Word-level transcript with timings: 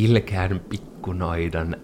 Ilkeän 0.00 0.60
pikkunoidan 0.60 1.76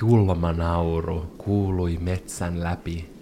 julma 0.00 0.52
nauru 0.52 1.34
kuului 1.38 1.98
metsän 1.98 2.62
läpi. 2.64 3.12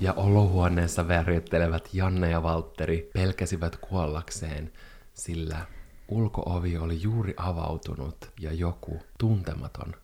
Ja 0.00 0.12
olohuoneessa 0.12 1.08
värjöttelevät 1.08 1.88
Janne 1.92 2.30
ja 2.30 2.42
Valtteri 2.42 3.10
pelkäsivät 3.14 3.76
kuollakseen, 3.76 4.72
sillä 5.14 5.66
ulkoovi 6.08 6.78
oli 6.78 7.02
juuri 7.02 7.34
avautunut 7.36 8.32
ja 8.40 8.52
joku 8.52 9.02
tuntematon 9.18 9.94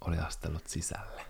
oli 0.00 0.18
astellut 0.18 0.66
sisälle. 0.66 1.22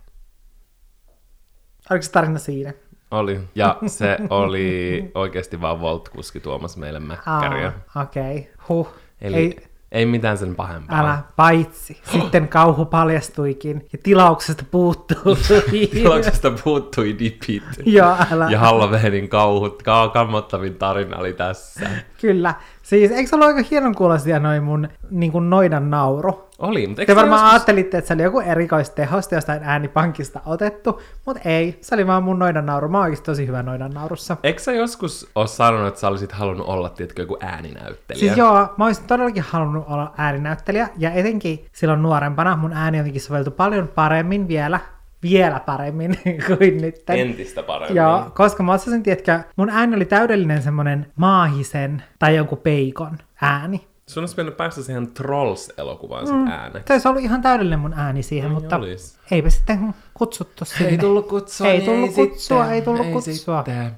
Oliko 1.91 2.03
se 2.03 2.11
tarina 2.11 2.39
siinä? 2.39 2.73
Oli. 3.15 3.41
Ja 3.55 3.79
se 3.87 4.19
oli 4.31 5.11
oikeasti 5.15 5.61
vaan 5.61 5.81
Volt-kuski 5.81 6.41
tuomassa 6.41 6.81
meille 6.81 7.01
mäkkäriä. 7.01 7.73
Okei, 8.03 8.39
okay. 8.39 8.53
huh. 8.69 8.89
Eli 9.21 9.37
ei, 9.37 9.69
ei 9.93 10.07
mitään 10.07 10.39
sen 10.39 10.55
pahempaa. 10.55 11.01
Älä, 11.01 11.19
paitsi. 11.37 12.01
Sitten 12.13 12.49
kauhu 12.49 12.85
paljastuikin 12.85 13.87
ja 13.93 13.99
tilauksesta 14.03 14.65
puuttui. 14.71 15.37
Tilauksesta 15.93 16.53
puuttui 16.65 17.17
dipit. 17.19 17.63
Joo, 17.85 18.17
älä. 18.33 18.49
Ja 18.51 18.59
Halloweenin 18.59 19.29
kauhut. 19.29 19.83
Ka- 19.83 20.09
kammottavin 20.09 20.75
tarina 20.75 21.19
oli 21.19 21.33
tässä. 21.33 21.91
Kyllä. 22.21 22.55
Siis 22.85 23.11
eikö 23.11 23.29
se 23.29 23.37
ollut 23.37 23.49
aika 23.49 23.69
hienon 23.71 23.95
kuulostia 23.95 24.39
noin 24.39 24.63
mun 24.63 24.89
niin 25.11 25.33
kuin 25.33 25.51
noidan 25.51 25.91
nauru? 25.91 26.49
Oli, 26.59 26.87
mutta 26.87 27.05
Te 27.07 27.17
varmaan 27.17 27.41
joskus... 27.41 27.53
ajattelitte, 27.53 27.99
että 27.99 28.09
se 28.09 28.15
oli 28.15 28.23
joku 28.23 28.41
erikoistehosta 28.41 29.35
jostain 29.35 29.61
äänipankista 29.63 30.41
otettu, 30.47 31.03
mutta 31.27 31.43
ei. 31.49 31.79
Se 31.81 31.95
oli 31.95 32.07
vaan 32.07 32.23
mun 32.23 32.39
noidan 32.39 32.67
nauru. 32.67 32.89
Mä 32.89 32.99
oon 32.99 33.05
oikeasti 33.05 33.25
tosi 33.25 33.47
hyvä 33.47 33.63
noidan 33.63 33.91
naurussa. 33.91 34.37
Eikö 34.43 34.63
sä 34.63 34.73
joskus 34.73 35.31
ole 35.35 35.47
sanonut, 35.47 35.89
että 35.89 36.01
sä 36.01 36.09
olisit 36.09 36.33
halunnut 36.33 36.67
olla, 36.67 36.89
tiedätkö, 36.89 37.23
joku 37.23 37.37
ääninäyttelijä? 37.41 38.21
Siis 38.21 38.37
joo, 38.37 38.69
mä 38.77 38.85
olisin 38.87 39.05
todellakin 39.07 39.45
halunnut 39.49 39.85
olla 39.89 40.13
ääninäyttelijä, 40.17 40.89
ja 40.99 41.11
etenkin 41.11 41.67
silloin 41.73 42.03
nuorempana 42.03 42.57
mun 42.57 42.73
ääni 42.73 42.99
jotenkin 42.99 43.23
soveltu 43.23 43.51
paljon 43.51 43.89
paremmin 43.89 44.49
vielä, 44.49 44.81
vielä 45.31 45.61
paremmin 45.61 46.19
kuin 46.47 46.81
nyt. 46.81 47.11
Entistä 47.11 47.63
paremmin. 47.63 47.97
Joo, 47.97 48.31
koska 48.35 48.63
mä 48.63 48.73
osasin, 48.73 49.03
tiedätkö, 49.03 49.41
mun 49.57 49.71
ääni 49.71 49.97
oli 49.97 50.05
täydellinen 50.05 50.63
semmonen 50.63 51.13
maahisen 51.17 52.03
tai 52.19 52.37
jonkun 52.37 52.59
peikon 52.59 53.19
ääni. 53.41 53.87
Sun 54.07 54.23
olisi 54.23 54.37
mennyt 54.37 54.57
päästä 54.57 54.83
siihen 54.83 55.07
Trolls-elokuvaan 55.07 56.29
mm. 56.29 56.47
ääneksi. 56.47 56.87
Se 56.87 56.93
olisi 56.93 57.09
ollut 57.09 57.23
ihan 57.23 57.43
täydellinen 57.43 57.79
mun 57.79 57.95
ääni 57.97 58.23
siihen, 58.23 58.49
Ei 58.51 58.55
mutta 58.55 58.77
olis. 58.77 59.19
eipä 59.31 59.51
sitten 59.51 59.95
kutsuttu 60.15 60.65
sinne. 60.65 60.91
Ei 60.91 60.99
tullut 60.99 61.29
kutsua. 61.29 61.67
Ei 61.67 61.79
niin 61.79 61.85
tullut 61.91 62.15
kutsua, 62.15 62.59
sitten, 62.59 62.75
ei 62.75 62.83
tullut 62.83 63.07
kutsua. 63.07 63.65
Sitten. 63.65 63.91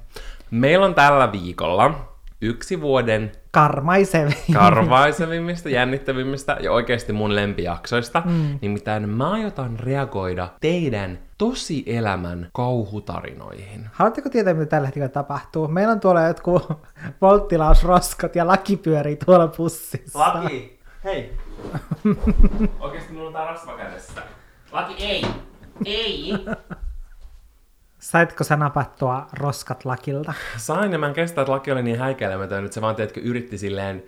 Meillä 0.50 0.86
on 0.86 0.94
tällä 0.94 1.32
viikolla 1.32 1.94
yksi 2.40 2.80
vuoden 2.80 3.32
Karmaisevin. 3.56 4.34
karvaisevimmista, 4.52 5.68
jännittävimmistä 5.68 6.56
ja 6.60 6.72
oikeasti 6.72 7.12
mun 7.12 7.36
lempijaksoista. 7.36 8.22
Mm. 8.24 8.58
Nimittäin 8.60 9.08
mä 9.08 9.30
aiotan 9.30 9.78
reagoida 9.80 10.48
teidän 10.60 11.18
tosielämän 11.38 12.48
kauhutarinoihin. 12.52 13.86
Haluatteko 13.92 14.28
tietää, 14.28 14.54
mitä 14.54 14.66
tällä 14.66 14.86
hetkellä 14.86 15.08
tapahtuu? 15.08 15.68
Meillä 15.68 15.92
on 15.92 16.00
tuolla 16.00 16.22
jotkut 16.22 16.68
volttilausroskot 17.22 18.36
ja 18.36 18.46
laki 18.46 18.76
pyörii 18.76 19.16
tuolla 19.16 19.48
pussissa. 19.48 20.18
Laki, 20.18 20.78
hei. 21.04 21.36
Oikeesti 22.80 23.12
mulla 23.12 23.26
on 23.26 23.32
tää 23.32 23.46
rasva 23.46 23.76
kädessä. 23.76 24.22
Laki, 24.72 25.04
ei. 25.04 25.26
Ei. 25.84 26.32
Saitko 28.06 28.44
sä 28.44 28.56
napattua 28.56 29.26
roskat 29.32 29.84
lakilta? 29.84 30.32
Sain 30.56 30.92
ja 30.92 30.98
mä 30.98 31.06
en 31.06 31.14
kestä, 31.14 31.40
että 31.40 31.52
laki 31.52 31.72
oli 31.72 31.82
niin 31.82 31.98
häikäilemätön, 31.98 32.64
että 32.64 32.74
se 32.74 32.80
vaan 32.80 32.96
tiedätkö, 32.96 33.20
yritti 33.20 33.58
silleen 33.58 34.02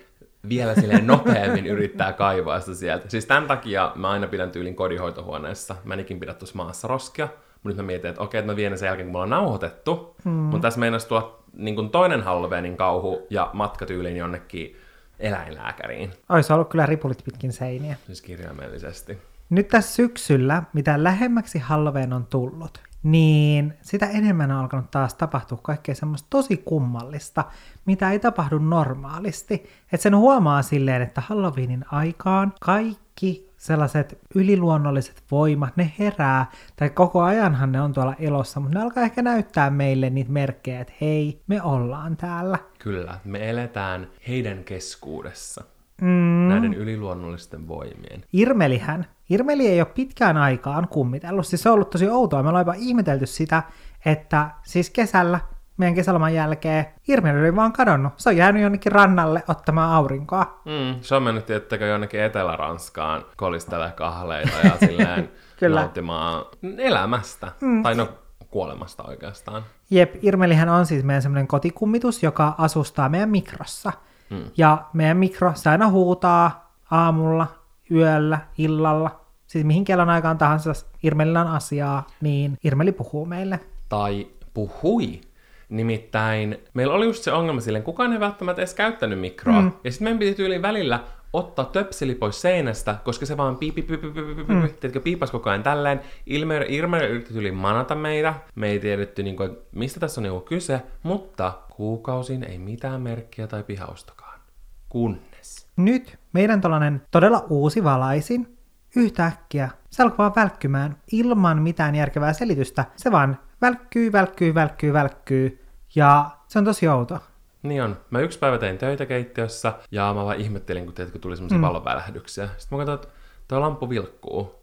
vielä 0.49 0.75
silleen 0.75 1.07
nopeammin 1.07 1.67
yrittää 1.77 2.13
kaivaa 2.13 2.61
sitä 2.61 2.75
sieltä. 2.75 3.09
Siis 3.09 3.27
tämän 3.27 3.47
takia 3.47 3.93
mä 3.95 4.11
aina 4.11 4.27
pidän 4.27 4.51
tyylin 4.51 4.75
kodinhoitohuoneessa. 4.75 5.77
Mä 5.85 5.95
en 5.95 6.01
ikin 6.01 6.21
pidä 6.21 6.35
tuossa 6.35 6.57
maassa 6.57 6.89
roskia. 6.89 7.29
Mutta 7.55 7.69
nyt 7.69 7.77
mä 7.77 7.83
mietin, 7.83 8.11
että 8.11 8.23
okei, 8.23 8.39
että 8.39 8.53
mä 8.53 8.57
vien 8.57 8.73
ne 8.73 8.79
sen 8.79 8.87
jälkeen, 8.87 9.07
kun 9.07 9.13
mulla 9.13 9.23
on 9.23 9.31
nauhoitettu. 9.31 10.17
Hmm. 10.25 10.33
Mutta 10.33 10.67
tässä 10.67 10.81
meinasi 10.81 11.09
tuo 11.09 11.45
niin 11.53 11.75
kuin 11.75 11.91
toinen 11.91 12.23
Halloweenin 12.23 12.77
kauhu 12.77 13.27
ja 13.31 13.51
matkatyyliin 13.53 14.17
jonnekin 14.17 14.77
eläinlääkäriin. 15.19 16.11
Ois 16.29 16.51
ollut 16.51 16.69
kyllä 16.69 16.87
ripulit 16.87 17.25
pitkin 17.25 17.53
seiniä. 17.53 17.97
Siis 18.07 18.23
kirjaimellisesti. 18.23 19.19
Nyt 19.51 19.69
tässä 19.69 19.95
syksyllä, 19.95 20.63
mitä 20.73 21.05
lähemmäksi 21.05 21.59
Halloween 21.59 22.13
on 22.13 22.27
tullut, 22.27 22.88
niin 23.03 23.75
sitä 23.83 24.07
enemmän 24.07 24.51
on 24.51 24.59
alkanut 24.59 24.91
taas 24.91 25.15
tapahtua 25.15 25.59
kaikkea 25.63 25.95
semmoista 25.95 26.27
tosi 26.31 26.57
kummallista, 26.57 27.45
mitä 27.87 28.11
ei 28.11 28.19
tapahdu 28.19 28.59
normaalisti. 28.59 29.55
Että 29.93 30.03
sen 30.03 30.17
huomaa 30.17 30.63
silleen, 30.63 31.03
että 31.03 31.21
Halloweenin 31.21 31.85
aikaan 31.93 32.53
kaikki 32.61 33.49
sellaiset 33.57 34.19
yliluonnolliset 34.35 35.23
voimat, 35.31 35.77
ne 35.77 35.93
herää, 35.99 36.51
tai 36.77 36.91
koko 36.91 37.23
ajanhan 37.23 37.73
ne 37.73 37.81
on 37.81 37.93
tuolla 37.93 38.15
elossa, 38.19 38.61
mutta 38.61 38.79
ne 38.79 38.85
alkaa 38.85 39.03
ehkä 39.03 39.23
näyttää 39.23 39.71
meille 39.71 40.11
niitä 40.11 40.33
merkkejä, 40.33 40.81
että 40.81 40.93
hei, 41.01 41.43
me 41.47 41.63
ollaan 41.63 42.17
täällä. 42.17 42.59
Kyllä, 42.79 43.19
me 43.25 43.51
eletään 43.51 44.09
heidän 44.29 44.65
keskuudessa. 44.65 45.65
Mm. 46.03 46.49
Näiden 46.49 46.75
yliluonnollisten 46.75 47.69
voimien. 47.69 48.25
Irmelihän, 48.33 49.07
Irmeli 49.31 49.67
ei 49.67 49.81
ole 49.81 49.89
pitkään 49.95 50.37
aikaan 50.37 50.89
kummitellut, 50.89 51.47
siis 51.47 51.63
se 51.63 51.69
on 51.69 51.75
ollut 51.75 51.91
tosi 51.91 52.09
outoa, 52.09 52.43
me 52.43 52.49
ollaan 52.49 52.67
jopa 52.67 52.75
ihmetelty 52.79 53.27
sitä, 53.27 53.63
että 54.05 54.51
siis 54.63 54.91
kesällä, 54.91 55.41
meidän 55.77 55.95
kesäloman 55.95 56.35
jälkeen, 56.35 56.87
Irmeli 57.09 57.41
oli 57.41 57.57
vaan 57.57 57.73
kadonnut, 57.73 58.13
se 58.17 58.29
on 58.29 58.37
jäänyt 58.37 58.63
jonnekin 58.63 58.93
rannalle 58.93 59.43
ottamaan 59.49 59.93
aurinkoa. 59.93 60.61
Mm, 60.65 61.01
se 61.01 61.15
on 61.15 61.23
mennyt 61.23 61.47
tiettäkö 61.47 61.87
jonnekin 61.87 62.21
Etelä-Ranskaan 62.21 63.25
kolistele 63.37 63.93
kahleita 63.97 64.57
ja 64.65 64.79
silleen 64.87 65.31
Kyllä. 65.59 65.81
nauttimaan 65.81 66.45
elämästä. 66.79 67.53
Mm. 67.61 67.83
Tai 67.83 67.95
no 67.95 68.09
kuolemasta 68.51 69.03
oikeastaan. 69.03 69.63
Jep, 69.91 70.15
Irmelihän 70.23 70.69
on 70.69 70.87
siis 70.87 71.05
meidän 71.05 71.23
semmoinen 71.23 71.47
kotikummitus, 71.47 72.23
joka 72.23 72.55
asustaa 72.59 73.09
meidän 73.09 73.31
mikrossa. 73.31 73.93
Mm. 74.31 74.45
Ja 74.57 74.85
meidän 74.93 75.17
mikro, 75.17 75.53
se 75.55 75.71
aina 75.71 75.89
huutaa 75.89 76.73
aamulla, 76.91 77.47
yöllä, 77.91 78.39
illalla, 78.59 79.21
siis 79.47 79.65
mihin 79.65 79.85
kellon 79.85 80.11
aikaan 80.11 80.39
tahansa 80.39 80.73
Irmelillä 81.03 81.41
on 81.41 81.47
asiaa, 81.47 82.07
niin 82.21 82.59
Irmeli 82.65 82.93
puhuu 82.93 83.27
meille. 83.27 83.61
Tai 83.89 84.27
puhui. 84.55 85.21
Nimittäin 85.69 86.59
meillä 86.75 86.95
oli 86.95 87.07
just 87.07 87.23
se 87.23 87.33
ongelma 87.33 87.61
silleen, 87.61 87.85
kukaan 87.85 88.13
ei 88.13 88.21
välttämättä 88.21 88.63
edes 88.63 88.75
käyttänyt 88.75 89.21
mikroa. 89.21 89.61
Mm. 89.61 89.73
Ja 89.85 89.91
sitten 89.93 90.07
meidän 90.07 90.19
piti 90.19 90.35
tyyliin 90.35 90.63
välillä 90.63 91.01
ottaa 91.33 91.65
töpseli 91.65 92.15
pois 92.15 92.41
seinästä, 92.41 92.97
koska 93.05 93.27
se 93.27 93.37
vaan 93.37 93.57
piipi, 93.57 93.83
piipi, 93.83 94.11
piipi, 94.11 94.35
piipi, 94.35 94.55
mm. 94.55 94.61
tiedätkö, 94.61 95.01
piipas 95.01 95.31
koko 95.31 95.51
ajan 95.51 95.63
tälleen. 95.63 96.01
Ilme, 96.27 96.67
Irme 96.69 97.07
yritti 97.07 97.51
manata 97.51 97.95
meitä. 97.95 98.35
Me 98.55 98.69
ei 98.69 98.81
tiedetty, 98.81 99.23
niin 99.23 99.37
kuin, 99.37 99.57
mistä 99.73 100.01
tässä 100.01 100.21
on 100.21 100.23
niin 100.23 100.43
kyse, 100.43 100.83
mutta 101.03 101.53
kuukausin 101.77 102.45
ei 102.45 102.59
mitään 102.59 103.01
merkkiä 103.01 103.47
tai 103.47 103.63
pihaustakaan. 103.63 104.41
Kunnes. 104.89 105.69
Nyt 105.77 106.19
meidän 106.33 106.61
tällainen 106.61 107.03
todella 107.11 107.47
uusi 107.49 107.85
valaisin 107.85 108.59
yhtäkkiä 108.97 109.69
se 109.91 110.03
alkoi 110.03 110.19
vaan 110.19 110.33
välkkymään 110.37 110.97
ilman 111.13 111.63
mitään 111.63 111.95
järkevää 111.95 112.33
selitystä. 112.33 112.85
Se 112.97 113.13
vaan 113.13 113.39
välkkyy, 113.61 114.13
välkkyy, 114.13 114.55
välkkyy, 114.55 114.93
välkkyy. 114.93 115.65
Ja 115.95 116.31
se 116.49 116.59
on 116.59 116.65
tosi 116.65 116.89
outo. 116.89 117.19
Niin 117.63 117.83
on. 117.83 117.97
Mä 118.11 118.21
yksi 118.21 118.39
päivä 118.39 118.59
tein 118.59 118.79
töitä 118.79 119.07
keittiössä 119.07 119.73
ja 119.91 120.15
mä 120.15 120.25
vaan 120.25 120.41
ihmettelin, 120.41 120.85
kun, 120.85 120.95
teet, 120.95 121.11
kun 121.11 121.21
tuli 121.21 121.37
semmoisia 121.37 121.59
mm. 121.59 121.63
valonvälähdyksiä. 121.63 122.49
Sitten 122.59 122.79
mä 122.79 122.85
katsoin, 122.85 122.95
että 122.95 123.09
tuo 123.49 123.61
lamppu 123.61 123.89
vilkkuu. 123.89 124.55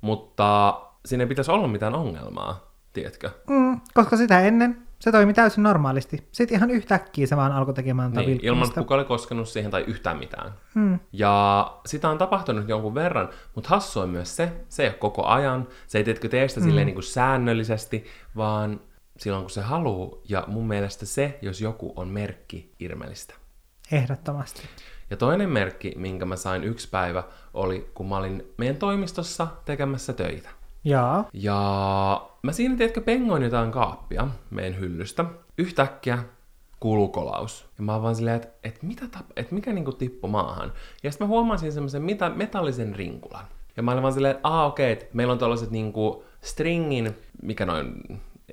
Mutta 0.00 0.80
siinä 1.04 1.22
ei 1.22 1.28
pitäisi 1.28 1.50
olla 1.50 1.68
mitään 1.68 1.94
ongelmaa, 1.94 2.72
tiedätkö? 2.92 3.30
Mm, 3.48 3.80
koska 3.94 4.16
sitä 4.16 4.40
ennen 4.40 4.84
se 5.04 5.12
toimi 5.12 5.34
täysin 5.34 5.62
normaalisti. 5.62 6.28
Sitten 6.32 6.56
ihan 6.56 6.70
yhtäkkiä 6.70 7.26
se 7.26 7.36
vaan 7.36 7.52
alkoi 7.52 7.74
tekemään 7.74 8.12
niin, 8.12 8.38
ilman, 8.42 8.68
että 8.68 8.80
kuka 8.80 8.94
oli 8.94 9.04
koskenut 9.04 9.48
siihen 9.48 9.70
tai 9.70 9.84
yhtään 9.86 10.18
mitään. 10.18 10.52
Hmm. 10.74 10.98
Ja 11.12 11.66
sitä 11.86 12.08
on 12.08 12.18
tapahtunut 12.18 12.68
jonkun 12.68 12.94
verran, 12.94 13.28
mutta 13.54 13.70
hassu 13.70 14.00
on 14.00 14.08
myös 14.08 14.36
se, 14.36 14.52
se 14.68 14.82
ei 14.82 14.88
ole 14.88 14.96
koko 14.96 15.26
ajan, 15.26 15.68
se 15.86 15.98
ei 15.98 16.04
teetkö 16.04 16.28
tee 16.28 16.48
sitä 16.48 16.60
hmm. 16.60 16.68
silleen 16.68 16.86
niin 16.86 16.94
kuin 16.94 17.04
säännöllisesti, 17.04 18.04
vaan 18.36 18.80
silloin 19.18 19.42
kun 19.42 19.50
se 19.50 19.60
haluaa, 19.60 20.18
ja 20.28 20.44
mun 20.46 20.68
mielestä 20.68 21.06
se, 21.06 21.38
jos 21.42 21.60
joku 21.60 21.92
on 21.96 22.08
merkki 22.08 22.74
Irmelistä. 22.80 23.34
Ehdottomasti. 23.92 24.62
Ja 25.10 25.16
toinen 25.16 25.50
merkki, 25.50 25.92
minkä 25.96 26.24
mä 26.24 26.36
sain 26.36 26.64
yksi 26.64 26.88
päivä, 26.88 27.22
oli 27.54 27.90
kun 27.94 28.08
mä 28.08 28.16
olin 28.16 28.44
meidän 28.56 28.76
toimistossa 28.76 29.46
tekemässä 29.64 30.12
töitä. 30.12 30.48
Jaa. 30.84 31.28
Ja 31.32 32.30
mä 32.42 32.52
siinä, 32.52 32.76
tiedätkö, 32.76 33.00
pengoin 33.00 33.42
jotain 33.42 33.70
kaappia 33.70 34.28
meidän 34.50 34.80
hyllystä. 34.80 35.24
Yhtäkkiä 35.58 36.18
kuuluu 36.80 37.08
kolaus. 37.08 37.68
Ja 37.78 37.84
mä 37.84 37.92
oon 37.92 38.02
vaan 38.02 38.16
silleen, 38.16 38.36
että, 38.36 38.48
että, 38.64 38.86
mitä 38.86 39.04
tap- 39.16 39.32
että 39.36 39.54
mikä 39.54 39.72
niinku 39.72 39.92
tippui 39.92 40.30
maahan. 40.30 40.72
Ja 41.02 41.10
sitten 41.10 41.26
mä 41.26 41.28
huomasin 41.28 41.72
semmoisen 41.72 42.02
meta- 42.02 42.34
metallisen 42.34 42.94
rinkulan. 42.94 43.44
Ja 43.76 43.82
mä 43.82 43.92
olin 43.92 44.02
vaan 44.02 44.14
silleen, 44.14 44.36
että 44.36 44.48
okei, 44.48 44.92
okay, 44.92 45.06
meillä 45.12 45.32
on 45.32 45.38
tällaiset 45.38 45.70
niinku 45.70 46.24
stringin, 46.42 47.16
mikä 47.42 47.66
noin 47.66 47.94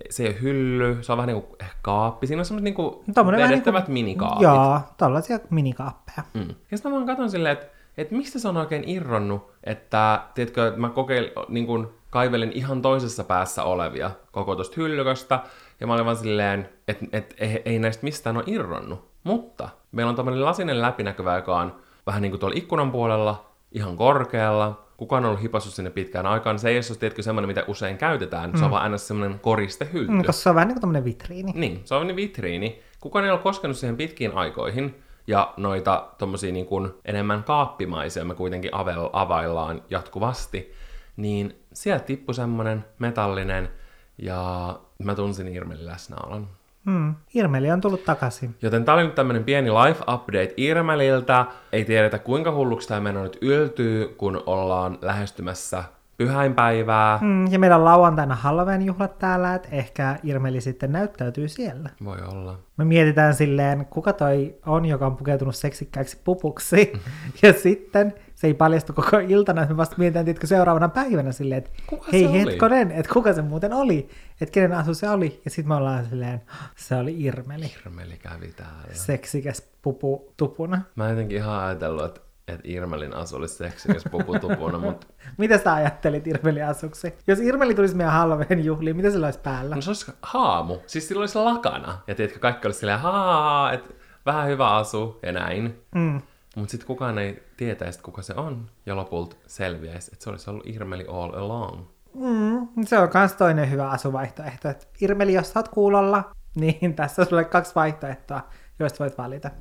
se 0.09 0.23
ei 0.23 0.29
ole 0.29 0.41
hylly, 0.41 0.97
se 1.01 1.11
on 1.11 1.17
vähän 1.17 1.27
niin 1.27 1.41
kuin 1.41 1.57
kaappi. 1.81 2.27
Siinä 2.27 2.41
on 2.41 2.45
semmoiset 2.45 2.63
niin 2.63 2.73
kuin 2.73 2.95
Tommonen 3.13 3.37
vähän 3.37 3.51
vedettävät 3.51 3.87
niinku- 3.87 3.91
minikaapit. 3.91 4.41
Joo, 4.41 4.79
tällaisia 4.97 5.39
minikaappeja. 5.49 6.23
Mm. 6.33 6.47
Ja 6.71 6.77
sitten 6.77 6.91
mä 6.91 6.95
vaan 6.95 7.07
katson 7.07 7.31
silleen, 7.31 7.53
että, 7.53 7.67
että 7.97 8.15
mistä 8.15 8.39
se 8.39 8.47
on 8.47 8.57
oikein 8.57 8.89
irronnut, 8.89 9.51
että 9.63 10.21
tiedätkö, 10.33 10.67
että 10.67 10.79
mä 10.79 10.89
kokeil, 10.89 11.29
niin 11.49 11.65
kuin 11.65 11.87
kaivelin 12.09 12.51
ihan 12.51 12.81
toisessa 12.81 13.23
päässä 13.23 13.63
olevia 13.63 14.11
koko 14.31 14.55
tosta 14.55 14.73
hyllyköstä, 14.77 15.39
ja 15.79 15.87
mä 15.87 15.93
olin 15.93 16.05
vaan 16.05 16.17
silleen, 16.17 16.69
että, 16.87 17.05
että 17.13 17.35
ei, 17.39 17.61
ei 17.65 17.79
näistä 17.79 18.03
mistään 18.03 18.37
ole 18.37 18.43
irronnut. 18.47 19.11
Mutta 19.23 19.69
meillä 19.91 20.09
on 20.09 20.15
tämmöinen 20.15 20.45
lasinen 20.45 20.81
läpinäkyvä, 20.81 21.35
joka 21.35 21.59
on 21.59 21.75
vähän 22.05 22.21
niin 22.21 22.31
kuin 22.31 22.39
tuolla 22.39 22.57
ikkunan 22.57 22.91
puolella, 22.91 23.50
ihan 23.71 23.97
korkealla, 23.97 24.85
kukaan 24.97 25.23
on 25.23 25.29
ollut 25.29 25.43
hipassut 25.43 25.73
sinne 25.73 25.89
pitkään 25.89 26.25
aikaan. 26.25 26.59
Se 26.59 26.69
ei 26.69 26.77
ole, 26.77 26.97
tiedätkö, 26.97 27.21
semmoinen, 27.21 27.47
mitä 27.47 27.63
usein 27.67 27.97
käytetään, 27.97 28.51
mm. 28.51 28.57
se 28.57 28.65
on 28.65 28.71
vaan 28.71 28.83
aina 28.83 28.97
semmoinen 28.97 29.39
koristehylly. 29.39 30.07
Mm, 30.07 30.17
koska 30.17 30.31
se 30.31 30.49
on 30.49 30.55
vähän 30.55 30.67
niin 30.67 30.75
kuin 30.75 30.81
tämmöinen 30.81 31.05
vitriini. 31.05 31.51
Niin, 31.55 31.81
se 31.85 31.95
on 31.95 32.07
niin 32.07 32.15
vitriini. 32.15 32.81
Kukaan 32.99 33.25
ei 33.25 33.31
ole 33.31 33.39
koskenut 33.39 33.77
siihen 33.77 33.97
pitkiin 33.97 34.33
aikoihin, 34.33 34.95
ja 35.27 35.53
noita 35.57 36.07
tommosia 36.17 36.51
niin 36.51 36.65
kuin 36.65 36.89
enemmän 37.05 37.43
kaappimaisia 37.43 38.25
me 38.25 38.35
kuitenkin 38.35 38.75
avel, 38.75 39.09
availlaan 39.13 39.81
jatkuvasti, 39.89 40.73
niin 41.17 41.55
sieltä 41.73 42.05
tippui 42.05 42.35
semmonen 42.35 42.85
metallinen, 42.99 43.69
ja 44.17 44.79
mä 45.03 45.15
tunsin 45.15 45.47
Irmelin 45.47 45.85
läsnäolon. 45.85 46.47
Mm. 46.85 47.15
Irmeli 47.33 47.71
on 47.71 47.81
tullut 47.81 48.03
takaisin. 48.03 48.55
Joten 48.61 48.85
tää 48.85 48.95
oli 48.95 49.03
nyt 49.03 49.15
tämmönen 49.15 49.43
pieni 49.43 49.69
life 49.69 50.03
update 50.13 50.53
Irmeliltä. 50.57 51.45
Ei 51.71 51.85
tiedetä 51.85 52.19
kuinka 52.19 52.51
hulluksi 52.51 52.87
tämä 52.87 53.01
meno 53.01 53.23
nyt 53.23 53.37
yltyy, 53.41 54.07
kun 54.07 54.43
ollaan 54.45 54.97
lähestymässä 55.01 55.83
pyhäinpäivää. 56.17 57.19
Mm, 57.21 57.51
ja 57.51 57.59
meillä 57.59 57.75
on 57.75 57.85
lauantaina 57.85 58.35
Halloween 58.35 58.81
juhlat 58.81 59.19
täällä, 59.19 59.55
että 59.55 59.67
ehkä 59.71 60.19
Irmeli 60.23 60.61
sitten 60.61 60.91
näyttäytyy 60.91 61.47
siellä. 61.47 61.89
Voi 62.03 62.17
olla. 62.31 62.59
Me 62.77 62.85
mietitään 62.85 63.33
silleen, 63.33 63.85
kuka 63.85 64.13
toi 64.13 64.55
on, 64.65 64.85
joka 64.85 65.05
on 65.05 65.17
pukeutunut 65.17 65.55
seksikkääksi 65.55 66.17
pupuksi. 66.23 66.93
ja 67.43 67.53
sitten 67.53 68.13
se 68.41 68.47
ei 68.47 68.53
paljastu 68.53 68.93
koko 68.93 69.17
iltana, 69.19 69.65
me 69.65 69.77
vasta 69.77 69.95
mietitään, 69.97 70.27
että 70.27 70.47
seuraavana 70.47 70.89
päivänä 70.89 71.31
silleen, 71.31 71.57
että 71.57 71.69
Kuka 71.87 72.05
se 72.05 72.11
hei 72.11 72.27
oli? 72.27 72.45
hetkonen, 72.45 72.91
että 72.91 73.13
kuka 73.13 73.33
se 73.33 73.41
muuten 73.41 73.73
oli, 73.73 74.09
että 74.41 74.53
kenen 74.53 74.73
asu 74.73 74.93
se 74.93 75.09
oli. 75.09 75.41
Ja 75.45 75.51
sitten 75.51 75.67
me 75.67 75.75
ollaan 75.75 76.05
silleen, 76.05 76.41
se 76.75 76.95
oli 76.95 77.15
Irmeli, 77.23 77.71
Irmeli 77.85 78.17
kävi 78.17 78.47
täällä. 78.47 78.93
seksikäs 78.93 79.69
pupu 79.81 80.33
tupuna. 80.37 80.81
Mä 80.95 81.05
en 81.05 81.09
jotenkin 81.09 81.37
ihan 81.37 81.63
ajatellut, 81.63 82.05
että, 82.05 82.21
että 82.47 82.61
Irmelin 82.63 83.13
asu 83.15 83.35
olisi 83.35 83.55
seksikäs 83.55 84.03
puputupuna, 84.11 84.77
mutta 84.79 85.07
Mitä 85.37 85.57
sä 85.57 85.73
ajattelit 85.73 86.27
Irmeli 86.27 86.61
asuksi? 86.61 87.13
Jos 87.27 87.39
Irmeli 87.39 87.75
tulisi 87.75 87.95
meidän 87.95 88.13
Halloween 88.13 88.65
juhliin, 88.65 88.95
mitä 88.95 89.11
sillä 89.11 89.27
olisi 89.27 89.39
päällä? 89.39 89.75
no 89.75 89.81
se 89.81 89.89
olisi 89.89 90.11
haamu. 90.21 90.77
Siis 90.87 91.07
sillä 91.07 91.19
olisi 91.19 91.37
lakana. 91.37 91.97
Ja 92.07 92.15
tiedätkö, 92.15 92.39
kaikki 92.39 92.67
olisi 92.67 92.79
silleen, 92.79 92.99
haa, 92.99 93.71
että 93.71 93.89
vähän 94.25 94.47
hyvä 94.47 94.75
asu 94.75 95.19
ja 95.23 95.31
näin. 95.31 95.79
Mm. 95.95 96.21
Mutta 96.55 96.71
sitten 96.71 96.87
kukaan 96.87 97.17
ei 97.17 97.43
tietäisi, 97.57 97.99
kuka 97.99 98.21
se 98.21 98.33
on. 98.33 98.69
Ja 98.85 98.95
lopulta 98.95 99.35
selviäisi, 99.47 100.11
että 100.13 100.23
se 100.23 100.29
olisi 100.29 100.49
ollut 100.49 100.67
Irmeli 100.67 101.05
all 101.07 101.33
along. 101.33 101.79
Mm, 102.13 102.67
se 102.85 102.99
on 102.99 103.09
myös 103.13 103.33
toinen 103.33 103.71
hyvä 103.71 103.89
asuvaihtoehto. 103.89 104.69
Et 104.69 104.89
Irmeli, 105.01 105.33
jos 105.33 105.51
sä 105.51 105.59
oot 105.59 105.67
kuulolla, 105.67 106.31
niin 106.55 106.93
tässä 106.95 107.21
on 107.21 107.27
sulle 107.27 107.43
kaksi 107.43 107.75
vaihtoehtoa, 107.75 108.41
joista 108.79 109.03
voit 109.03 109.17
valita. 109.17 109.51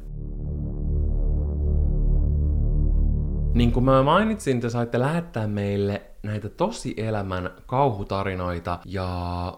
Niin 3.54 3.72
kuin 3.72 3.84
mä 3.84 4.02
mainitsin, 4.02 4.60
te 4.60 4.70
saitte 4.70 4.98
lähettää 4.98 5.46
meille 5.46 6.09
näitä 6.22 6.49
tosielämän 6.49 7.50
kauhutarinoita, 7.67 8.78
ja 8.84 9.08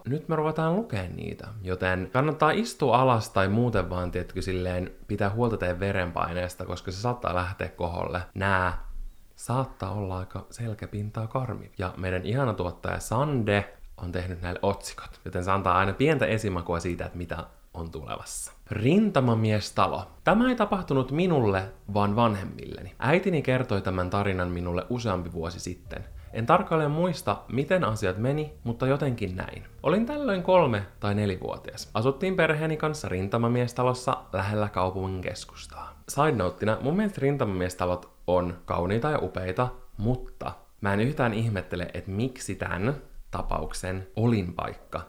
nyt 0.05 0.29
me 0.29 0.35
ruvetaan 0.35 0.75
lukemaan 0.75 1.15
niitä. 1.15 1.47
Joten 1.61 2.09
kannattaa 2.13 2.51
istua 2.51 2.97
alas 2.97 3.29
tai 3.29 3.47
muuten 3.47 3.89
vaan, 3.89 4.11
tietkö 4.11 4.41
silleen, 4.41 4.91
pitää 5.07 5.29
huolta 5.29 5.57
teidän 5.57 5.79
verenpaineesta, 5.79 6.65
koska 6.65 6.91
se 6.91 7.01
saattaa 7.01 7.35
lähteä 7.35 7.67
koholle. 7.69 8.21
Nää 8.35 8.85
saattaa 9.35 9.91
olla 9.91 10.19
aika 10.19 10.45
selkäpintaa 10.49 11.27
karmi. 11.27 11.71
Ja 11.77 11.93
meidän 11.97 12.25
ihana 12.25 12.53
tuottaja 12.53 12.99
Sande 12.99 13.73
on 13.97 14.11
tehnyt 14.11 14.41
näille 14.41 14.59
otsikot, 14.61 15.21
joten 15.25 15.43
se 15.43 15.51
antaa 15.51 15.77
aina 15.77 15.93
pientä 15.93 16.25
esimakua 16.25 16.79
siitä, 16.79 17.05
että 17.05 17.17
mitä 17.17 17.43
on 17.73 17.91
tulevassa. 17.91 18.51
Rintamamiestalo. 18.71 20.07
Tämä 20.23 20.49
ei 20.49 20.55
tapahtunut 20.55 21.11
minulle, 21.11 21.63
vaan 21.93 22.15
vanhemmilleni. 22.15 22.95
Äitini 22.99 23.41
kertoi 23.41 23.81
tämän 23.81 24.09
tarinan 24.09 24.49
minulle 24.49 24.85
useampi 24.89 25.31
vuosi 25.31 25.59
sitten. 25.59 26.05
En 26.33 26.45
tarkalleen 26.45 26.91
muista, 26.91 27.37
miten 27.51 27.83
asiat 27.83 28.17
meni, 28.17 28.53
mutta 28.63 28.87
jotenkin 28.87 29.35
näin. 29.35 29.63
Olin 29.83 30.05
tällöin 30.05 30.43
kolme- 30.43 30.85
tai 30.99 31.15
nelivuotias. 31.15 31.89
Asuttiin 31.93 32.35
perheeni 32.35 32.77
kanssa 32.77 33.09
rintamamiestalossa 33.09 34.17
lähellä 34.33 34.69
kaupungin 34.69 35.21
keskustaa. 35.21 36.03
Side 36.09 36.31
noteina, 36.31 36.77
mun 36.81 36.95
mielestä 36.95 37.21
rintamamiestalot 37.21 38.13
on 38.27 38.57
kauniita 38.65 39.09
ja 39.09 39.19
upeita, 39.19 39.67
mutta 39.97 40.51
mä 40.81 40.93
en 40.93 40.99
yhtään 40.99 41.33
ihmettele, 41.33 41.87
että 41.93 42.11
miksi 42.11 42.55
tämän 42.55 42.95
tapauksen 43.31 44.07
olinpaikka 44.15 45.01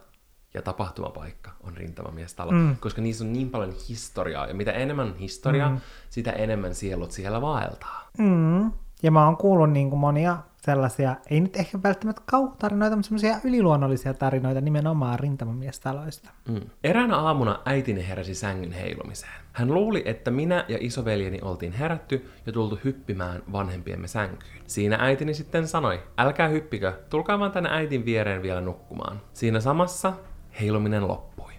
ja 0.55 0.63
tapahtumapaikka 0.63 1.51
on 1.63 1.77
rintamamiestalo, 1.77 2.53
mm. 2.53 2.77
koska 2.81 3.03
niissä 3.03 3.25
on 3.25 3.33
niin 3.33 3.51
paljon 3.51 3.73
historiaa, 3.89 4.47
ja 4.47 4.55
mitä 4.55 4.73
enemmän 4.73 5.15
historiaa, 5.15 5.71
mm. 5.71 5.81
sitä 6.11 6.33
enemmän 6.33 6.75
sielut 6.75 7.11
siellä 7.11 7.41
vaeltaa. 7.41 8.09
Mm. 8.19 8.73
Ja 9.05 9.11
mä 9.11 9.25
oon 9.25 9.37
kuullut 9.37 9.71
niin 9.71 9.91
kuin 9.91 10.01
monia 10.01 10.39
sellaisia, 10.57 11.17
ei 11.31 11.41
nyt 11.41 11.57
ehkä 11.57 11.79
välttämättä 11.83 12.23
kauhutarinoita, 12.27 12.97
mutta 12.97 13.07
semmoisia 13.09 13.37
yliluonnollisia 13.45 14.15
tarinoita 14.15 14.61
nimenomaan 14.61 15.19
rintamamiestaloista. 15.19 16.31
Mm. 16.49 16.61
Eräänä 16.85 17.17
aamuna 17.17 17.59
äitini 17.65 18.09
heräsi 18.09 18.35
sängyn 18.35 18.73
heilumiseen. 18.73 19.33
Hän 19.53 19.75
luuli, 19.75 20.03
että 20.07 20.31
minä 20.31 20.65
ja 20.69 20.79
isoveljeni 20.81 21.39
oltiin 21.43 21.73
herätty 21.73 22.31
ja 22.47 22.53
tultu 22.53 22.79
hyppimään 22.85 23.43
vanhempiemme 23.53 24.09
sänkyyn. 24.09 24.63
Siinä 24.67 24.97
äitini 25.01 25.35
sitten 25.35 25.69
sanoi, 25.69 26.03
älkää 26.19 26.49
hyppikö, 26.49 26.93
tulkaa 27.11 27.39
vaan 27.39 27.53
tänne 27.53 27.71
äitin 27.73 28.05
viereen 28.05 28.43
vielä 28.43 28.61
nukkumaan. 28.61 29.21
Siinä 29.33 29.61
samassa 29.61 30.13
heiluminen 30.61 31.09
loppui. 31.09 31.53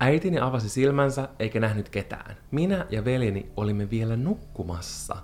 Äitini 0.00 0.40
avasi 0.40 0.68
silmänsä 0.68 1.28
eikä 1.38 1.60
nähnyt 1.60 1.88
ketään. 1.88 2.36
Minä 2.50 2.86
ja 2.90 3.04
veljeni 3.04 3.52
olimme 3.56 3.90
vielä 3.90 4.16
nukkumassa 4.16 5.16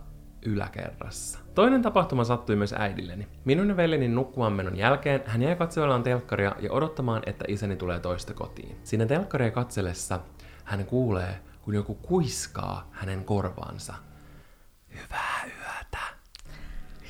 yläkerrassa. 0.46 1.38
Toinen 1.54 1.82
tapahtuma 1.82 2.24
sattui 2.24 2.56
myös 2.56 2.74
äidilleni. 2.78 3.28
Minun 3.44 3.68
ja 3.68 3.76
veljeni 3.76 4.08
nukkumaan 4.08 4.52
menon 4.52 4.76
jälkeen 4.76 5.22
hän 5.26 5.42
jäi 5.42 5.56
katselemaan 5.56 6.02
telkkaria 6.02 6.56
ja 6.58 6.72
odottamaan, 6.72 7.22
että 7.26 7.44
isäni 7.48 7.76
tulee 7.76 8.00
toista 8.00 8.34
kotiin. 8.34 8.76
Siinä 8.84 9.06
telkkaria 9.06 9.50
katsellessa 9.50 10.20
hän 10.64 10.84
kuulee, 10.86 11.40
kun 11.62 11.74
joku 11.74 11.94
kuiskaa 11.94 12.88
hänen 12.90 13.24
korvaansa. 13.24 13.94
Hyvää 14.88 15.44
yötä. 15.44 15.98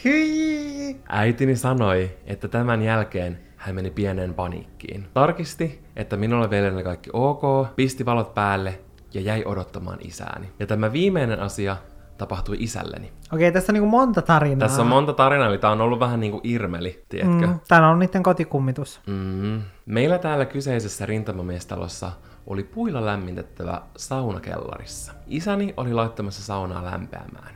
Hyi! 0.05 1.01
Äitini 1.09 1.57
sanoi, 1.57 2.19
että 2.27 2.49
tämän 2.49 2.83
jälkeen 2.83 3.41
hän 3.57 3.75
meni 3.75 3.91
pieneen 3.91 4.35
paniikkiin. 4.35 5.09
Tarkisti, 5.15 5.85
että 5.97 6.17
minulla 6.17 6.43
oli 6.43 6.51
veljeni 6.51 6.83
kaikki 6.83 7.11
ok, 7.13 7.43
pisti 7.77 8.07
valot 8.07 8.35
päälle 8.35 8.81
ja 9.15 9.21
jäi 9.21 9.43
odottamaan 9.45 9.99
isääni. 10.01 10.51
Ja 10.59 10.67
tämä 10.67 10.93
viimeinen 10.93 11.41
asia 11.41 11.77
tapahtui 12.21 12.57
isälleni. 12.61 13.13
Okei, 13.33 13.53
tässä 13.53 13.73
on 13.73 13.75
niin 13.75 13.83
kuin 13.83 13.91
monta 13.91 14.23
tarinaa. 14.23 14.69
Tässä 14.69 14.83
on 14.83 14.89
monta 14.89 15.13
tarinaa, 15.13 15.49
eli 15.49 15.59
tää 15.59 15.71
on 15.71 15.81
ollut 15.81 16.01
vähän 16.01 16.21
niin 16.21 16.33
kuin 16.33 16.41
Irmeli, 16.45 17.05
tiedätkö? 17.09 17.47
Mm. 17.47 17.61
Tämä 17.69 17.91
on 17.91 17.99
niiden 17.99 18.23
kotikummitus. 18.23 19.01
Mm. 19.07 19.63
Meillä 19.87 20.19
täällä 20.19 20.45
kyseisessä 20.45 21.07
rintamamiestalossa 21.07 22.13
oli 22.47 22.65
puilla 22.65 23.07
lämmitettävä 23.07 23.83
sauna 23.97 24.41
kellarissa. 24.41 25.13
Isäni 25.27 25.75
oli 25.77 25.95
laittamassa 25.95 26.43
saunaa 26.43 26.85
lämpeämään. 26.85 27.55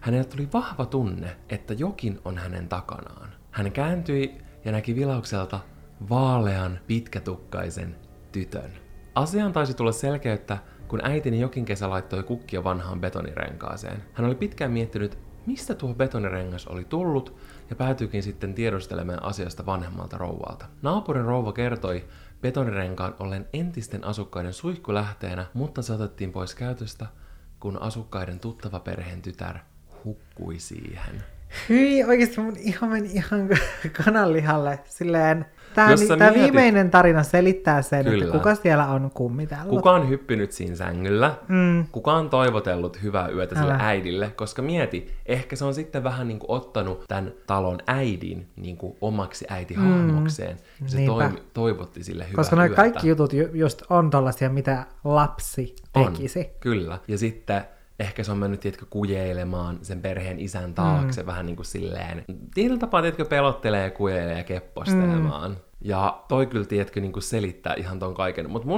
Hänelle 0.00 0.24
tuli 0.24 0.48
vahva 0.52 0.86
tunne, 0.86 1.36
että 1.48 1.74
jokin 1.74 2.20
on 2.24 2.38
hänen 2.38 2.68
takanaan. 2.68 3.28
Hän 3.50 3.72
kääntyi 3.72 4.38
ja 4.64 4.72
näki 4.72 4.96
vilaukselta 4.96 5.60
vaalean, 6.10 6.78
pitkätukkaisen 6.86 7.96
tytön. 8.32 8.70
Asiaan 9.14 9.52
taisi 9.52 9.74
tulla 9.74 9.92
selkeyttä, 9.92 10.58
kun 10.88 11.00
äitini 11.04 11.40
jokin 11.40 11.64
kesä 11.64 11.90
laittoi 11.90 12.22
kukkia 12.22 12.64
vanhaan 12.64 13.00
betonirenkaaseen. 13.00 14.02
Hän 14.12 14.26
oli 14.26 14.34
pitkään 14.34 14.70
miettinyt, 14.70 15.18
mistä 15.46 15.74
tuo 15.74 15.94
betonirengas 15.94 16.66
oli 16.66 16.84
tullut, 16.84 17.36
ja 17.70 17.76
päätyikin 17.76 18.22
sitten 18.22 18.54
tiedustelemaan 18.54 19.22
asiasta 19.22 19.66
vanhemmalta 19.66 20.18
rouvalta. 20.18 20.66
Naapurin 20.82 21.24
rouva 21.24 21.52
kertoi 21.52 22.04
betonirenkaan 22.42 23.14
ollen 23.18 23.46
entisten 23.52 24.04
asukkaiden 24.04 24.52
suihkulähteenä, 24.52 25.46
mutta 25.54 25.82
se 25.82 25.92
otettiin 25.92 26.32
pois 26.32 26.54
käytöstä, 26.54 27.06
kun 27.60 27.82
asukkaiden 27.82 28.40
tuttava 28.40 28.80
perheen 28.80 29.22
tytär 29.22 29.58
hukkui 30.04 30.58
siihen. 30.58 31.24
Hyi, 31.68 32.04
oikeesti 32.04 32.40
mun 32.40 32.56
ihan 32.56 32.90
meni 32.90 33.08
ihan 33.12 33.48
kananlihalle. 34.04 34.80
Silleen, 34.84 35.46
Tämä, 35.74 35.90
Jos 35.90 36.08
sä 36.08 36.16
tämä 36.16 36.30
mietit- 36.30 36.42
viimeinen 36.42 36.90
tarina 36.90 37.22
selittää 37.22 37.82
sen, 37.82 38.04
Kyllä. 38.04 38.24
että 38.24 38.38
kuka 38.38 38.54
siellä 38.54 38.86
on 38.86 39.10
kummitellut. 39.14 39.68
Kuka 39.68 39.90
on 39.92 40.08
hyppinyt 40.08 40.52
siinä 40.52 40.76
sängyllä? 40.76 41.34
Mm. 41.48 41.86
Kuka 41.92 42.12
on 42.12 42.30
toivotellut 42.30 43.02
hyvää 43.02 43.28
yötä 43.28 43.54
sille 43.54 43.72
Älä. 43.72 43.86
äidille? 43.86 44.32
Koska 44.36 44.62
mieti, 44.62 45.14
ehkä 45.26 45.56
se 45.56 45.64
on 45.64 45.74
sitten 45.74 46.04
vähän 46.04 46.28
niin 46.28 46.38
kuin 46.38 46.50
ottanut 46.50 47.04
tämän 47.08 47.32
talon 47.46 47.78
äidin 47.86 48.46
niin 48.56 48.76
kuin 48.76 48.96
omaksi 49.00 49.46
äitihahmokseen. 49.48 50.56
Ja 50.82 50.88
se 50.88 51.06
toimi, 51.06 51.42
toivotti 51.54 52.04
sille 52.04 52.24
hyvää 52.24 52.36
Koska 52.36 52.56
yötä. 52.56 52.74
kaikki 52.76 53.08
jutut 53.08 53.32
ju- 53.32 53.50
just 53.54 53.82
on 53.90 54.10
tollasia, 54.10 54.50
mitä 54.50 54.86
lapsi 55.04 55.76
On, 55.94 56.04
tekisi. 56.12 56.50
kyllä. 56.60 56.98
Ja 57.08 57.18
sitten 57.18 57.62
ehkä 57.98 58.24
se 58.24 58.32
on 58.32 58.38
mennyt, 58.38 58.60
tiedätkö, 58.60 58.86
kujeilemaan 58.90 59.78
sen 59.82 60.00
perheen 60.00 60.40
isän 60.40 60.74
taakse 60.74 61.22
mm. 61.22 61.26
vähän 61.26 61.46
niin 61.46 61.56
kuin 61.56 61.66
silleen. 61.66 62.24
Tietyllä 62.54 62.78
tapaa, 62.78 63.02
tiedätkö, 63.02 63.24
pelottelee 63.24 63.84
ja 63.84 63.90
kujeilee 63.90 64.38
ja 64.38 64.44
keppostelemaan. 64.44 65.50
Mm. 65.50 65.56
Ja 65.80 66.24
toi 66.28 66.46
kyllä, 66.46 66.66
tiedätkö, 66.66 67.00
niin 67.00 67.12
kuin 67.12 67.22
selittää 67.22 67.74
ihan 67.74 67.98
ton 67.98 68.14
kaiken. 68.14 68.50
Mutta 68.50 68.68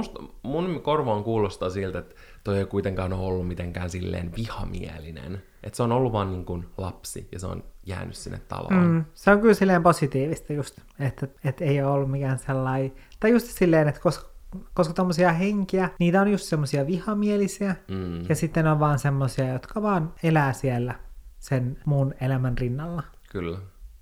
mun 0.43 0.81
korvaan 0.81 1.23
kuulostaa 1.23 1.69
siltä, 1.69 1.99
että 1.99 2.15
toi 2.43 2.57
ei 2.57 2.65
kuitenkaan 2.65 3.13
ole 3.13 3.25
ollut 3.25 3.47
mitenkään 3.47 3.89
silleen 3.89 4.31
vihamielinen. 4.37 5.41
Että 5.63 5.77
se 5.77 5.83
on 5.83 5.91
ollut 5.91 6.13
vaan 6.13 6.31
niin 6.31 6.45
kuin 6.45 6.65
lapsi 6.77 7.27
ja 7.31 7.39
se 7.39 7.47
on 7.47 7.63
jäänyt 7.85 8.15
sinne 8.15 8.41
taloon. 8.47 8.73
Mm, 8.73 9.05
se 9.13 9.31
on 9.31 9.41
kyllä 9.41 9.53
silleen 9.53 9.83
positiivista 9.83 10.53
just, 10.53 10.79
että, 10.99 11.27
että 11.43 11.65
ei 11.65 11.81
ole 11.81 11.91
ollut 11.91 12.11
mikään 12.11 12.39
sellainen, 12.39 12.93
tai 13.19 13.31
just 13.31 13.47
silleen, 13.47 13.87
että 13.87 14.01
koska, 14.01 14.30
koska 14.73 14.93
tommosia 14.93 15.31
henkiä, 15.31 15.89
niitä 15.99 16.21
on 16.21 16.31
just 16.31 16.43
semmosia 16.45 16.87
vihamielisiä, 16.87 17.75
Mm. 17.87 18.25
ja 18.29 18.35
sitten 18.35 18.67
on 18.67 18.79
vaan 18.79 18.99
semmosia, 18.99 19.47
jotka 19.53 19.81
vaan 19.81 20.13
elää 20.23 20.53
siellä 20.53 20.95
sen 21.39 21.77
muun 21.85 22.13
elämän 22.21 22.57
rinnalla. 22.57 23.03
Kyllä. 23.31 23.57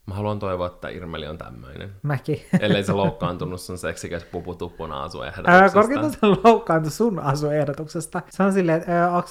Mä 0.05 0.15
haluan 0.15 0.39
toivoa, 0.39 0.67
että 0.67 0.89
Irmeli 0.89 1.27
on 1.27 1.37
tämmöinen. 1.37 1.89
Mäkin. 2.03 2.41
Ellei 2.59 2.83
se 2.83 2.91
loukkaantunut 2.93 3.61
sun 3.61 3.77
seksikäs 3.77 4.23
puputuppuna 4.23 4.97
Ää, 4.97 5.03
asuehdotuksesta. 5.03 5.69
Korkeintaan 5.73 6.11
se 6.13 6.19
loukkaantui 6.43 6.91
sun 6.91 7.19
asuehdotuksesta. 7.19 8.21
Se 8.29 8.43
on 8.43 8.53
silleen, 8.53 8.77
että, 8.77 9.03
ää, 9.03 9.23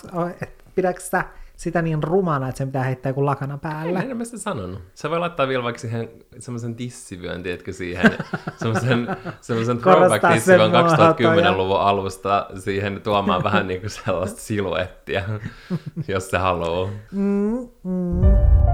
pidätkö 0.75 1.03
sä 1.03 1.25
sitä 1.59 1.83
niin 1.83 2.03
rumana, 2.03 2.49
että 2.49 2.59
sen 2.59 2.69
pitää 2.69 2.83
heittää 2.83 3.11
joku 3.11 3.27
lakana 3.27 3.59
päälle? 3.59 3.99
En 3.99 4.17
mä 4.17 4.25
sitä 4.25 4.39
sanonut. 4.39 4.83
Se 4.95 5.11
voi 5.11 5.19
laittaa 5.19 5.49
vielä 5.49 5.63
vaikka 5.63 5.81
siihen 5.81 6.11
semmoisen 6.39 6.75
tissivyön, 6.75 7.43
tiedätkö, 7.43 7.73
siihen 7.73 8.11
semmoisen, 8.59 9.17
semmoisen 9.41 9.79
throwback 9.79 10.29
tissivyön 10.33 10.71
muotoja. 10.71 11.13
2010-luvun 11.13 11.81
alusta 11.81 12.47
siihen 12.59 13.01
tuomaan 13.01 13.43
vähän 13.45 13.67
niin 13.67 13.81
kuin 13.81 13.91
sellaista 13.91 14.41
siluettia, 14.41 15.23
jos 16.09 16.31
se 16.31 16.39
haluaa. 16.39 16.89
Mm, 17.13 17.69
mm. 17.85 18.68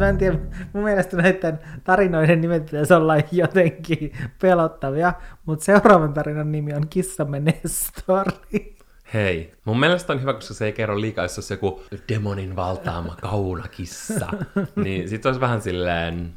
Mä 0.00 0.08
en 0.08 0.18
tiedä, 0.18 0.38
mun 0.72 0.84
mielestä 0.84 1.16
näiden 1.16 1.58
tarinoiden 1.84 2.40
nimet 2.40 2.64
pitäisi 2.64 2.94
olla 2.94 3.14
jotenkin 3.32 4.12
pelottavia, 4.40 5.12
mutta 5.46 5.64
seuraavan 5.64 6.12
tarinan 6.12 6.52
nimi 6.52 6.74
on 6.74 6.88
Kissamme 6.88 7.40
Nestori. 7.40 8.76
Hei, 9.14 9.52
mun 9.64 9.80
mielestä 9.80 10.12
on 10.12 10.20
hyvä, 10.20 10.32
koska 10.32 10.54
se 10.54 10.64
ei 10.64 10.72
kerro 10.72 11.00
liikaa, 11.00 11.24
jos 11.24 11.38
olisi 11.38 11.54
joku 11.54 11.82
demonin 12.08 12.56
valtaama 12.56 13.16
kaunakissa. 13.20 14.28
niin 14.84 15.08
sit 15.08 15.26
olisi 15.26 15.40
vähän 15.40 15.62
silleen. 15.62 16.32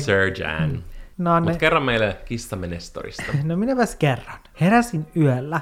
Sir 0.00 0.42
Jan. 0.42 0.84
No, 1.18 1.34
ne, 1.34 1.40
Mutta 1.40 1.58
kerro 1.58 1.80
meille 1.80 2.16
kissamme 2.24 2.66
Nestorista. 2.66 3.22
no 3.44 3.56
minäpäs 3.56 3.96
kerran. 3.96 4.38
Heräsin 4.60 5.06
yöllä, 5.16 5.60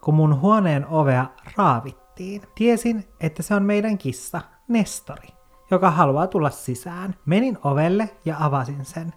kun 0.00 0.14
mun 0.14 0.40
huoneen 0.40 0.86
ovea 0.86 1.26
raavittiin. 1.56 2.42
Tiesin, 2.54 3.04
että 3.20 3.42
se 3.42 3.54
on 3.54 3.62
meidän 3.62 3.98
kissa, 3.98 4.40
Nestori, 4.68 5.28
joka 5.70 5.90
haluaa 5.90 6.26
tulla 6.26 6.50
sisään. 6.50 7.14
Menin 7.26 7.58
ovelle 7.64 8.10
ja 8.24 8.36
avasin 8.38 8.84
sen. 8.84 9.12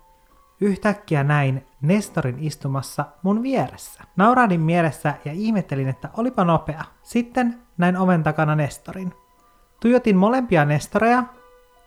Yhtäkkiä 0.62 1.24
näin 1.24 1.68
Nestorin 1.82 2.40
istumassa 2.40 3.06
mun 3.24 3.44
vieressä. 3.44 4.04
Naurahdin 4.16 4.62
mielessä 4.62 5.14
ja 5.26 5.32
ihmettelin, 5.32 5.88
että 5.88 6.10
olipa 6.18 6.44
nopea. 6.44 6.84
Sitten 7.04 7.60
näin 7.78 7.98
oven 7.98 8.24
takana 8.24 8.56
Nestorin. 8.56 9.14
Tuijotin 9.80 10.18
molempia 10.18 10.66
Nestoreja, 10.66 11.24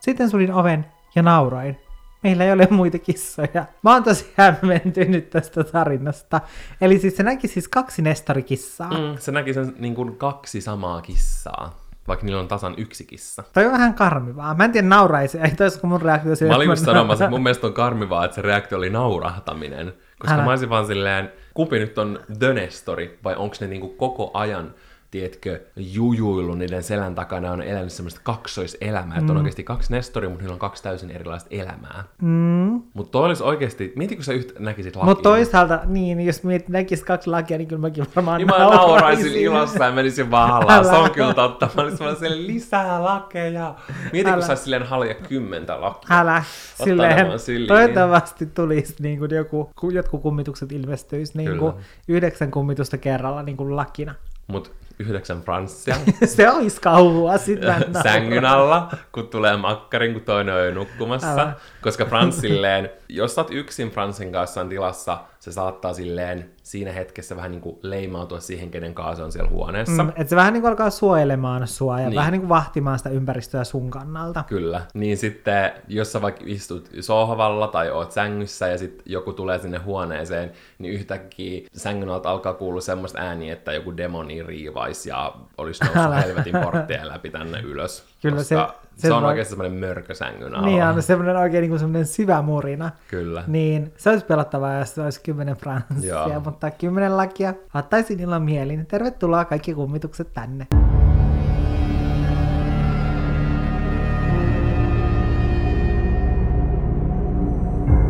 sitten 0.01 0.31
sulin 0.31 0.53
oven 0.53 0.87
ja 1.15 1.23
nauroin. 1.23 1.81
Meillä 2.23 2.45
ei 2.45 2.53
ole 2.53 2.69
muita 2.71 2.99
kissoja. 2.99 3.67
Mä 3.83 3.93
oon 3.93 4.05
tosi 4.05 4.33
hämmentynyt 4.37 5.31
tästä 5.31 5.65
tarinasta. 5.65 6.41
Eli 6.81 6.99
siis 6.99 7.17
se 7.17 7.23
näki 7.23 7.49
siis 7.49 7.69
kaksi 7.69 8.03
Nestorikissaa. 8.03 8.91
Mm. 8.91 9.19
Se 9.19 9.33
näki 9.33 9.55
sen 9.55 9.75
niin 9.79 9.95
kuin 9.95 10.17
kaksi 10.17 10.61
samaa 10.61 11.03
kissaa, 11.03 11.77
vaikka 12.09 12.27
niillä 12.27 12.41
on 12.41 12.49
tasan 12.49 12.75
yksi 12.77 13.05
kissa. 13.05 13.43
Toi 13.53 13.67
on 13.67 13.73
vähän 13.73 13.95
karmivaa. 13.95 14.55
Mä 14.55 14.65
en 14.65 14.73
tiedä 14.73 14.89
nauraisi, 14.89 15.39
ei 15.39 15.51
toisko 15.51 15.87
mun 15.87 16.03
reaktio 16.03 16.37
siihen, 16.37 16.53
Mä 16.53 16.57
olin 16.57 16.69
just 16.69 16.85
sanomassa, 16.85 17.25
että 17.25 17.31
mun 17.31 17.43
mielestä 17.43 17.67
on 17.67 17.73
karmivaa, 17.73 18.25
että 18.25 18.35
se 18.35 18.43
reaktio 18.43 18.79
oli 18.79 18.91
naurahtaminen. 18.91 19.95
Koska 20.19 20.35
Älä. 20.35 20.45
mä 20.45 20.51
olisin 20.51 20.71
vaan 20.71 20.87
silleen, 20.87 21.33
kumpi 21.55 21.79
nyt 21.79 21.99
on 21.99 22.21
The 22.39 22.53
Nestori, 22.53 23.19
vai 23.25 23.37
onko 23.37 23.57
ne 23.61 23.67
niinku 23.67 23.89
koko 23.89 24.31
ajan, 24.35 24.75
tiedätkö, 25.11 25.61
jujuillu 25.77 26.55
niiden 26.55 26.83
selän 26.83 27.15
takana, 27.15 27.53
on 27.53 27.63
elänyt 27.63 27.93
semmoista 27.93 28.21
kaksoiselämää, 28.25 29.19
että 29.19 29.33
on 29.33 29.37
oikeasti 29.37 29.65
kaksi 29.65 29.93
Nestoria, 29.93 30.29
mutta 30.31 30.43
niillä 30.43 30.53
on 30.55 30.59
kaksi 30.59 30.83
täysin 30.83 31.11
erilaista 31.11 31.49
elämää. 31.51 32.05
Mm. 32.23 32.83
Mutta 32.95 33.11
toi 33.11 33.25
olisi 33.25 33.43
oikeasti, 33.43 33.93
mieti 33.97 34.15
kun 34.17 34.25
sä 34.25 34.33
yhtä 34.33 34.55
näkisit 34.61 34.97
lakia. 34.97 35.07
Mutta 35.09 35.23
toisaalta, 35.23 35.81
niin, 35.85 36.21
jos 36.21 36.43
mietit 36.43 36.69
näkis 36.69 37.05
kaksi 37.05 37.31
lakia, 37.31 37.59
niin 37.59 37.69
kyllä 37.69 37.81
mäkin 37.81 38.07
varmaan 38.17 38.39
Niin 38.39 38.47
mä 38.49 38.59
nauraisin. 38.59 39.33
ilossa 39.35 39.85
ja 39.85 39.93
menisin 39.93 40.31
vaan 40.31 40.51
alas. 40.63 40.87
Se 40.89 40.93
on 40.97 41.11
kyllä 41.11 41.35
totta. 41.35 41.69
Mä 41.75 41.83
olisin 41.83 41.99
vaan 41.99 42.17
silleen, 42.17 42.47
lisää 42.47 43.05
lakeja. 43.05 43.75
Mieti, 44.13 44.25
kun 44.25 44.33
Älä. 44.33 44.47
saisi 44.47 44.63
silleen 44.63 44.83
halja 44.87 45.15
kymmentä 45.15 45.81
lakia. 45.81 46.19
Älä, 46.21 46.43
silleen, 46.85 47.39
syliin. 47.39 47.69
toivottavasti 47.69 48.47
tulisi 48.47 48.95
niin 49.01 49.19
kuin 49.19 49.31
joku, 49.35 49.71
ku- 49.81 49.91
jotkut 49.91 50.23
kummitukset 50.23 50.73
ilmestyisi 50.73 51.39
niin 51.39 51.59
kuin 51.59 51.73
yhdeksän 52.09 52.51
kummitusta 52.51 52.99
kerralla 52.99 53.43
niin 53.43 53.57
kuin 53.57 53.77
lakina. 53.77 54.15
Mut 54.47 54.73
yhdeksän 54.99 55.43
franssia 55.43 55.97
Se 56.25 56.51
olisi 56.51 56.81
kauhua 56.81 57.39
sitten. 57.39 57.85
sängyn 58.03 58.45
alla, 58.45 58.89
kun 59.13 59.29
tulee 59.29 59.57
makkarin, 59.57 60.13
kun 60.13 60.23
toinen 60.23 60.55
on 60.55 60.67
jo 60.67 60.75
nukkumassa. 60.75 61.33
Älä. 61.33 61.53
Koska 61.83 62.05
Frans 62.05 62.41
silleen, 62.41 62.91
jos 63.09 63.35
sä 63.35 63.41
oot 63.41 63.51
yksin 63.51 63.91
Fransin 63.91 64.33
kanssa 64.33 64.61
on 64.61 64.69
tilassa, 64.69 65.19
se 65.51 65.53
saattaa 65.53 65.93
silleen 65.95 66.51
siinä 66.63 66.93
hetkessä 66.93 67.37
vähän 67.37 67.51
niin 67.51 67.61
kuin 67.61 67.79
leimautua 67.83 68.41
siihen, 68.41 68.71
kenen 68.71 68.95
kanssa 68.95 69.25
on 69.25 69.33
siellä 69.33 69.51
huoneessa. 69.51 70.03
Mm, 70.03 70.09
että 70.09 70.25
se 70.27 70.37
vähän 70.37 70.53
niin 70.53 70.61
kuin 70.61 70.69
alkaa 70.71 70.91
suojelemaan 70.91 71.67
sua 71.69 72.01
ja 72.01 72.09
Niin. 72.09 72.17
vähän 72.17 72.33
niin 72.33 72.41
kuin 72.41 72.49
vahtimaan 72.49 72.99
sitä 72.99 73.11
ympäristöä 73.11 73.65
sun 73.65 73.91
kannalta. 73.91 74.45
Kyllä. 74.49 74.81
Niin 74.95 75.17
sitten, 75.17 75.73
jos 75.89 76.13
sä 76.13 76.23
vaikka 76.23 76.45
istut 76.47 76.91
sohvalla 77.01 77.69
tai 77.69 77.91
oot 77.91 78.13
sängyssä 78.13 78.69
ja 78.69 78.79
sitten 78.79 79.03
joku 79.07 79.33
tulee 79.33 79.59
sinne 79.59 79.79
huoneeseen, 79.79 80.53
niin 80.79 80.95
yhtäkkiä 80.95 81.69
sängyn 81.77 82.09
alta 82.09 82.31
alkaa 82.31 82.55
kuulua 82.55 82.81
semmoista 82.81 83.19
ääniä, 83.21 83.53
että 83.53 83.73
joku 83.73 83.97
demoni 83.97 84.43
riivaisi 84.43 85.09
ja 85.09 85.33
olisi 85.59 85.85
noussut 85.85 86.25
helvetin 86.25 86.57
portteja 86.63 87.09
läpi 87.09 87.31
tänne 87.31 87.61
ylös. 87.61 88.05
Kyllä 88.23 88.37
koska 88.37 88.75
se- 88.83 88.86
se, 88.97 89.13
on 89.13 89.25
oikeasti 89.25 89.51
semmoinen 89.51 89.79
mörkö 89.79 90.15
sängyn 90.15 90.55
alla. 90.55 90.67
Niin 90.67 90.85
on 90.85 91.03
semmoinen 91.03 91.37
oikein 91.37 91.63
niin 91.63 91.71
kuin 91.71 91.81
semmoinen 91.81 92.07
syvä 92.07 92.43
murina. 92.43 92.91
Kyllä. 93.09 93.45
Niin, 93.47 93.93
se 93.97 94.11
olisi 94.11 94.27
pelottavaa, 94.27 94.79
jos 94.79 94.95
se 94.95 95.03
olisi 95.03 95.21
kymmenen 95.21 95.57
franssia, 95.57 96.15
Joo. 96.15 96.41
mutta 96.41 96.71
kymmenen 96.71 97.17
lakia 97.17 97.55
ottaisin 97.75 98.21
illan 98.21 98.43
mielin. 98.43 98.87
Tervetuloa 98.87 99.45
kaikki 99.45 99.75
kummitukset 99.75 100.35
tänne. 100.35 100.67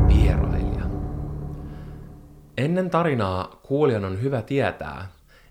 Vierailija. 0.09 0.85
Ennen 2.57 2.91
tarinaa 2.91 3.61
kuulijan 3.63 4.05
on 4.05 4.23
hyvä 4.23 4.43
tietää, 4.43 5.07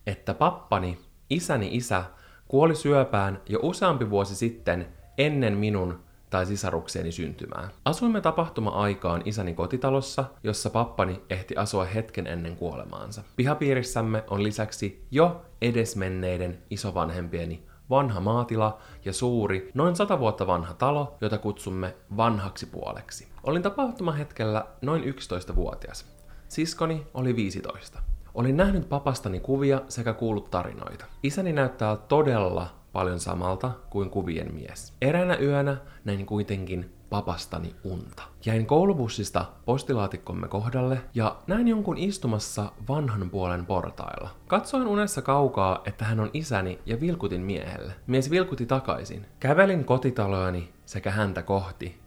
että 0.07 0.33
pappani, 0.33 0.97
isäni 1.29 1.69
isä, 1.71 2.03
kuoli 2.47 2.75
syöpään 2.75 3.41
jo 3.49 3.59
useampi 3.63 4.09
vuosi 4.09 4.35
sitten 4.35 4.94
ennen 5.17 5.57
minun 5.57 5.99
tai 6.29 6.45
sisarukseni 6.45 7.11
syntymää. 7.11 7.69
Asuimme 7.85 8.21
tapahtuma-aikaan 8.21 9.21
isäni 9.25 9.53
kotitalossa, 9.53 10.25
jossa 10.43 10.69
pappani 10.69 11.21
ehti 11.29 11.55
asua 11.55 11.85
hetken 11.85 12.27
ennen 12.27 12.55
kuolemaansa. 12.55 13.23
Pihapiirissämme 13.35 14.23
on 14.29 14.43
lisäksi 14.43 15.05
jo 15.11 15.45
edesmenneiden 15.61 16.57
isovanhempieni 16.69 17.63
vanha 17.89 18.19
maatila 18.19 18.77
ja 19.05 19.13
suuri, 19.13 19.71
noin 19.73 19.95
sata 19.95 20.19
vuotta 20.19 20.47
vanha 20.47 20.73
talo, 20.73 21.17
jota 21.21 21.37
kutsumme 21.37 21.95
vanhaksi 22.17 22.65
puoleksi. 22.65 23.27
Olin 23.43 23.61
tapahtumahetkellä 23.61 24.65
noin 24.81 25.03
11-vuotias. 25.03 26.05
Siskoni 26.47 27.07
oli 27.13 27.35
15. 27.35 27.99
Olin 28.33 28.57
nähnyt 28.57 28.89
papastani 28.89 29.39
kuvia 29.39 29.81
sekä 29.87 30.13
kuullut 30.13 30.51
tarinoita. 30.51 31.05
Isäni 31.23 31.53
näyttää 31.53 31.97
todella 31.97 32.69
paljon 32.95 33.19
samalta 33.19 33.71
kuin 33.89 34.09
kuvien 34.09 34.53
mies. 34.53 34.93
Eräänä 35.01 35.37
yönä 35.37 35.77
näin 36.05 36.25
kuitenkin 36.25 36.93
papastani 37.09 37.75
unta. 37.83 38.23
Jäin 38.45 38.65
koulubussista 38.65 39.45
postilaatikkomme 39.65 40.47
kohdalle 40.47 41.01
ja 41.13 41.35
näin 41.47 41.67
jonkun 41.67 41.97
istumassa 41.97 42.71
vanhan 42.89 43.29
puolen 43.29 43.65
portailla. 43.65 44.29
Katsoin 44.47 44.87
unessa 44.87 45.21
kaukaa, 45.21 45.81
että 45.85 46.05
hän 46.05 46.19
on 46.19 46.29
isäni 46.33 46.79
ja 46.85 46.99
vilkutin 46.99 47.41
miehelle. 47.41 47.93
Mies 48.07 48.29
vilkutti 48.31 48.65
takaisin. 48.65 49.25
Kävelin 49.39 49.85
kotitalojani 49.85 50.73
sekä 50.85 51.11
häntä 51.11 51.41
kohti 51.41 51.99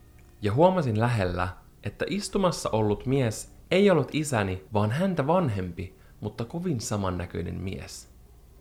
ja 0.43 0.53
huomasin 0.53 1.01
lähellä, 1.01 1.49
että 1.83 2.05
istumassa 2.09 2.71
ollut 2.71 3.07
mies 3.07 3.53
ei 3.71 3.91
ollut 3.91 4.09
isäni, 4.13 4.65
vaan 4.73 4.91
häntä 4.91 5.27
vanhempi, 5.27 5.99
mutta 6.21 6.45
kovin 6.45 6.81
samannäköinen 6.81 7.61
mies. 7.61 8.09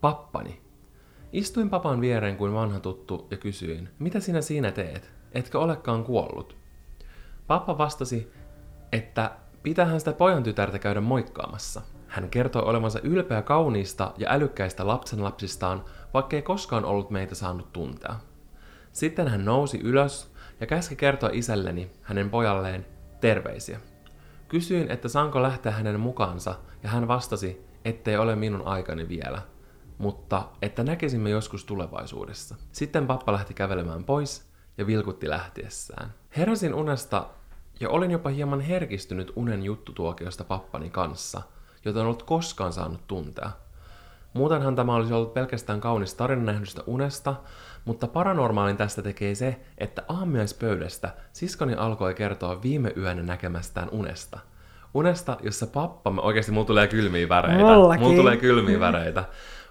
Pappani. 0.01 0.66
Istuin 1.33 1.69
papan 1.69 2.01
viereen 2.01 2.37
kuin 2.37 2.53
vanha 2.53 2.79
tuttu 2.79 3.27
ja 3.31 3.37
kysyin, 3.37 3.89
mitä 3.99 4.19
sinä 4.19 4.41
siinä 4.41 4.71
teet? 4.71 5.11
Etkö 5.31 5.59
olekaan 5.59 6.03
kuollut? 6.03 6.57
Pappa 7.47 7.77
vastasi, 7.77 8.31
että 8.91 9.31
pitäähän 9.63 9.99
sitä 9.99 10.13
pojan 10.13 10.43
tytärtä 10.43 10.79
käydä 10.79 11.01
moikkaamassa. 11.01 11.81
Hän 12.07 12.29
kertoi 12.29 12.61
olevansa 12.61 12.99
ylpeä 13.03 13.41
kauniista 13.41 14.13
ja 14.17 14.31
älykkäistä 14.31 14.87
lapsenlapsistaan, 14.87 15.85
vaikkei 16.13 16.41
koskaan 16.41 16.85
ollut 16.85 17.09
meitä 17.09 17.35
saanut 17.35 17.73
tuntea. 17.73 18.15
Sitten 18.91 19.27
hän 19.27 19.45
nousi 19.45 19.79
ylös 19.83 20.33
ja 20.59 20.67
käski 20.67 20.95
kertoa 20.95 21.29
isälleni, 21.33 21.91
hänen 22.01 22.29
pojalleen, 22.29 22.85
terveisiä. 23.21 23.79
Kysyin, 24.47 24.91
että 24.91 25.07
saanko 25.07 25.41
lähteä 25.41 25.71
hänen 25.71 25.99
mukaansa, 25.99 26.55
ja 26.83 26.89
hän 26.89 27.07
vastasi, 27.07 27.65
ettei 27.85 28.17
ole 28.17 28.35
minun 28.35 28.67
aikani 28.67 29.09
vielä, 29.09 29.41
mutta 29.97 30.43
että 30.61 30.83
näkisimme 30.83 31.29
joskus 31.29 31.65
tulevaisuudessa. 31.65 32.55
Sitten 32.71 33.07
pappa 33.07 33.31
lähti 33.31 33.53
kävelemään 33.53 34.03
pois 34.03 34.47
ja 34.77 34.87
vilkutti 34.87 35.29
lähtiessään. 35.29 36.13
Heräsin 36.37 36.73
unesta 36.73 37.25
ja 37.79 37.89
olin 37.89 38.11
jopa 38.11 38.29
hieman 38.29 38.61
herkistynyt 38.61 39.33
unen 39.35 39.63
juttutuokiosta 39.63 40.43
pappani 40.43 40.89
kanssa, 40.89 41.41
jota 41.85 41.99
en 41.99 42.05
ollut 42.05 42.23
koskaan 42.23 42.73
saanut 42.73 43.07
tuntea. 43.07 43.51
Muutenhan 44.33 44.75
tämä 44.75 44.95
olisi 44.95 45.13
ollut 45.13 45.33
pelkästään 45.33 45.81
kaunis 45.81 46.13
tarina 46.13 46.43
nähdystä 46.43 46.83
unesta, 46.87 47.35
mutta 47.85 48.07
paranormaalin 48.07 48.77
tästä 48.77 49.01
tekee 49.01 49.35
se, 49.35 49.59
että 49.77 50.03
aamiaispöydästä 50.07 51.13
siskoni 51.33 51.73
alkoi 51.73 52.13
kertoa 52.13 52.61
viime 52.61 52.93
yönä 52.97 53.23
näkemästään 53.23 53.89
unesta. 53.91 54.39
Unesta, 54.93 55.37
jossa 55.43 55.67
pappamme, 55.67 56.21
oikeasti 56.21 56.51
mulla 56.51 56.67
tulee 56.67 56.87
kylmiä 56.87 57.29
väreitä. 57.29 57.63
Mullakin. 57.63 58.03
Mulla 58.03 58.17
tulee 58.17 58.37
kylmiä 58.37 58.79
väreitä. 58.79 59.23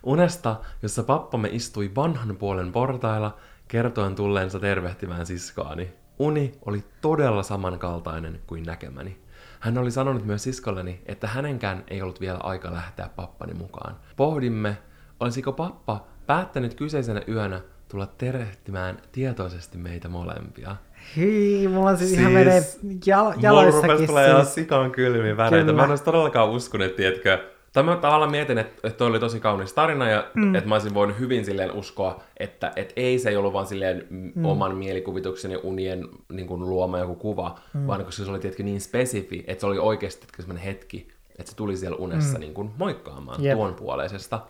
Unesta, 0.03 0.57
jossa 0.83 1.03
pappamme 1.03 1.49
istui 1.53 1.91
vanhan 1.97 2.37
puolen 2.37 2.73
portailla, 2.73 3.37
kertoen 3.69 4.15
tulleensa 4.15 4.61
tervehtimään 4.61 5.27
siskoani. 5.27 5.93
Uni 6.19 6.53
oli 6.67 6.85
todella 7.01 7.43
samankaltainen 7.43 8.41
kuin 8.47 8.63
näkemäni. 8.63 9.23
Hän 9.61 9.79
oli 9.79 9.91
sanonut 9.91 10.25
myös 10.25 10.43
siskolleni, 10.43 11.03
että 11.07 11.27
hänenkään 11.27 11.85
ei 11.89 12.03
ollut 12.03 12.21
vielä 12.21 12.39
aika 12.39 12.73
lähteä 12.73 13.11
pappani 13.17 13.55
mukaan. 13.55 13.97
Pohdimme, 14.17 14.79
olisiko 15.21 15.53
pappa 15.53 16.07
päättänyt 16.27 16.75
kyseisenä 16.75 17.23
yönä 17.29 17.61
tulla 17.89 18.07
tervehtimään 18.07 18.99
tietoisesti 19.13 19.79
meitä 19.79 20.09
molempia. 20.09 20.77
Hyi, 21.17 21.69
mulla 21.69 21.97
siis, 21.97 22.11
siis 22.11 22.21
ihan 22.21 22.33
Siis- 22.33 22.45
menee 22.83 22.99
jal- 23.07 23.25
Mulla 23.25 23.43
jaloissakin 23.43 23.91
rupesi 23.91 24.07
tulee 24.07 24.29
ihan 24.29 24.45
siis. 24.45 24.55
sikan 24.55 24.91
kylmiä 24.91 25.37
väreitä. 25.37 25.67
Kyllä. 25.67 25.77
Mä 25.77 25.85
en 25.85 25.91
olisi 25.91 26.05
todellakaan 26.05 26.51
uskonut, 26.51 26.97
tiedätkö. 26.97 27.39
Tai 27.73 27.83
mä 27.83 27.97
tavallaan 27.97 28.31
mietin, 28.31 28.59
että, 28.59 28.89
että 28.89 28.99
toi 28.99 29.07
oli 29.09 29.21
tosi 29.21 29.41
kaunis 29.41 29.73
tarina 29.73 30.09
ja 30.09 30.31
mm. 30.35 30.55
että 30.55 30.69
mä 30.69 30.75
olisin 30.75 30.95
voinut 30.95 31.19
hyvin 31.19 31.45
silleen 31.45 31.73
uskoa, 31.73 32.23
että, 32.37 32.73
että 32.77 32.93
ei 32.97 33.19
se 33.19 33.29
ei 33.29 33.37
ollut 33.37 33.53
vaan 33.53 33.67
silleen 33.67 34.07
mm. 34.11 34.45
oman 34.45 34.77
mielikuvituksen 34.77 35.51
ja 35.51 35.59
unien 35.63 36.09
niin 36.33 36.47
kuin, 36.47 36.61
luoma 36.61 36.99
joku 36.99 37.15
kuva, 37.15 37.59
mm. 37.75 37.87
vaan 37.87 38.05
koska 38.05 38.25
se 38.25 38.31
oli 38.31 38.39
tiedätkö, 38.39 38.63
niin 38.63 38.81
spesifi, 38.81 39.45
että 39.47 39.61
se 39.61 39.67
oli 39.67 39.79
oikeasti 39.79 40.27
semmoinen 40.37 40.65
hetki, 40.65 41.09
että 41.39 41.51
se 41.51 41.57
tuli 41.57 41.77
siellä 41.77 41.97
unessa 41.97 42.35
mm. 42.35 42.41
niin 42.41 42.55
kuin, 42.55 42.71
moikkaamaan 42.79 43.45
Jep. 43.45 43.57
tuon 43.57 43.75
puoleisesta. 43.75 44.41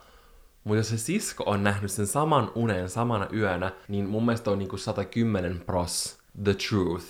Mutta 0.67 0.77
jos 0.79 0.89
se 0.89 0.99
sisko 0.99 1.45
on 1.47 1.63
nähnyt 1.63 1.91
sen 1.91 2.07
saman 2.07 2.51
unen 2.55 2.89
samana 2.89 3.27
yönä, 3.33 3.73
niin 3.89 4.09
mun 4.09 4.25
mielestä 4.25 4.51
on 4.51 4.59
niinku 4.59 4.77
110 4.77 5.61
pros 5.67 6.19
the 6.45 6.55
truth. 6.69 7.05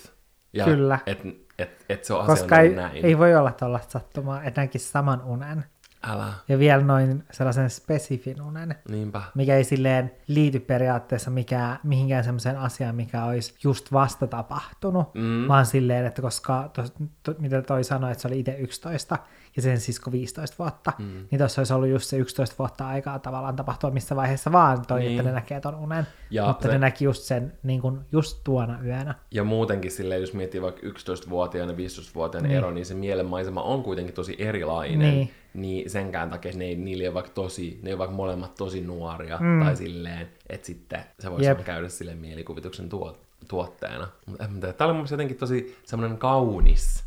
Ja 0.53 0.65
Kyllä. 0.65 0.99
Et, 1.05 1.19
et, 1.59 1.85
et 1.89 2.03
se 2.03 2.13
on 2.13 2.19
asia 2.21 2.35
Koska 2.35 2.59
ei, 2.59 2.75
näin. 2.75 3.05
ei 3.05 3.17
voi 3.17 3.35
olla 3.35 3.51
tuollaista 3.51 3.91
sattumaa, 3.91 4.43
että 4.43 4.61
näkisi 4.61 4.89
saman 4.89 5.21
unen. 5.21 5.65
Älä. 6.07 6.33
Ja 6.47 6.59
vielä 6.59 6.83
noin 6.83 7.23
sellaisen 7.31 7.69
spesifin 7.69 8.41
unen, 8.41 8.75
Niinpä. 8.89 9.21
mikä 9.35 9.55
ei 9.55 9.63
silleen 9.63 10.11
liity 10.27 10.59
periaatteessa 10.59 11.31
mikä, 11.31 11.77
mihinkään 11.83 12.23
semmoiseen 12.23 12.57
asiaan, 12.57 12.95
mikä 12.95 13.23
olisi 13.25 13.53
just 13.63 13.91
vasta 13.91 14.27
tapahtunut, 14.27 15.13
Mm. 15.15 15.47
vaan 15.47 15.65
silleen, 15.65 16.05
että 16.05 16.21
koska, 16.21 16.69
tos, 16.73 16.93
to, 17.23 17.35
mitä 17.39 17.61
toi 17.61 17.83
sanoi, 17.83 18.11
että 18.11 18.21
se 18.21 18.27
oli 18.27 18.39
itse 18.39 18.55
11 18.57 19.17
ja 19.57 19.61
sen 19.63 19.79
sisko 19.79 20.11
15 20.11 20.55
vuotta, 20.59 20.93
mm. 20.97 21.05
niin 21.31 21.39
tuossa 21.39 21.61
olisi 21.61 21.73
ollut 21.73 21.89
just 21.89 22.05
se 22.05 22.17
11 22.17 22.55
vuotta 22.59 22.87
aikaa 22.87 23.19
tavallaan 23.19 23.55
tapahtua 23.55 23.91
missä 23.91 24.15
vaiheessa 24.15 24.51
vaan 24.51 24.85
toi, 24.87 24.99
Niin. 24.99 25.11
että 25.19 25.29
ne 25.29 25.35
näkee 25.35 25.59
ton 25.61 25.75
unen, 25.75 26.07
Ja 26.31 26.47
mutta 26.47 26.67
se- 26.67 26.73
ne 26.73 26.77
näki 26.79 27.05
just 27.05 27.23
sen 27.23 27.53
niin 27.63 27.81
kuin 27.81 27.99
just 28.11 28.41
tuona 28.43 28.79
yönä. 28.85 29.15
Ja 29.31 29.43
muutenkin 29.43 29.91
silleen, 29.91 30.21
jos 30.21 30.33
miettii 30.33 30.61
vaikka 30.61 30.81
11-vuotiaan 30.87 31.69
ja 31.69 31.75
15-vuotiaan 31.75 32.43
Niin. 32.43 32.57
ero, 32.57 32.71
niin 32.71 32.85
se 32.85 32.93
mielenmaisema 32.93 33.61
on 33.61 33.83
kuitenkin 33.83 34.15
tosi 34.15 34.35
erilainen. 34.39 34.99
Niin. 34.99 35.31
Niin 35.53 35.89
senkään 35.89 36.29
takia 36.29 36.51
ne 36.55 36.65
ei, 36.65 36.75
niillä 36.75 37.01
ei 37.01 37.07
ole 37.07 37.13
vaikka 37.13 37.31
tosi, 37.31 37.79
ne 37.83 37.89
ei 37.89 37.93
ole 37.93 37.99
vaikka 37.99 38.15
molemmat 38.15 38.55
tosi 38.55 38.81
nuoria, 38.81 39.37
mm. 39.39 39.63
tai 39.63 39.75
silleen, 39.75 40.29
että 40.49 40.67
sitten 40.67 41.03
se 41.19 41.31
voisi 41.31 41.45
Jep. 41.45 41.63
käydä 41.63 41.89
silleen 41.89 42.17
mielikuvituksen 42.17 42.89
tuo, 42.89 43.17
tuotteena. 43.47 44.07
Mutta 44.25 44.43
en 44.45 44.51
mä 44.53 44.59
tiedä, 44.59 44.73
tää 44.73 44.87
oli 44.87 44.97
mun 44.97 45.07
jotenkin 45.11 45.37
tosi 45.37 45.77
semmoinen 45.85 46.17
kaunis 46.17 47.03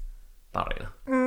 tarina. 0.53 0.89
Mm, 1.09 1.20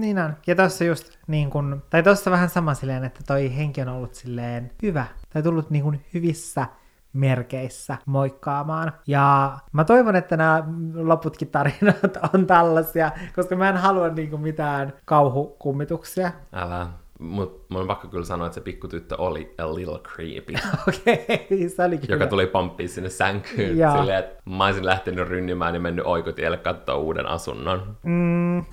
niin 0.00 0.18
on. 0.18 0.36
Ja 0.46 0.54
tossa 0.54 0.84
just 0.84 1.18
niin 1.26 1.50
kun, 1.50 1.82
tai 1.90 2.02
tossa 2.02 2.30
vähän 2.30 2.48
sama 2.48 2.74
silleen, 2.74 3.04
että 3.04 3.20
toi 3.26 3.56
henki 3.56 3.82
on 3.82 3.88
ollut 3.88 4.14
silleen 4.14 4.70
hyvä, 4.82 5.06
tai 5.32 5.42
tullut 5.42 5.70
niin 5.70 5.84
kun 5.84 6.00
hyvissä 6.14 6.66
merkeissä 7.12 7.96
moikkaamaan. 8.06 8.92
Ja 9.06 9.58
mä 9.72 9.84
toivon, 9.84 10.16
että 10.16 10.36
nämä 10.36 10.64
loputkin 10.94 11.48
tarinat 11.48 12.18
on 12.34 12.46
tällaisia, 12.46 13.12
koska 13.34 13.56
mä 13.56 13.68
en 13.68 13.76
halua 13.76 14.08
niin 14.08 14.30
kuin 14.30 14.42
mitään 14.42 14.92
kauhukummituksia. 15.04 16.32
Älä. 16.52 16.86
Mut 17.20 17.66
mun 17.68 17.80
on 17.80 17.86
pakko 17.86 18.08
kyllä 18.08 18.24
sanoa, 18.24 18.46
että 18.46 18.54
se 18.54 18.60
pikkutyttö 18.60 19.16
oli 19.18 19.54
a 19.58 19.74
little 19.74 19.98
creepy. 19.98 20.52
Okei, 20.88 21.24
okay, 21.44 21.68
se 21.76 21.84
oli 21.84 21.98
kyllä. 21.98 22.14
joka 22.14 22.26
tuli 22.26 22.46
pamppiin 22.46 22.88
sinne 22.88 23.10
sänkyyn 23.10 23.78
Joo. 23.78 23.96
silleen, 23.96 24.18
että 24.18 24.42
mä 24.44 24.64
olisin 24.66 24.86
lähtenyt 24.86 25.28
rynnymään 25.28 25.74
ja 25.74 25.80
mennyt 25.80 26.06
oikotielle 26.06 26.56
katsoa 26.56 26.96
uuden 26.96 27.26
asunnon. 27.26 27.96
Mm, 28.02 28.64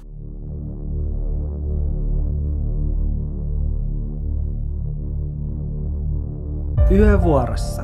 Yövuorossa. 6.91 7.83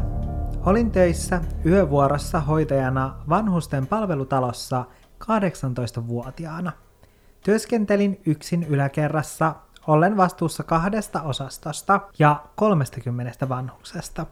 Olin 0.66 0.92
töissä 0.92 1.42
yövuorossa 1.66 2.39
hoitajana 2.39 3.16
vanhusten 3.30 3.88
palvelutalossa 3.88 4.86
18-vuotiaana. 5.24 6.72
Työskentelin 7.44 8.22
yksin 8.26 8.63
yläkerrassa, 8.63 9.56
ollen 9.88 10.18
vastuussa 10.18 10.63
kahdesta 10.63 11.22
osastosta 11.22 12.00
ja 12.20 12.44
30 12.56 13.50
vanhuksesta. 13.50 14.26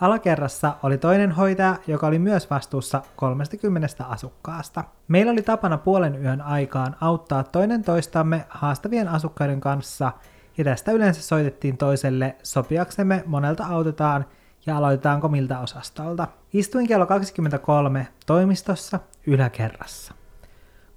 Alakerrassa 0.00 0.76
oli 0.82 0.98
toinen 0.98 1.32
hoitaja, 1.32 1.76
joka 1.86 2.06
oli 2.06 2.18
myös 2.18 2.50
vastuussa 2.50 3.02
30 3.16 4.04
asukkaasta. 4.04 4.84
Meillä 5.08 5.32
oli 5.32 5.42
tapana 5.42 5.78
puolen 5.78 6.22
yön 6.22 6.40
aikaan 6.40 6.96
auttaa 7.00 7.44
toinen 7.44 7.82
toistamme 7.82 8.46
haastavien 8.48 9.08
asukkaiden 9.08 9.60
kanssa, 9.60 10.12
ja 10.58 10.64
tästä 10.64 10.92
yleensä 10.92 11.22
soitettiin 11.22 11.76
toiselle 11.76 12.36
sopiaksemme 12.42 13.22
monelta 13.26 13.66
autetaan 13.66 14.24
ja 14.66 14.76
aloitetaanko 14.76 15.28
miltä 15.28 15.58
osastolta. 15.58 16.28
Istuin 16.52 16.86
kello 16.88 17.06
23 17.06 18.08
toimistossa 18.26 19.00
yläkerrassa. 19.26 20.14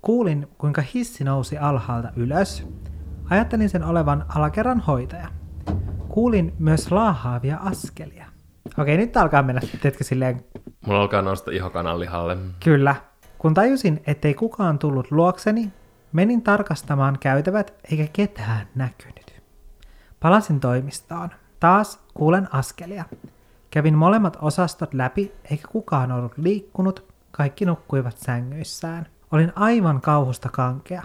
Kuulin, 0.02 0.48
kuinka 0.58 0.84
hissi 0.94 1.24
nousi 1.24 1.58
alhaalta 1.58 2.12
ylös. 2.16 2.68
Ajattelin 3.30 3.70
sen 3.70 3.84
olevan 3.84 4.26
alakerran 4.36 4.80
hoitaja. 4.80 5.28
Kuulin 6.08 6.54
myös 6.60 6.92
laahaavia 6.92 7.58
askelia. 7.58 8.26
Okei, 8.78 8.98
nyt 8.98 9.18
alkaa 9.18 9.44
mennä, 9.44 9.62
teetkö 9.82 10.04
silleen, 10.04 10.44
Mulla 10.86 11.02
alkaa 11.02 11.22
nousta 11.22 11.52
ihokanan 11.52 12.00
lihalle. 12.00 12.38
kyllä. 12.64 12.96
Kun 13.38 13.54
tajusin, 13.54 14.04
ettei 14.08 14.34
kukaan 14.34 14.80
tullut 14.80 15.12
luokseni, 15.12 15.74
menin 16.12 16.42
tarkastamaan 16.42 17.18
käytävät 17.20 17.74
eikä 17.92 18.08
ketään 18.14 18.68
näkynyt. 18.76 19.27
Palasin 20.20 20.60
toimistoon. 20.60 21.30
Taas 21.60 22.00
kuulen 22.14 22.54
askelia. 22.54 23.06
Kävin 23.72 23.98
molemmat 23.98 24.38
osastot 24.42 24.94
läpi, 24.94 25.32
eikä 25.52 25.68
kukaan 25.68 26.12
ollut 26.12 26.38
liikkunut, 26.38 27.14
kaikki 27.32 27.66
nukkuivat 27.66 28.18
sängyissään. 28.18 29.08
Olin 29.32 29.54
aivan 29.56 30.02
kauhusta 30.02 30.50
kankea. 30.50 31.04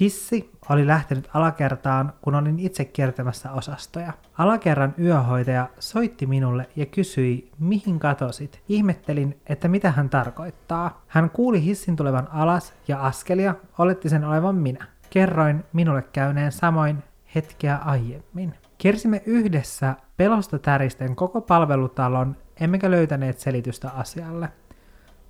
Hissi 0.00 0.52
oli 0.68 0.86
lähtenyt 0.86 1.28
alakertaan, 1.34 2.12
kun 2.22 2.34
olin 2.34 2.58
itse 2.58 2.84
kiertämässä 2.84 3.52
osastoja. 3.52 4.12
Alakerran 4.38 4.94
yöhoitaja 4.98 5.68
soitti 5.78 6.26
minulle 6.26 6.68
ja 6.76 6.86
kysyi, 6.86 7.50
mihin 7.58 7.98
katosit. 7.98 8.62
Ihmettelin, 8.68 9.40
että 9.46 9.68
mitä 9.68 9.90
hän 9.90 10.10
tarkoittaa. 10.10 11.02
Hän 11.08 11.30
kuuli 11.30 11.64
hissin 11.64 11.96
tulevan 11.96 12.28
alas 12.30 12.74
ja 12.88 13.00
askelia, 13.00 13.54
oletti 13.78 14.08
sen 14.08 14.24
olevan 14.24 14.54
minä. 14.54 14.86
Kerroin 15.10 15.64
minulle 15.72 16.02
käyneen 16.02 16.52
samoin 16.52 17.04
hetkeä 17.34 17.76
aiemmin. 17.76 18.54
Kiersimme 18.78 19.22
yhdessä 19.26 19.94
pelosta 20.16 20.58
täristen 20.58 21.16
koko 21.16 21.40
palvelutalon, 21.40 22.36
emmekä 22.60 22.90
löytäneet 22.90 23.38
selitystä 23.38 23.90
asialle. 23.90 24.48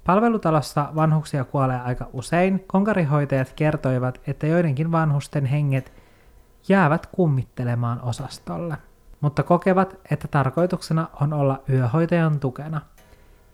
Palvelutalossa 0.04 0.88
vanhuksia 0.94 1.44
kuolee 1.44 1.80
aika 1.80 2.08
usein. 2.12 2.64
Konkarihoitajat 2.66 3.52
kertoivat, 3.56 4.20
että 4.26 4.46
joidenkin 4.46 4.92
vanhusten 4.92 5.46
henget 5.46 5.92
jäävät 6.68 7.06
kummittelemaan 7.06 8.00
osastolle, 8.02 8.76
mutta 9.20 9.42
kokevat, 9.42 9.96
että 10.10 10.28
tarkoituksena 10.28 11.08
on 11.20 11.32
olla 11.32 11.62
yöhoitajan 11.70 12.40
tukena. 12.40 12.80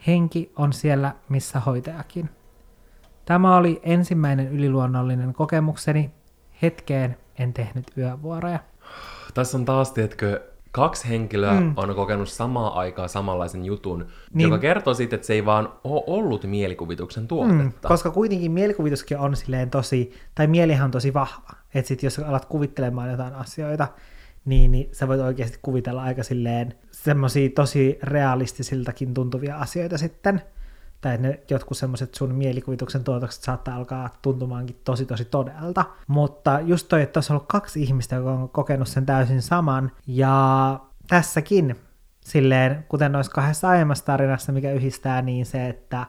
Henki 0.07 0.53
on 0.57 0.73
siellä, 0.73 1.15
missä 1.29 1.61
hoitajakin. 1.61 2.31
Tämä 3.25 3.57
oli 3.57 3.81
ensimmäinen 3.83 4.53
yliluonnollinen 4.53 5.35
kokemukseni. 5.35 6.11
Hetkeen 6.63 7.17
en 7.39 7.53
tehnyt 7.53 7.87
yövuoroja. 7.99 8.59
Tässä 9.35 9.59
on 9.59 9.65
taas, 9.65 9.93
tiedätkö, 9.93 10.41
kaksi 10.75 11.09
henkilöä 11.09 11.61
mm. 11.61 11.73
on 11.77 11.95
kokenut 11.95 12.29
samaa 12.29 12.79
aikaa 12.79 13.09
samanlaisen 13.09 13.65
jutun, 13.65 14.07
niin. 14.33 14.45
joka 14.45 14.59
kertoo 14.59 14.95
siitä, 14.95 15.17
että 15.17 15.27
se 15.27 15.33
ei 15.33 15.45
vaan 15.45 15.73
ole 15.85 16.03
ollut 16.07 16.45
mielikuvituksen 16.45 17.29
tuotetta. 17.29 17.63
Mm, 17.63 17.73
koska 17.83 18.11
kuitenkin 18.11 18.53
mielikuvituskin 18.53 19.19
on 19.19 19.37
silleen 19.37 19.71
tosi, 19.71 20.13
tai 20.35 20.47
mielihän 20.47 20.85
on 20.85 20.91
tosi 20.91 21.15
vahva. 21.15 21.51
Että 21.75 21.89
sit 21.89 22.03
jos 22.03 22.19
alat 22.19 22.45
kuvittelemaan 22.45 23.11
jotain 23.11 23.35
asioita, 23.35 23.89
niin, 24.45 24.73
niin 24.73 24.89
sä 24.93 25.09
voit 25.09 25.21
oikeasti 25.21 25.59
kuvitella 25.63 26.03
aika 26.03 26.23
silleen 26.23 26.75
semmoisia 26.91 27.49
tosi 27.55 27.99
realistisiltakin 28.03 29.15
tuntuvia 29.15 29.57
asioita 29.57 29.99
sitten 29.99 30.43
tai 31.05 31.19
ne 31.19 31.41
jotkut 31.51 31.79
semmoiset 31.79 32.15
sun 32.15 32.35
mielikuvituksen 32.35 33.05
tuotokset 33.05 33.43
saattaa 33.43 33.77
alkaa 33.77 34.11
tuntumaankin 34.23 34.81
tosi 34.85 35.07
tosi 35.07 35.25
todelta. 35.25 35.85
Mutta 36.07 36.61
just 36.61 36.89
toi, 36.89 37.03
että 37.03 37.21
on 37.21 37.25
ollut 37.31 37.49
kaksi 37.49 37.83
ihmistä, 37.83 38.17
jotka 38.17 38.31
on 38.33 38.49
kokenut 38.49 38.89
sen 38.89 39.07
täysin 39.07 39.43
saman, 39.43 39.91
ja 40.07 40.81
tässäkin 41.09 41.77
silleen, 42.21 42.85
kuten 42.89 43.13
noissa 43.13 43.33
kahdessa 43.33 43.69
aiemmassa 43.69 44.05
tarinassa, 44.05 44.53
mikä 44.53 44.73
yhdistää 44.73 45.23
niin 45.23 45.47
se, 45.47 45.69
että, 45.69 46.07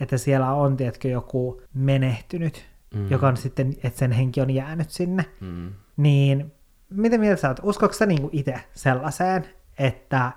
että 0.00 0.18
siellä 0.18 0.52
on, 0.52 0.76
tiedätkö, 0.76 1.08
joku 1.08 1.62
menehtynyt, 1.74 2.64
mm. 2.94 3.10
joka 3.10 3.28
on 3.28 3.36
sitten, 3.36 3.74
että 3.84 3.98
sen 3.98 4.12
henki 4.12 4.40
on 4.40 4.50
jäänyt 4.50 4.90
sinne, 4.90 5.24
mm. 5.40 5.72
niin 5.96 6.52
miten 6.90 7.20
mieltä 7.20 7.40
sä 7.40 7.48
oot? 7.48 7.60
Uskotko 7.62 7.96
sä 7.96 8.06
niin 8.06 8.28
itse 8.32 8.54
sellaiseen, 8.72 9.44
että 9.78 10.32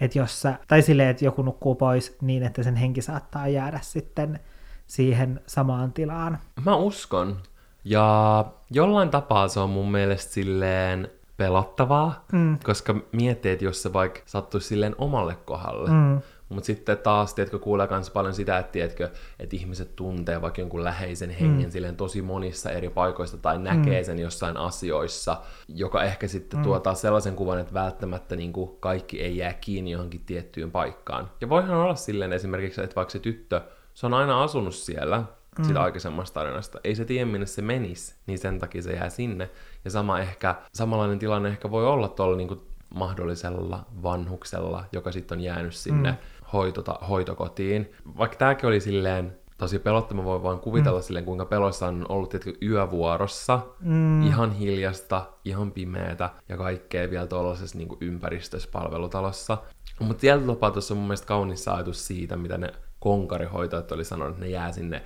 että 0.00 0.18
jos 0.18 0.42
sä, 0.42 0.58
tai 0.68 0.82
silleen, 0.82 1.08
että 1.08 1.24
joku 1.24 1.42
nukkuu 1.42 1.74
pois 1.74 2.16
niin, 2.22 2.42
että 2.42 2.62
sen 2.62 2.76
henki 2.76 3.02
saattaa 3.02 3.48
jäädä 3.48 3.78
sitten 3.82 4.40
siihen 4.86 5.40
samaan 5.46 5.92
tilaan. 5.92 6.38
Mä 6.64 6.76
uskon. 6.76 7.36
Ja 7.84 8.44
jollain 8.70 9.10
tapaa 9.10 9.48
se 9.48 9.60
on 9.60 9.70
mun 9.70 9.90
mielestä 9.90 10.32
silleen 10.32 11.10
pelottavaa, 11.36 12.24
mm. 12.32 12.58
koska 12.64 12.94
miettii, 13.12 13.52
että 13.52 13.64
jos 13.64 13.82
se 13.82 13.92
vaikka 13.92 14.20
sattuisi 14.26 14.68
silleen 14.68 14.94
omalle 14.98 15.36
kohdalle, 15.44 15.90
mm. 15.90 16.20
Mutta 16.54 16.66
sitten 16.66 16.98
taas, 16.98 17.34
tiedätkö, 17.34 17.58
kuulee 17.58 17.88
myös 17.90 18.10
paljon 18.10 18.34
sitä, 18.34 18.58
että, 18.58 18.72
tiedätkö, 18.72 19.10
että 19.38 19.56
ihmiset 19.56 19.96
tuntee 19.96 20.42
vaikka 20.42 20.60
jonkun 20.60 20.84
läheisen 20.84 21.30
hengen 21.30 21.66
mm. 21.66 21.70
silleen 21.70 21.96
tosi 21.96 22.22
monissa 22.22 22.70
eri 22.70 22.90
paikoista 22.90 23.36
tai 23.36 23.58
näkee 23.58 24.00
mm. 24.00 24.04
sen 24.04 24.18
jossain 24.18 24.56
asioissa, 24.56 25.40
joka 25.68 26.02
ehkä 26.02 26.28
sitten 26.28 26.58
mm. 26.58 26.62
tuo 26.62 26.80
taas 26.80 27.00
sellaisen 27.00 27.36
kuvan, 27.36 27.58
että 27.58 27.74
välttämättä 27.74 28.36
niin 28.36 28.52
kuin 28.52 28.70
kaikki 28.80 29.22
ei 29.22 29.36
jää 29.36 29.52
kiinni 29.52 29.90
johonkin 29.90 30.24
tiettyyn 30.26 30.70
paikkaan. 30.70 31.30
Ja 31.40 31.48
voihan 31.48 31.76
olla 31.76 31.94
silleen 31.94 32.32
esimerkiksi, 32.32 32.82
että 32.82 32.96
vaikka 32.96 33.12
se 33.12 33.18
tyttö, 33.18 33.60
se 33.94 34.06
on 34.06 34.14
aina 34.14 34.42
asunut 34.42 34.74
siellä, 34.74 35.24
mm. 35.58 35.64
sitä 35.64 35.82
aikaisemmasta 35.82 36.40
tarinasta. 36.40 36.80
Ei 36.84 36.94
se 36.94 37.04
tiedä, 37.04 37.26
minne 37.26 37.46
se 37.46 37.62
menisi, 37.62 38.14
niin 38.26 38.38
sen 38.38 38.58
takia 38.58 38.82
se 38.82 38.92
jää 38.92 39.08
sinne. 39.08 39.50
Ja 39.84 39.90
sama 39.90 40.20
ehkä, 40.20 40.54
samanlainen 40.72 41.18
tilanne 41.18 41.48
ehkä 41.48 41.70
voi 41.70 41.86
olla 41.86 42.08
tuolla 42.08 42.36
niin 42.36 42.60
mahdollisella 42.94 43.86
vanhuksella, 44.02 44.84
joka 44.92 45.12
sitten 45.12 45.38
on 45.38 45.44
jäänyt 45.44 45.74
sinne 45.74 46.10
mm 46.10 46.16
hoitota, 46.52 46.98
hoitokotiin. 47.08 47.92
Vaikka 48.18 48.36
tämäkin 48.36 48.68
oli 48.68 48.80
silleen 48.80 49.38
tosi 49.58 49.78
pelottava, 49.78 50.24
voi 50.24 50.42
vaan 50.42 50.60
kuvitella 50.60 50.98
mm. 50.98 51.02
silleen, 51.02 51.24
kuinka 51.24 51.44
peloissa 51.44 51.86
on 51.86 52.06
ollut 52.08 52.30
tietysti 52.30 52.66
yövuorossa, 52.66 53.60
mm. 53.80 54.22
ihan 54.22 54.52
hiljasta, 54.52 55.26
ihan 55.44 55.72
pimeätä 55.72 56.30
ja 56.48 56.56
kaikkea 56.56 57.10
vielä 57.10 57.26
tuollaisessa 57.26 57.78
niin 57.78 57.88
ympäristössä 58.00 58.68
palvelutalossa. 58.72 59.58
Mutta 60.00 60.20
sieltä 60.20 60.46
tapaa 60.46 60.70
tuossa 60.70 60.94
on 60.94 60.98
mun 60.98 61.06
mielestä 61.06 61.26
kaunis 61.26 61.68
ajatus 61.68 62.06
siitä, 62.06 62.36
mitä 62.36 62.58
ne 62.58 62.72
konkarihoitajat 62.98 63.92
oli 63.92 64.04
sanonut, 64.04 64.34
että 64.34 64.44
ne 64.44 64.50
jää 64.50 64.72
sinne 64.72 65.02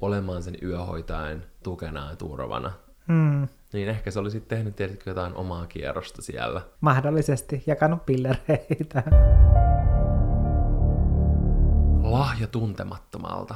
olemaan 0.00 0.42
sen 0.42 0.54
yöhoitajan 0.62 1.42
tukena 1.62 2.10
ja 2.10 2.16
turvana. 2.16 2.72
Mm. 3.08 3.48
Niin 3.72 3.88
ehkä 3.88 4.10
se 4.10 4.18
olisi 4.18 4.40
tehnyt 4.40 4.76
tietysti 4.76 5.10
jotain 5.10 5.34
omaa 5.34 5.66
kierrosta 5.66 6.22
siellä. 6.22 6.62
Mahdollisesti 6.80 7.62
jakanut 7.66 8.06
pillereitä 8.06 9.02
lahja 12.02 12.46
tuntemattomalta. 12.46 13.54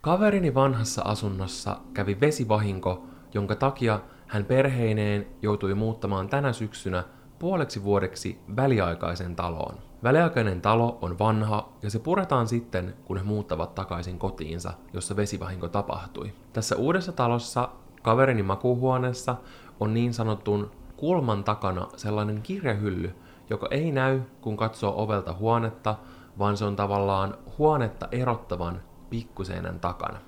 Kaverini 0.00 0.54
vanhassa 0.54 1.02
asunnossa 1.02 1.76
kävi 1.94 2.20
vesivahinko, 2.20 3.04
jonka 3.34 3.56
takia 3.56 4.00
hän 4.26 4.44
perheineen 4.44 5.26
joutui 5.42 5.74
muuttamaan 5.74 6.28
tänä 6.28 6.52
syksynä 6.52 7.04
puoleksi 7.38 7.84
vuodeksi 7.84 8.40
väliaikaisen 8.56 9.36
taloon. 9.36 9.74
Väliaikainen 10.02 10.60
talo 10.60 10.98
on 11.02 11.18
vanha 11.18 11.72
ja 11.82 11.90
se 11.90 11.98
puretaan 11.98 12.48
sitten, 12.48 12.94
kun 13.04 13.16
he 13.16 13.22
muuttavat 13.22 13.74
takaisin 13.74 14.18
kotiinsa, 14.18 14.72
jossa 14.92 15.16
vesivahinko 15.16 15.68
tapahtui. 15.68 16.32
Tässä 16.52 16.76
uudessa 16.76 17.12
talossa, 17.12 17.68
kaverini 18.02 18.42
makuuhuoneessa, 18.42 19.36
on 19.80 19.94
niin 19.94 20.14
sanotun 20.14 20.70
kulman 20.96 21.44
takana 21.44 21.88
sellainen 21.96 22.42
kirjahylly, 22.42 23.14
joka 23.50 23.68
ei 23.70 23.92
näy, 23.92 24.20
kun 24.40 24.56
katsoo 24.56 25.02
ovelta 25.02 25.32
huonetta, 25.32 25.96
vaan 26.38 26.56
se 26.56 26.64
on 26.64 26.76
tavallaan 26.76 27.38
huonetta 27.58 28.08
erottavan 28.12 28.82
pikkuseinän 29.10 29.80
takana. 29.80 30.18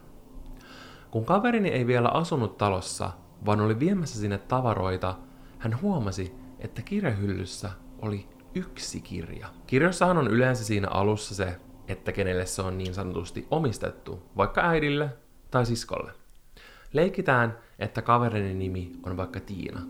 Kun 1.11 1.25
kaverini 1.25 1.69
ei 1.69 1.87
vielä 1.87 2.09
asunut 2.09 2.59
talossa, 2.59 3.11
vaan 3.47 3.61
oli 3.61 3.81
viemässä 3.81 4.19
sinne 4.19 4.39
tavaroita, 4.39 5.15
hän 5.59 5.81
huomasi, 5.81 6.35
että 6.59 6.83
kirjahyllyssä 6.83 7.71
oli 8.03 8.29
yksi 8.55 9.01
kirja. 9.01 9.49
Kirjassahan 9.67 10.19
on 10.19 10.29
yleensä 10.29 10.65
siinä 10.65 10.89
alussa 10.89 11.35
se, 11.35 11.61
että 11.89 12.13
kenelle 12.13 12.47
se 12.47 12.63
on 12.63 12.79
niin 12.79 12.95
sanotusti 12.95 13.47
omistettu, 13.51 14.23
vaikka 14.37 14.61
äidille 14.61 15.11
tai 15.51 15.67
siskolle. 15.67 16.13
Leikitään, 16.93 17.59
että 17.79 18.03
kaverini 18.03 18.55
nimi 18.55 18.93
on 19.03 19.17
vaikka 19.17 19.41
Tiina. 19.41 19.81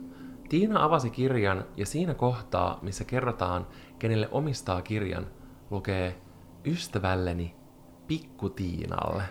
Tiina 0.49 0.85
avasi 0.85 1.11
kirjan 1.11 1.65
ja 1.77 1.87
siinä 1.87 2.15
kohtaa, 2.15 2.79
missä 2.83 3.05
kerrotaan, 3.05 3.67
kenelle 3.99 4.29
omistaa 4.33 4.83
kirjan, 4.83 5.27
lukee 5.71 6.19
ystävälleni 6.65 7.55
Pikku 8.07 8.51
Tiinalle. 8.51 9.23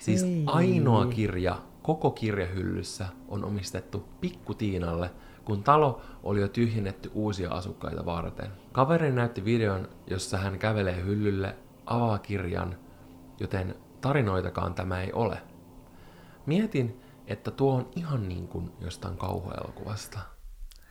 Siis 0.00 0.22
Ei. 0.22 0.44
ainoa 0.46 1.06
kirja 1.06 1.58
koko 1.82 2.10
kirjahyllyssä 2.10 3.06
on 3.28 3.44
omistettu 3.44 4.08
Pikku 4.20 4.54
Tiinalle, 4.54 5.10
kun 5.44 5.62
talo 5.62 6.00
oli 6.22 6.40
jo 6.40 6.48
tyhjennetty 6.48 7.10
uusia 7.14 7.50
asukkaita 7.50 8.06
varten. 8.06 8.50
Kaveri 8.72 9.12
näytti 9.12 9.44
videon, 9.44 9.88
jossa 10.06 10.38
hän 10.38 10.58
kävelee 10.58 11.04
hyllylle, 11.04 11.56
avaa 11.86 12.18
kirjan, 12.18 12.78
joten 13.40 13.74
tarinoitakaan 14.00 14.74
tämä 14.74 15.00
ei 15.00 15.12
ole. 15.12 15.42
Mietin, 16.46 17.00
että 17.26 17.50
tuo 17.50 17.74
on 17.74 17.88
ihan 17.96 18.28
niin 18.28 18.48
kuin 18.48 18.72
jostain 18.80 19.16
kauhuelokuvasta. 19.16 20.33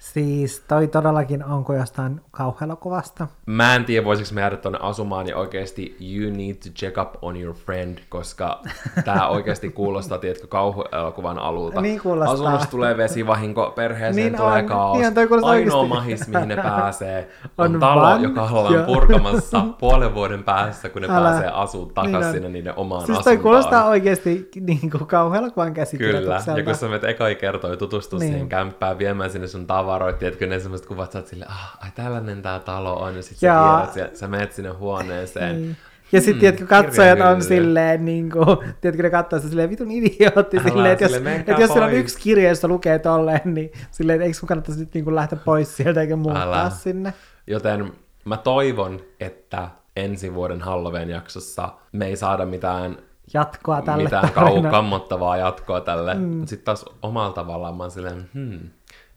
Siis 0.03 0.63
toi 0.67 0.87
todellakin 0.87 1.43
onko 1.43 1.73
jostain 1.73 2.21
kauhuelokuvasta? 2.31 3.27
Mä 3.45 3.75
en 3.75 3.85
tiedä, 3.85 4.05
voisiko 4.05 4.29
me 4.33 4.41
jäädä 4.41 4.57
tuonne 4.57 4.79
asumaan 4.81 5.27
ja 5.27 5.37
oikeasti 5.37 5.97
you 6.01 6.35
need 6.37 6.55
to 6.55 6.69
check 6.69 6.97
up 6.97 7.09
on 7.21 7.37
your 7.41 7.55
friend, 7.55 7.97
koska 8.09 8.61
tää 9.05 9.27
oikeasti 9.35 9.69
kuulostaa, 9.69 10.17
tiedätkö, 10.17 10.47
kauhuelokuvan 10.47 11.39
alulta. 11.39 11.81
Niin 11.81 11.99
kuulostaa. 11.99 12.33
Asunnossa 12.33 12.69
tulee 12.69 12.97
vesivahinko, 12.97 13.73
perheeseen 13.75 14.15
niin 14.15 14.37
tulee 14.37 14.61
on. 14.61 14.65
kaos. 14.65 14.97
Niin 14.97 15.07
on, 15.07 15.17
Ainoa 15.17 15.49
oikeasti. 15.49 15.87
mahis, 15.87 16.27
mihin 16.27 16.47
ne 16.47 16.55
pääsee, 16.55 17.29
on, 17.57 17.73
on 17.75 17.79
talo, 17.79 18.01
van... 18.01 18.23
joka 18.23 18.43
ollaan 18.43 18.85
purkamassa 18.85 19.61
puolen 19.79 20.15
vuoden 20.15 20.43
päässä, 20.43 20.89
kun 20.89 21.01
ne 21.01 21.07
Älä. 21.11 21.29
pääsee 21.29 21.49
asuu 21.49 21.85
takaisin 21.85 22.21
niin 22.21 22.33
sinne 22.33 22.49
niiden 22.49 22.73
omaan 22.75 23.01
siis 23.01 23.09
asuntoon. 23.09 23.33
Siis 23.33 23.41
toi 23.41 23.43
kuulostaa 23.43 23.85
oikeasti 23.85 24.49
niin 24.61 24.91
kuin 24.91 25.07
kauhuelokuvan 25.07 25.73
Kyllä, 25.97 26.41
ja 26.55 26.63
kun 26.63 26.75
sä 26.75 26.85
menet 26.85 27.03
eka 27.03 27.35
kertoi 27.35 27.77
tutustua 27.77 28.19
niin. 28.19 28.31
siihen 28.31 28.49
kämppään, 28.49 28.97
viemään 28.97 29.29
sinne 29.29 29.47
sun 29.47 29.67
tavaroita, 29.67 29.92
tavaroit, 29.93 30.19
tiedätkö, 30.19 30.47
ne 30.47 30.59
semmoiset 30.59 30.87
kuvat, 30.87 31.11
sä 31.11 31.19
oot 31.19 31.27
silleen, 31.27 31.51
ah, 31.51 31.77
ai 31.81 31.89
tällainen 31.95 32.41
tää 32.41 32.59
talo 32.59 32.93
on, 32.95 33.15
ja 33.15 33.21
sit 33.23 33.37
sä 33.37 33.47
tiedät, 33.93 34.13
sä, 34.13 34.19
sä 34.19 34.27
menet 34.27 34.53
sinne 34.53 34.69
huoneeseen, 34.69 35.61
niin. 35.61 35.77
Ja 36.11 36.21
sitten, 36.21 36.33
Hmm, 36.33 36.39
tiedätkö, 36.39 36.65
katsojat 36.67 37.19
on 37.19 37.43
silleen, 37.43 38.05
niin 38.05 38.31
kuin, 38.31 38.45
tiedätkö, 38.81 39.03
ne 39.03 39.09
katsoo 39.09 39.39
sitä 39.39 39.49
silleen 39.49 39.69
vitun 39.69 39.91
idiootti, 39.91 40.57
Älä 40.57 40.69
silleen, 40.69 40.91
että 40.91 41.05
jos, 41.05 41.13
että 41.39 41.51
jos 41.61 41.71
siellä 41.71 41.85
on 41.87 41.93
yksi 41.93 42.19
kirja, 42.19 42.49
jossa 42.49 42.67
lukee 42.67 42.99
tolleen, 42.99 43.41
niin 43.53 43.71
silleen, 43.91 44.15
että 44.15 44.25
eikö 44.25 44.37
sun 44.37 44.47
kannattaisi 44.47 44.79
nyt 44.79 44.93
niin 44.93 45.03
kuin 45.03 45.15
lähteä 45.15 45.39
pois 45.45 45.77
sieltä 45.77 46.01
eikä 46.01 46.15
muuttaa 46.15 46.43
Älä. 46.43 46.69
sinne. 46.69 47.13
Joten 47.47 47.91
mä 48.25 48.37
toivon, 48.37 48.99
että 49.19 49.69
ensi 49.95 50.33
vuoden 50.33 50.61
Halloween 50.61 51.09
jaksossa 51.09 51.69
me 51.91 52.05
ei 52.05 52.15
saada 52.15 52.45
mitään, 52.45 52.97
Jatkoa 53.33 53.81
tälle 53.81 54.03
mitään 54.03 54.23
kau- 54.29 54.33
tarinalle. 54.33 54.69
kammottavaa 54.69 55.37
jatkoa 55.37 55.81
tälle. 55.81 56.13
Mm. 56.13 56.45
Sitten 56.45 56.65
taas 56.65 56.85
omalla 57.01 57.33
tavallaan 57.33 57.75
mä 57.75 57.83
oon 57.83 57.91
silleen, 57.91 58.29
hmm, 58.33 58.59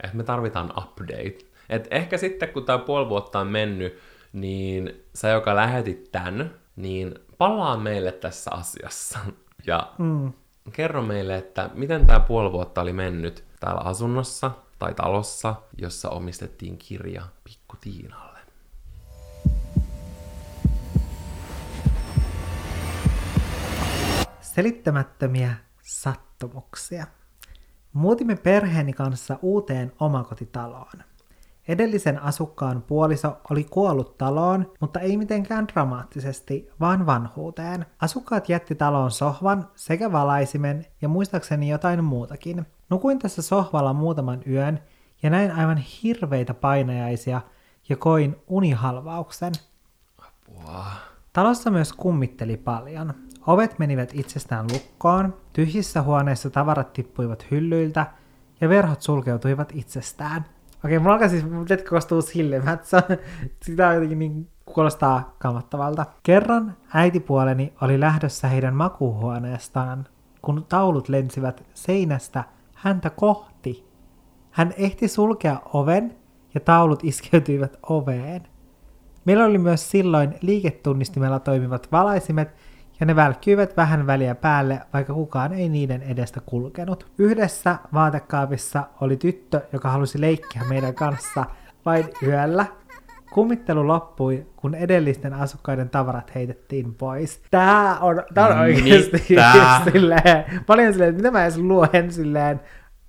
että 0.02 0.16
me 0.16 0.22
tarvitaan 0.22 0.72
update. 0.78 1.38
Et 1.68 1.88
ehkä 1.90 2.16
sitten 2.18 2.48
kun 2.48 2.64
tämä 2.64 2.78
puoli 2.78 3.08
vuotta 3.08 3.38
on 3.38 3.46
mennyt, 3.46 3.98
niin 4.32 5.04
sä, 5.14 5.28
joka 5.28 5.56
lähetit 5.56 6.12
tän, 6.12 6.54
niin 6.76 7.14
palaa 7.38 7.76
meille 7.76 8.12
tässä 8.12 8.50
asiassa. 8.54 9.18
Ja 9.66 9.92
Mm. 9.98 10.32
kerro 10.72 11.02
meille, 11.02 11.36
että 11.36 11.70
miten 11.74 12.06
tämä 12.06 12.20
puoli 12.20 12.52
vuotta 12.52 12.80
oli 12.80 12.92
mennyt 12.92 13.44
täällä 13.60 13.80
asunnossa 13.80 14.50
tai 14.78 14.94
talossa, 14.94 15.54
jossa 15.78 16.10
omistettiin 16.10 16.78
kirja 16.78 17.22
Pikku 17.44 17.76
Tiinalle. 17.80 18.38
Selittämättömiä 24.40 25.54
sattumuksia. 25.82 27.06
Muutimme 27.96 28.36
perheeni 28.36 28.92
kanssa 28.92 29.38
uuteen 29.42 29.92
omakotitaloon. 30.00 31.02
Edellisen 31.68 32.22
asukkaan 32.22 32.82
puoliso 32.82 33.36
oli 33.50 33.64
kuollut 33.64 34.18
taloon, 34.18 34.72
mutta 34.80 35.00
ei 35.00 35.16
mitenkään 35.16 35.68
dramaattisesti, 35.68 36.70
vaan 36.80 37.06
vanhuuteen. 37.06 37.86
Asukkaat 38.00 38.48
jätti 38.48 38.74
taloon 38.74 39.10
sohvan 39.10 39.68
sekä 39.74 40.12
valaisimen 40.12 40.86
ja 41.02 41.08
muistaakseni 41.08 41.68
jotain 41.68 42.04
muutakin. 42.04 42.66
Nukuin 42.90 43.18
tässä 43.18 43.42
sohvalla 43.42 43.92
muutaman 43.92 44.40
yön 44.46 44.80
ja 45.22 45.30
näin 45.30 45.50
aivan 45.50 45.76
hirveitä 45.76 46.54
painajaisia 46.54 47.40
ja 47.88 47.96
koin 47.96 48.36
unihalvauksen. 48.46 49.52
Apua. 50.18 50.84
Talossa 51.32 51.70
myös 51.70 51.92
kummitteli 51.92 52.56
paljon. 52.56 53.14
Ovet 53.46 53.78
menivät 53.78 54.10
itsestään 54.14 54.66
lukkoon, 54.72 55.34
tyhjissä 55.52 56.02
huoneissa 56.02 56.50
tavarat 56.50 56.92
tippuivat 56.92 57.46
hyllyiltä 57.50 58.06
ja 58.60 58.68
verhot 58.68 59.02
sulkeutuivat 59.02 59.72
itsestään. 59.74 60.44
Okei, 60.84 60.98
mulla 60.98 61.12
alkaa 61.12 61.28
siis, 61.28 61.44
tiedätkö, 61.44 61.90
kostuu 61.90 62.22
silmät, 62.22 62.84
sitä 63.64 63.88
on 63.88 63.94
jotenkin 63.94 64.18
niin 64.18 64.48
kuulostaa 64.64 65.34
kammottavalta. 65.38 66.06
Kerran 66.22 66.76
äitipuoleni 66.94 67.72
oli 67.80 68.00
lähdössä 68.00 68.48
heidän 68.48 68.74
makuuhuoneestaan, 68.74 70.06
kun 70.42 70.66
taulut 70.68 71.08
lensivät 71.08 71.64
seinästä 71.74 72.44
häntä 72.74 73.10
kohti. 73.10 73.86
Hän 74.50 74.74
ehti 74.76 75.08
sulkea 75.08 75.60
oven 75.72 76.16
ja 76.54 76.60
taulut 76.60 77.04
iskeytyivät 77.04 77.76
oveen. 77.82 78.42
Meillä 79.24 79.44
oli 79.44 79.58
myös 79.58 79.90
silloin 79.90 80.34
liiketunnistimella 80.40 81.40
toimivat 81.40 81.88
valaisimet, 81.92 82.54
ja 83.00 83.06
ne 83.06 83.16
välkkyivät 83.16 83.76
vähän 83.76 84.06
väliä 84.06 84.34
päälle, 84.34 84.80
vaikka 84.92 85.14
kukaan 85.14 85.52
ei 85.52 85.68
niiden 85.68 86.02
edestä 86.02 86.40
kulkenut. 86.46 87.06
Yhdessä 87.18 87.76
vaatekaapissa 87.94 88.84
oli 89.00 89.16
tyttö, 89.16 89.60
joka 89.72 89.90
halusi 89.90 90.20
leikkiä 90.20 90.62
meidän 90.68 90.94
kanssa 90.94 91.44
vain 91.86 92.04
yöllä. 92.22 92.66
Kummittelu 93.32 93.86
loppui, 93.86 94.46
kun 94.56 94.74
edellisten 94.74 95.34
asukkaiden 95.34 95.90
tavarat 95.90 96.34
heitettiin 96.34 96.94
pois. 96.94 97.42
Tää 97.50 97.98
on, 97.98 98.22
tää 98.34 98.46
on 98.46 98.58
oikeesti 98.58 99.18
silleen, 99.92 100.44
paljon 100.66 100.92
silleen, 100.92 101.10
että 101.10 101.22
mitä 101.22 101.30
mä 101.30 101.42
edes 101.42 101.58
luen 101.58 102.12
silleen, 102.12 102.60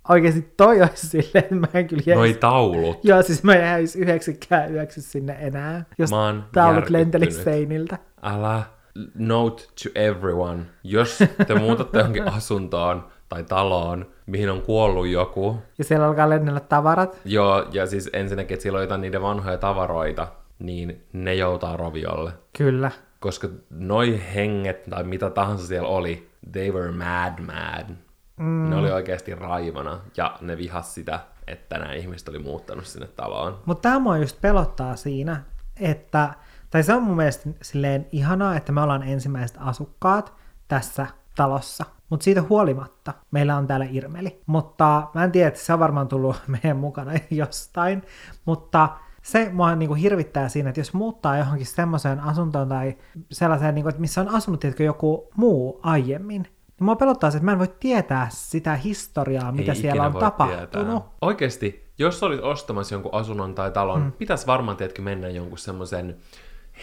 oikeesti 0.10 0.54
toi 0.58 0.82
olisi 0.82 1.08
silleen, 1.08 1.44
että 1.44 1.56
mä 1.56 1.68
en 1.74 1.88
kyllä 1.88 2.04
jäisi 2.06 2.20
Noi 2.20 2.34
taulut. 2.34 3.06
Joo, 3.06 3.24
siis 3.24 3.44
mä 3.44 3.56
jäis 3.56 3.96
yhdeksikään 3.96 4.74
yöksi 4.74 5.02
sinne 5.02 5.38
enää, 5.40 5.86
jos 5.98 6.12
Mä 6.12 6.44
taulut 6.54 6.90
lentelis 6.90 7.44
seiniltä. 7.44 7.98
Älä. 8.24 8.77
Note 9.16 9.64
to 9.84 9.90
everyone. 9.96 10.64
Jos 10.84 11.18
te 11.48 11.56
muutatte 11.60 11.98
johonkin 11.98 12.28
asuntoon 12.38 13.08
tai 13.30 13.44
taloon, 13.44 14.06
mihin 14.26 14.50
on 14.50 14.62
kuollut 14.62 15.08
joku, 15.08 15.58
Ja 15.78 15.84
siellä 15.84 16.06
alkaa 16.08 16.30
lennellä 16.30 16.60
tavarat. 16.60 17.18
joo, 17.26 17.66
ja 17.72 17.86
siis 17.88 18.10
ensinnäkin, 18.14 18.54
että 18.56 18.62
siellä 18.62 18.78
on 18.78 18.84
jotain 18.84 19.02
niiden 19.02 19.22
vanhoja 19.22 19.58
tavaroita, 19.58 20.28
niin 20.60 21.04
ne 21.14 21.34
joutaa 21.36 21.78
roviolle. 21.78 22.32
Kyllä. 22.58 22.92
Koska 23.20 23.48
noi 23.70 24.22
henget, 24.36 24.84
tai 24.90 25.04
mitä 25.04 25.30
tahansa 25.30 25.68
siellä 25.68 25.88
oli, 25.90 26.30
they 26.52 26.72
were 26.72 26.92
mad 26.92 27.40
mad. 27.40 27.96
Mm. 28.38 28.70
Ne 28.70 28.76
oli 28.76 28.92
oikeasti 28.92 29.36
raivona, 29.36 30.00
ja 30.18 30.38
ne 30.42 30.58
vihas 30.58 30.94
sitä, 30.94 31.20
että 31.48 31.78
nämä 31.78 31.94
ihmiset 31.94 32.30
oli 32.30 32.40
muuttanut 32.40 32.86
sinne 32.86 33.08
taloon. 33.08 33.60
Mutta 33.66 33.82
tämä 33.82 34.00
mua 34.00 34.18
just 34.18 34.42
pelottaa 34.42 34.96
siinä, 34.96 35.44
että, 35.80 36.34
tai 36.70 36.84
se 36.84 36.94
on 36.94 37.04
mun 37.04 37.16
mielestä 37.16 37.50
silleen 37.62 38.08
ihanaa, 38.12 38.56
että 38.56 38.72
me 38.72 38.82
ollaan 38.82 39.04
ensimmäiset 39.04 39.58
asukkaat 39.60 40.34
tässä 40.68 41.08
talossa. 41.36 41.86
Mutta 42.10 42.24
siitä 42.24 42.42
huolimatta 42.50 43.14
meillä 43.32 43.58
on 43.58 43.68
täällä 43.68 43.88
Irmeli. 43.92 44.42
Mutta 44.46 45.08
mä 45.14 45.24
en 45.24 45.32
tiedä, 45.32 45.48
että 45.48 45.60
se 45.60 45.74
on 45.74 45.80
varmaan 45.80 46.08
tullut 46.08 46.36
meidän 46.64 46.78
mukana 46.78 47.12
jostain. 47.32 48.04
Mutta 48.46 48.90
se 49.22 49.50
mua 49.54 49.76
niinku 49.76 49.94
hirvittää 49.96 50.50
siinä, 50.50 50.70
että 50.70 50.80
jos 50.80 50.94
muuttaa 50.94 51.38
johonkin 51.38 51.66
semmoiseen 51.66 52.20
asuntoon 52.20 52.70
tai 52.70 52.98
sellaiseen, 53.32 53.76
niinku, 53.76 53.90
että 53.90 54.02
missä 54.02 54.22
on 54.22 54.30
asunut 54.30 54.60
tiedätkö, 54.60 54.84
joku 54.84 55.30
muu 55.36 55.80
aiemmin, 55.84 56.42
niin 56.42 56.86
mua 56.86 56.96
pelottaa 56.96 57.32
se, 57.32 57.38
että 57.38 57.46
mä 57.46 57.52
en 57.52 57.60
voi 57.60 57.74
tietää 57.80 58.28
sitä 58.32 58.76
historiaa, 58.76 59.52
mitä 59.52 59.72
Ei 59.72 59.78
siellä 59.78 60.06
on 60.06 60.14
tapahtunut. 60.14 60.72
Tietää. 60.72 61.02
Oikeasti, 61.22 61.92
jos 61.98 62.24
olit 62.24 62.42
ostamassa 62.42 62.96
jonkun 62.96 63.14
asunnon 63.14 63.56
tai 63.56 63.72
talon, 63.72 64.02
mm. 64.02 64.12
pitäisi 64.12 64.48
varmaan 64.48 64.78
tiedätkö, 64.78 65.02
mennä 65.02 65.28
jonkun 65.28 65.58
semmoisen 65.58 66.18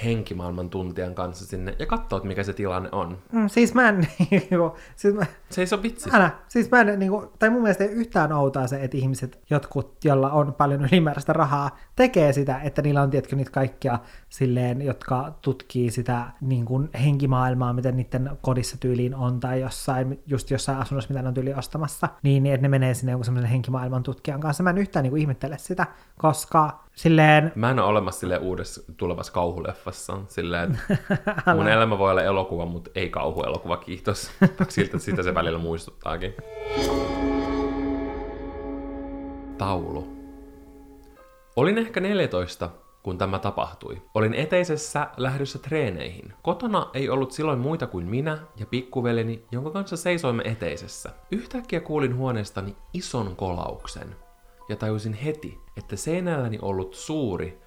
henkimaailman 0.05 0.71
tuntijan 0.71 1.15
kanssa 1.15 1.47
sinne 1.47 1.77
ja 1.79 1.87
katsoa, 1.87 2.21
mikä 2.21 2.43
se 2.43 2.53
tilanne 2.53 2.89
on. 2.93 3.19
Mm, 3.33 3.49
siis 3.49 3.75
mä 3.75 3.89
en, 3.89 4.09
niinku, 4.31 4.77
siis 4.97 5.15
mä, 5.15 5.27
Se 5.51 5.61
ei 5.63 5.67
se 5.67 5.75
ole 5.75 5.83
vitsi. 5.83 6.11
älä, 6.13 6.31
siis 6.49 6.71
mä 6.71 6.81
en, 6.81 6.99
niinku, 6.99 7.33
tai 7.39 7.51
mun 7.51 7.63
mielestä 7.63 7.85
ei 7.85 7.91
yhtään 7.91 8.33
outaa 8.33 8.67
se, 8.67 8.85
että 8.85 8.97
ihmiset, 8.97 9.41
jotkut, 9.51 10.05
joilla 10.05 10.31
on 10.31 10.55
paljon 10.55 10.85
ylimääräistä 10.85 11.33
rahaa, 11.33 11.79
tekee 11.97 12.33
sitä, 12.33 12.61
että 12.61 12.83
niillä 12.83 13.03
on, 13.03 13.11
tiedätkö, 13.11 13.37
niitä 13.37 13.51
kaikkia 13.51 13.99
silleen, 14.29 14.83
jotka 14.83 15.35
tutkii 15.43 15.91
sitä 15.91 16.25
niin 16.41 16.65
kuin 16.65 16.91
henkimaailmaa, 17.05 17.73
miten 17.73 17.97
niiden 17.97 18.31
kodissa 18.43 18.77
tyyliin 18.81 19.15
on, 19.15 19.41
tai 19.41 19.61
jossain, 19.61 20.23
just 20.27 20.51
jossain 20.51 20.79
asunnossa, 20.79 21.11
mitä 21.11 21.23
ne 21.23 21.29
on 21.29 21.35
tyyli 21.35 21.55
ostamassa, 21.55 22.09
niin, 22.23 22.43
niin 22.43 22.55
että 22.55 22.63
ne 22.63 22.69
menee 22.69 22.95
sinne 22.95 23.13
jonkun 23.13 23.25
semmoisen 23.25 23.51
henkimaailman 23.51 24.03
tutkijan 24.03 24.41
kanssa. 24.41 24.63
Mä 24.63 24.71
en 24.71 24.79
yhtään 24.79 25.03
niin 25.03 25.11
kuin 25.11 25.21
ihmettele 25.21 25.59
sitä, 25.59 25.87
koska 26.19 26.85
silleen, 26.95 27.53
Mä 27.55 27.71
en 27.71 27.79
ole 27.79 27.89
olemassa 27.89 28.21
sille 28.21 28.39
uudessa 28.39 28.93
tulevassa 28.97 29.33
kauhuleffassa. 29.33 30.19
Silleen, 30.29 30.79
mun 31.57 31.69
elämä 31.69 31.99
voi 31.99 32.11
olla 32.11 32.23
elokuva, 32.23 32.67
mutta 32.67 32.91
ei 32.95 33.11
kauhuelokuva, 33.11 33.77
kiitos. 33.77 34.31
Siltä 34.69 34.99
sitä 34.99 35.23
se 35.23 35.35
välillä 35.35 35.59
muistuttaakin. 35.59 36.35
Taulu. 39.59 40.15
Olin 41.57 41.79
ehkä 41.79 42.01
14, 42.01 42.71
kun 43.03 43.19
tämä 43.19 43.39
tapahtui. 43.39 44.03
Olin 44.15 44.35
eteisessä 44.35 45.07
lähdössä 45.17 45.59
treeneihin. 45.59 46.33
Kotona 46.43 46.91
ei 46.95 47.09
ollut 47.09 47.33
silloin 47.33 47.59
muita 47.59 47.87
kuin 47.87 48.07
minä 48.07 48.39
ja 48.57 48.67
pikkuveleni, 48.67 49.43
jonka 49.53 49.71
kanssa 49.71 49.97
seisoimme 49.97 50.43
eteisessä. 50.47 51.11
Yhtäkkiä 51.31 51.81
kuulin 51.81 52.17
huoneestani 52.17 52.77
ison 52.93 53.37
kolauksen 53.37 54.17
ja 54.69 54.77
tajusin 54.77 55.13
heti, 55.13 55.61
että 55.77 55.97
seinälläni 55.97 56.59
ollut 56.63 56.95
suuri, 56.95 57.63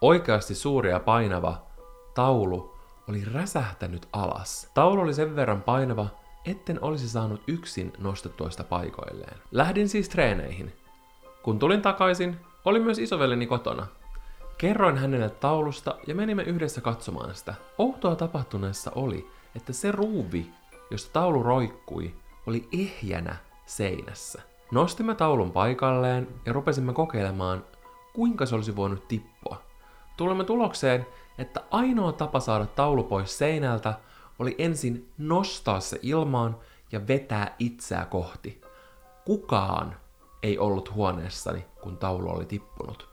oikeasti 0.00 0.54
suuri 0.54 0.90
ja 0.90 1.00
painava 1.00 1.62
taulu 2.14 2.74
oli 3.08 3.24
räsähtänyt 3.24 4.08
alas. 4.12 4.70
Taulu 4.74 5.00
oli 5.00 5.14
sen 5.14 5.36
verran 5.36 5.62
painava, 5.62 6.06
etten 6.46 6.78
olisi 6.84 7.08
saanut 7.08 7.42
yksin 7.46 7.92
nostettua 7.98 8.50
sitä 8.50 8.64
paikoilleen. 8.64 9.36
Lähdin 9.50 9.88
siis 9.88 10.08
treeneihin. 10.08 10.72
Kun 11.42 11.58
tulin 11.58 11.82
takaisin, 11.82 12.36
oli 12.64 12.80
myös 12.80 12.98
isoveleni 12.98 13.46
kotona. 13.46 13.86
Kerroin 14.58 14.98
hänelle 14.98 15.30
taulusta 15.30 15.94
ja 16.06 16.14
menimme 16.14 16.42
yhdessä 16.42 16.80
katsomaan 16.80 17.34
sitä. 17.34 17.54
Outoa 17.78 18.16
tapahtuneessa 18.16 18.92
oli, 18.94 19.30
että 19.56 19.72
se 19.72 19.92
ruuvi, 19.92 20.50
josta 20.90 21.12
taulu 21.12 21.42
roikkui, 21.42 22.14
oli 22.46 22.68
ehjänä 22.72 23.36
seinässä. 23.66 24.49
Nostimme 24.70 25.14
taulun 25.14 25.52
paikalleen 25.52 26.28
ja 26.46 26.52
rupesimme 26.52 26.92
kokeilemaan, 26.92 27.64
kuinka 28.12 28.46
se 28.46 28.54
olisi 28.54 28.76
voinut 28.76 29.08
tippua. 29.08 29.62
Tulemme 30.16 30.44
tulokseen, 30.44 31.06
että 31.38 31.64
ainoa 31.70 32.12
tapa 32.12 32.40
saada 32.40 32.66
taulu 32.66 33.02
pois 33.02 33.38
seinältä 33.38 33.94
oli 34.38 34.54
ensin 34.58 35.12
nostaa 35.18 35.80
se 35.80 35.98
ilmaan 36.02 36.56
ja 36.92 37.06
vetää 37.06 37.54
itseä 37.58 38.04
kohti. 38.04 38.60
Kukaan 39.24 39.96
ei 40.42 40.58
ollut 40.58 40.94
huoneessani, 40.94 41.66
kun 41.82 41.96
taulu 41.96 42.30
oli 42.30 42.46
tippunut. 42.46 43.08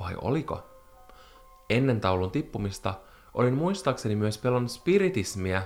Vai 0.00 0.14
oliko? 0.20 0.62
Ennen 1.70 2.00
taulun 2.00 2.30
tippumista 2.30 2.94
olin 3.34 3.54
muistaakseni 3.54 4.16
myös 4.16 4.38
pelannut 4.38 4.70
spiritismiä, 4.70 5.62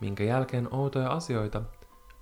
minkä 0.00 0.24
jälkeen 0.24 0.74
outoja 0.74 1.12
asioita 1.12 1.62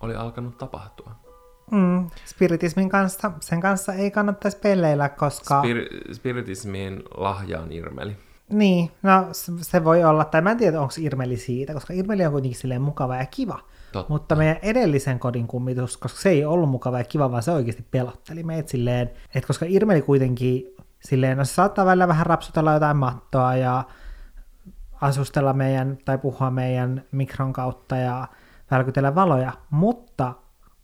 oli 0.00 0.14
alkanut 0.14 0.58
tapahtua. 0.58 1.23
Mm, 1.70 2.11
spiritismin 2.24 2.88
kanssa, 2.88 3.33
sen 3.40 3.61
kanssa 3.61 3.92
ei 3.92 4.11
kannattaisi 4.11 4.59
pelleillä, 4.59 5.09
koska... 5.09 5.62
Spir- 5.62 6.14
spiritismin 6.14 7.03
lahja 7.16 7.61
on 7.61 7.72
Irmeli. 7.72 8.16
Niin, 8.48 8.90
no 9.03 9.29
se 9.61 9.85
voi 9.85 10.05
olla, 10.05 10.24
tai 10.24 10.40
mä 10.40 10.50
en 10.50 10.57
tiedä 10.57 10.81
onko 10.81 10.94
Irmeli 10.98 11.37
siitä, 11.37 11.74
koska 11.74 11.92
Irmeli 11.92 12.27
on 12.27 12.33
kuitenkin 12.33 12.61
silleen 12.61 12.83
mukava 12.83 13.16
ja 13.16 13.27
kiva. 13.27 13.59
Totta. 13.92 14.12
Mutta 14.12 14.37
meidän 14.37 14.57
edellisen 14.62 15.18
kodin 15.18 15.46
kummitus, 15.46 15.96
koska 15.96 16.18
se 16.18 16.29
ei 16.29 16.44
ollut 16.44 16.70
mukava 16.70 16.98
ja 16.98 17.05
kiva, 17.05 17.31
vaan 17.31 17.42
se 17.42 17.50
oikeasti 17.50 17.85
pelotteli 17.90 18.42
meitä 18.42 18.70
silleen, 18.70 19.11
että 19.35 19.46
koska 19.46 19.66
Irmeli 19.68 20.03
kuitenkin 20.03 20.74
silleen, 21.00 21.38
no 21.38 21.44
se 21.44 21.55
saattaa 21.55 21.87
välillä 21.87 22.09
vähän 22.09 22.27
rapsutella 22.27 22.72
jotain 22.72 22.96
mattoa 22.96 23.57
ja 23.57 23.85
asustella 25.00 25.53
meidän 25.53 25.98
tai 26.05 26.18
puhua 26.18 26.50
meidän 26.50 27.05
mikron 27.12 27.53
kautta 27.53 27.96
ja 27.96 28.29
välkytellä 28.70 29.14
valoja, 29.14 29.53
mutta 29.70 30.33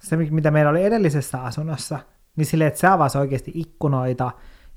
se, 0.01 0.17
mitä 0.17 0.51
meillä 0.51 0.71
oli 0.71 0.85
edellisessä 0.85 1.43
asunnossa, 1.43 1.99
niin 2.37 2.47
silleen, 2.47 2.69
että 2.69 2.81
se 2.81 2.87
avasi 2.87 3.19
oikeasti 3.19 3.53
ikkunoita 3.55 4.31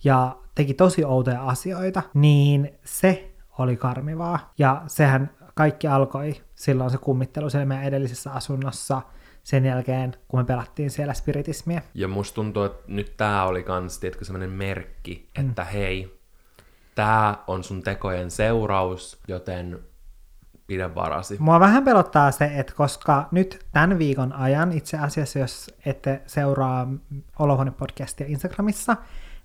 ja 0.04 0.38
teki 0.56 0.74
tosi 0.74 1.06
outoja 1.06 1.44
asioita, 1.44 2.02
niin 2.14 2.80
se 2.84 3.32
oli 3.58 3.78
karmivaa. 3.78 4.54
Ja 4.58 4.82
sehän 4.88 5.30
kaikki 5.56 5.88
alkoi 5.88 6.36
silloin 6.56 6.92
se 6.92 6.98
kummittelu 6.98 7.50
siellä 7.50 7.66
meidän 7.66 7.86
edellisessä 7.86 8.32
asunnossa 8.32 9.02
sen 9.44 9.66
jälkeen, 9.66 10.16
kun 10.28 10.40
me 10.40 10.44
pelattiin 10.44 10.90
siellä 10.90 11.14
spiritismiä. 11.14 11.82
Ja 11.94 12.08
musta 12.08 12.36
tuntuu, 12.36 12.64
että 12.64 12.84
nyt 12.88 13.18
tää 13.18 13.46
oli 13.46 13.64
kans, 13.64 14.00
tiedätkö, 14.00 14.26
semmonen 14.26 14.50
merkki, 14.50 15.30
että 15.40 15.64
hei, 15.64 16.20
tää 16.96 17.38
on 17.48 17.64
sun 17.64 17.84
tekojen 17.84 18.32
seuraus, 18.32 19.20
joten 19.28 19.80
pidä 20.68 20.96
varasi. 20.96 21.38
Mua 21.40 21.60
vähän 21.60 21.84
pelottaa 21.84 22.32
se, 22.32 22.52
että 22.56 22.74
koska 22.76 23.28
nyt 23.32 23.66
tämän 23.72 24.00
viikon 24.00 24.34
ajan, 24.34 24.72
itse 24.72 24.98
asiassa 24.98 25.40
jos 25.40 25.76
ette 25.86 26.22
seuraa 26.28 26.88
Olohuone-podcastia 27.40 28.26
Instagramissa, 28.28 28.98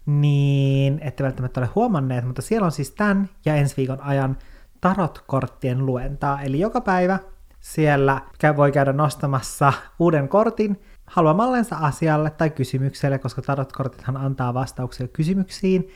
niin 0.06 0.98
ette 1.02 1.24
välttämättä 1.24 1.60
ole 1.60 1.68
huomanneet, 1.74 2.24
mutta 2.24 2.42
siellä 2.42 2.64
on 2.64 2.72
siis 2.72 2.90
tämän 2.90 3.28
ja 3.44 3.56
ensi 3.56 3.76
viikon 3.76 4.00
ajan 4.00 4.36
tarotkorttien 4.80 5.86
luentaa. 5.86 6.42
Eli 6.42 6.60
joka 6.60 6.80
päivä 6.80 7.18
siellä 7.60 8.20
voi 8.56 8.72
käydä 8.72 8.92
nostamassa 8.92 9.72
uuden 9.98 10.28
kortin 10.28 10.80
haluamallensa 11.06 11.76
asialle 11.76 12.30
tai 12.30 12.50
kysymykselle, 12.50 13.18
koska 13.18 13.42
tarotkortithan 13.42 14.16
antaa 14.16 14.54
vastauksia 14.54 15.08
kysymyksiin, 15.08 15.88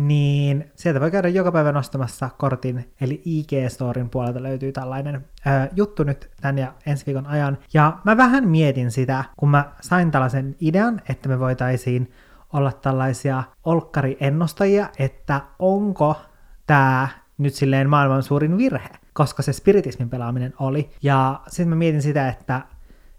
niin 0.00 0.70
sieltä 0.74 1.00
voi 1.00 1.10
käydä 1.10 1.28
joka 1.28 1.52
päivä 1.52 1.72
nostamassa 1.72 2.30
kortin, 2.38 2.92
eli 3.00 3.22
IG-storin 3.26 4.08
puolelta 4.10 4.42
löytyy 4.42 4.72
tällainen 4.72 5.14
ö, 5.14 5.68
juttu 5.76 6.02
nyt 6.02 6.30
tän 6.40 6.58
ja 6.58 6.72
ensi 6.86 7.06
viikon 7.06 7.26
ajan. 7.26 7.58
Ja 7.74 7.98
mä 8.04 8.16
vähän 8.16 8.48
mietin 8.48 8.90
sitä, 8.90 9.24
kun 9.36 9.48
mä 9.48 9.72
sain 9.80 10.10
tällaisen 10.10 10.56
idean, 10.60 11.02
että 11.08 11.28
me 11.28 11.38
voitaisiin 11.38 12.12
olla 12.52 12.72
tällaisia 12.72 13.42
olkkariennustajia, 13.64 14.88
että 14.98 15.40
onko 15.58 16.16
tämä 16.66 17.08
nyt 17.38 17.54
silleen 17.54 17.90
maailman 17.90 18.22
suurin 18.22 18.58
virhe, 18.58 18.88
koska 19.12 19.42
se 19.42 19.52
spiritismin 19.52 20.10
pelaaminen 20.10 20.54
oli. 20.58 20.90
Ja 21.02 21.40
sitten 21.48 21.68
mä 21.68 21.76
mietin 21.76 22.02
sitä, 22.02 22.28
että, 22.28 22.60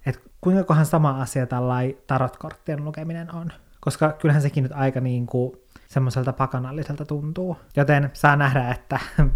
että 0.06 0.22
kuinka 0.42 0.64
kohan 0.64 0.86
sama 0.86 1.22
asia 1.22 1.48
tällainen 1.48 1.98
tarotkorttien 2.08 2.86
lukeminen 2.86 3.36
on. 3.36 3.52
Koska 3.80 4.12
kyllähän 4.12 4.42
sekin 4.42 4.64
nyt 4.64 4.72
aika 4.76 5.00
niin 5.00 5.26
kuin 5.26 5.61
semmoiselta 5.92 6.34
pakanalliselta 6.34 7.06
tuntuu. 7.06 7.58
Joten 7.76 8.10
saa 8.14 8.36
nähdä, 8.36 8.72
että 8.72 9.00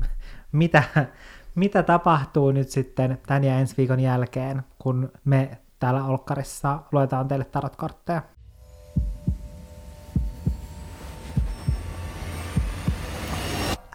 mitä, 0.52 0.84
mitä 1.56 1.84
tapahtuu 1.84 2.52
nyt 2.52 2.70
sitten 2.70 3.18
tämän 3.28 3.44
ja 3.44 3.60
ensi 3.60 3.78
viikon 3.78 4.00
jälkeen, 4.00 4.64
kun 4.80 5.12
me 5.26 5.58
täällä 5.80 6.04
Olkkarissa 6.04 6.80
luetaan 6.92 7.28
teille 7.28 7.46
tarotkortteja. 7.46 8.22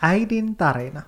Äidin 0.02 0.56
tarina. 0.56 1.02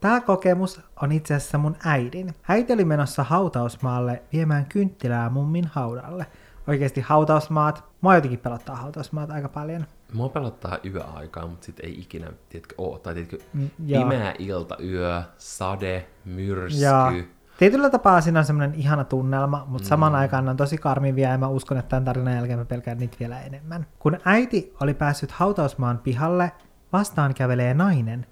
Tämä 0.00 0.20
kokemus 0.20 0.80
on 1.02 1.12
itse 1.12 1.34
asiassa 1.34 1.58
mun 1.58 1.76
äidin. 1.84 2.34
Äiti 2.48 2.72
oli 2.72 2.84
menossa 2.84 3.24
hautausmaalle 3.24 4.22
viemään 4.32 4.66
kynttilää 4.66 5.30
mummin 5.30 5.66
haudalle. 5.66 6.26
Oikeasti 6.66 7.00
hautausmaat, 7.00 7.84
mua 8.00 8.14
jotenkin 8.14 8.38
pelottaa 8.38 8.76
hautausmaat 8.76 9.30
aika 9.30 9.48
paljon. 9.48 9.86
Mua 10.12 10.28
pelottaa 10.28 10.78
yöaikaa, 10.84 11.46
mutta 11.46 11.66
sit 11.66 11.80
ei 11.80 12.00
ikinä, 12.00 12.32
tiedätkö, 12.48 12.74
oo. 12.78 12.98
Tai 12.98 13.14
tiedätkö, 13.14 13.38
Mm, 13.52 13.70
joo. 13.86 14.02
pimeä 14.02 14.34
ilta, 14.38 14.76
yö, 14.84 15.22
sade, 15.38 16.06
myrsky. 16.24 16.80
Ja 16.84 17.12
tietyllä 17.58 17.90
tapaa 17.90 18.20
siinä 18.20 18.38
on 18.38 18.44
semmoinen 18.44 18.74
ihana 18.80 19.04
tunnelma, 19.04 19.64
mutta 19.68 19.88
saman 19.88 20.14
aikaan 20.14 20.44
ne 20.44 20.50
on 20.50 20.56
tosi 20.56 20.78
karmivia 20.78 21.28
ja 21.30 21.38
mä 21.38 21.48
uskon, 21.48 21.78
että 21.78 21.88
tämän 21.88 22.04
tarinan 22.04 22.34
jälkeen 22.34 22.58
mä 22.58 22.64
pelkään 22.64 22.98
niitä 22.98 23.16
vielä 23.20 23.40
enemmän. 23.40 23.86
Kun 23.98 24.18
äiti 24.24 24.74
oli 24.80 24.94
päässyt 24.94 25.30
hautausmaan 25.30 25.98
pihalle, 25.98 26.52
vastaan 26.92 27.34
kävelee 27.34 27.74
nainen, 27.74 28.26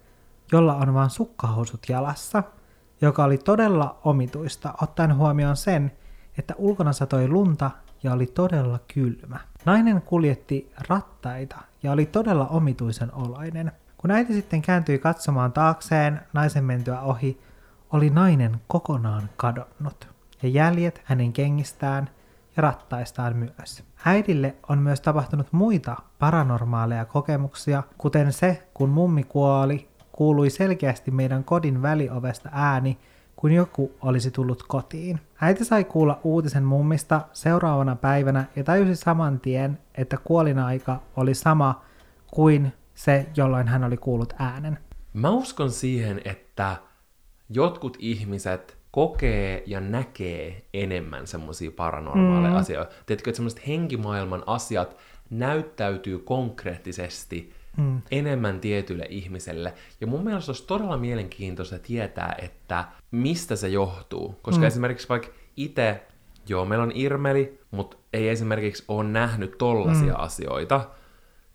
jolla 0.52 0.74
on 0.74 0.94
vain 0.94 1.10
sukkahousut 1.10 1.80
jalassa, 1.88 2.42
joka 3.00 3.24
oli 3.24 3.38
todella 3.38 3.98
omituista 4.04 4.74
ottaen 4.82 5.16
huomioon 5.16 5.56
sen, 5.56 5.92
että 6.38 6.54
ulkona 6.58 6.92
satoi 6.92 7.28
lunta 7.28 7.70
ja 8.02 8.12
oli 8.12 8.26
todella 8.26 8.78
kylmä. 8.94 9.38
Nainen 9.64 10.02
kuljetti 10.02 10.72
rattaita 10.88 11.56
ja 11.82 11.92
oli 11.92 12.06
todella 12.06 12.46
omituisen 12.46 13.14
oloinen. 13.14 13.72
Kun 13.96 14.10
äiti 14.10 14.32
sitten 14.32 14.62
kääntyi 14.62 14.98
katsomaan 14.98 15.52
taakseen 15.52 16.20
naisen 16.32 16.64
mentyä 16.64 17.00
ohi, 17.00 17.40
oli 17.92 18.10
nainen 18.10 18.60
kokonaan 18.66 19.30
kadonnut 19.36 20.08
ja 20.42 20.48
jäljet 20.48 21.02
hänen 21.04 21.32
kengistään 21.32 22.10
ja 22.56 22.62
rattaistaan 22.62 23.36
myös. 23.36 23.84
Äidille 24.04 24.54
on 24.68 24.78
myös 24.78 25.00
tapahtunut 25.00 25.46
muita 25.52 25.96
paranormaaleja 26.18 27.04
kokemuksia, 27.04 27.82
kuten 27.98 28.32
se, 28.32 28.68
kun 28.74 28.88
mummi 28.88 29.24
kuoli, 29.24 29.88
kuului 30.12 30.50
selkeästi 30.50 31.10
meidän 31.10 31.44
kodin 31.44 31.82
väliovesta 31.82 32.48
ääni, 32.52 32.98
kun 33.38 33.52
joku 33.52 33.92
olisi 34.02 34.30
tullut 34.30 34.62
kotiin. 34.68 35.20
Äiti 35.40 35.64
sai 35.64 35.84
kuulla 35.84 36.20
uutisen 36.24 36.64
mummista 36.64 37.20
seuraavana 37.32 37.96
päivänä 37.96 38.44
ja 38.56 38.64
tajusi 38.64 38.96
saman 38.96 39.40
tien, 39.40 39.78
että 39.94 40.16
kuolinaika 40.24 41.00
oli 41.16 41.34
sama 41.34 41.84
kuin 42.26 42.72
se, 42.94 43.26
jolloin 43.36 43.68
hän 43.68 43.84
oli 43.84 43.96
kuullut 43.96 44.32
äänen. 44.38 44.78
Mä 45.12 45.30
uskon 45.30 45.70
siihen, 45.70 46.20
että 46.24 46.76
jotkut 47.50 47.96
ihmiset 48.00 48.78
kokee 48.90 49.62
ja 49.66 49.80
näkee 49.80 50.62
enemmän 50.74 51.26
semmoisia 51.26 51.70
paranormaaleja 51.70 52.54
mm. 52.54 52.60
asioita. 52.60 52.94
Tiedätkö, 53.06 53.30
että 53.30 53.36
semmoiset 53.36 53.66
henkimaailman 53.66 54.42
asiat 54.46 54.96
näyttäytyy 55.30 56.18
konkreettisesti 56.18 57.52
mm. 57.78 58.02
enemmän 58.10 58.60
tietylle 58.60 59.06
ihmiselle. 59.08 59.74
Ja 60.00 60.06
mun 60.06 60.24
mielestä 60.24 60.50
olisi 60.50 60.66
todella 60.66 60.96
mielenkiintoista 60.96 61.78
tietää, 61.78 62.34
että 62.42 62.84
mistä 63.10 63.56
se 63.56 63.68
johtuu. 63.68 64.38
Koska 64.42 64.60
mm. 64.60 64.66
esimerkiksi 64.66 65.08
vaikka 65.08 65.28
itse, 65.56 66.02
joo, 66.48 66.64
meillä 66.64 66.82
on 66.82 66.92
Irmeli, 66.94 67.60
mutta 67.70 67.96
ei 68.12 68.28
esimerkiksi 68.28 68.84
ole 68.88 69.04
nähnyt 69.04 69.58
tollasia 69.58 70.14
mm. 70.14 70.20
asioita, 70.20 70.80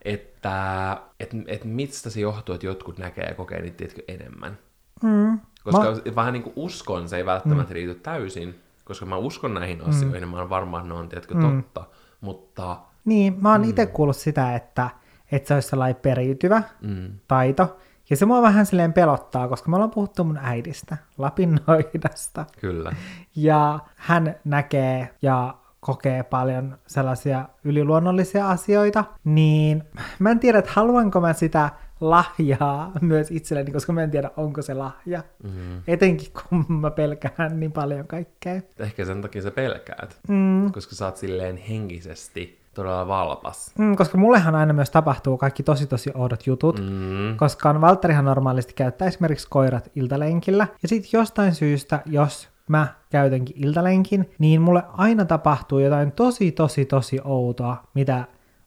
että 0.01 0.97
et, 1.19 1.29
et 1.47 1.65
mistä 1.65 2.09
se 2.09 2.19
johtuu, 2.19 2.55
että 2.55 2.67
jotkut 2.67 2.97
näkee 2.97 3.25
ja 3.25 3.36
kokee 3.36 3.62
niitä 3.62 3.77
tiedätkö, 3.77 4.01
enemmän. 4.07 4.57
Mm. 5.03 5.39
Koska 5.63 5.91
mä... 5.91 6.15
vähän 6.15 6.33
niin 6.33 6.43
kuin 6.43 6.53
uskon, 6.55 7.09
se 7.09 7.17
ei 7.17 7.25
välttämättä 7.25 7.73
mm. 7.73 7.75
riity 7.75 7.95
täysin, 7.95 8.59
koska 8.83 9.05
mä 9.05 9.17
uskon 9.17 9.53
näihin 9.53 9.81
asioihin, 9.81 10.23
mm. 10.23 10.29
mä 10.29 10.39
oon 10.39 10.49
varma, 10.49 10.77
että 10.77 10.88
ne 10.88 10.93
on 10.93 11.09
tiedätkö, 11.09 11.33
mm. 11.33 11.41
totta. 11.41 11.86
Mutta 12.21 12.77
Niin, 13.05 13.38
mä 13.41 13.51
oon 13.51 13.62
mm. 13.62 13.69
itse 13.69 13.86
kuullut 13.86 14.17
sitä, 14.17 14.55
että, 14.55 14.89
että 15.36 15.48
se 15.48 15.54
olisi 15.54 15.67
sellainen 15.69 16.02
periytyvä 16.02 16.63
mm, 16.82 17.12
taito. 17.28 17.78
Ja 18.10 18.15
se 18.17 18.26
mua 18.26 18.41
vähän 18.41 18.65
silleen 18.65 18.93
pelottaa, 18.93 19.48
koska 19.48 19.69
me 19.69 19.76
ollaan 19.76 19.91
puhuttu 19.91 20.24
mun 20.24 20.38
äidistä, 20.38 20.98
Lapinnoidasta. 21.17 22.45
kyllä. 22.62 22.91
Ja 23.36 23.80
hän 23.95 24.36
näkee 24.45 25.10
ja 25.22 25.55
kokee 25.80 26.24
paljon 26.24 26.78
sellaisia 26.88 27.45
yliluonnollisia 27.64 28.49
asioita, 28.49 29.03
niin 29.24 29.84
mä 30.20 30.32
en 30.32 30.39
tiedä, 30.39 30.60
että 30.60 30.72
haluanko 30.74 31.22
mä 31.22 31.34
sitä 31.34 31.70
lahjaa 32.01 32.91
myös 33.01 33.32
itselleni, 33.32 33.72
koska 33.72 33.93
mä 33.93 34.03
en 34.03 34.12
tiedä, 34.12 34.32
onko 34.38 34.62
se 34.62 34.74
lahja. 34.74 35.24
Mm. 35.43 35.82
Etenkin 35.88 36.28
kun 36.34 36.66
mä 36.68 36.91
pelkään 36.91 37.60
niin 37.60 37.72
paljon 37.72 38.07
kaikkea. 38.07 38.62
Ehkä 38.80 39.05
sen 39.05 39.22
takia 39.22 39.41
sä 39.41 39.51
pelkäät, 39.51 40.20
Mm. 40.28 40.72
koska 40.72 40.95
sä 40.95 41.05
oot 41.05 41.18
silleen 41.18 41.57
henkisesti 41.57 42.62
todella 42.74 43.07
valpas. 43.07 43.71
Mm, 43.78 43.95
koska 43.95 44.17
mullehan 44.17 44.55
aina 44.55 44.74
myös 44.74 44.89
tapahtuu 44.89 45.38
kaikki 45.38 45.63
tosi 45.63 45.88
tosi 45.88 46.11
oudot 46.15 46.47
jutut, 46.47 46.80
Mm. 46.80 47.38
koska 47.38 47.69
on 47.69 47.82
Valtterihan 47.82 48.26
normaalisti 48.26 48.74
käyttää 48.74 49.07
esimerkiksi 49.07 49.47
koirat 49.49 49.91
iltalenkillä, 49.95 50.67
ja 50.84 50.88
sitten 50.88 51.09
jostain 51.13 51.55
syystä, 51.55 52.01
jos 52.05 52.49
mä 52.67 52.88
käytänkin 53.09 53.65
iltalenkin, 53.65 54.30
niin 54.39 54.61
mulle 54.61 54.84
aina 54.97 55.26
tapahtuu 55.26 55.80
jotain 55.80 56.11
tosi 56.11 56.51
tosi 56.51 56.86
tosi 56.86 57.19
outoa, 57.24 57.78
mitä 57.93 58.24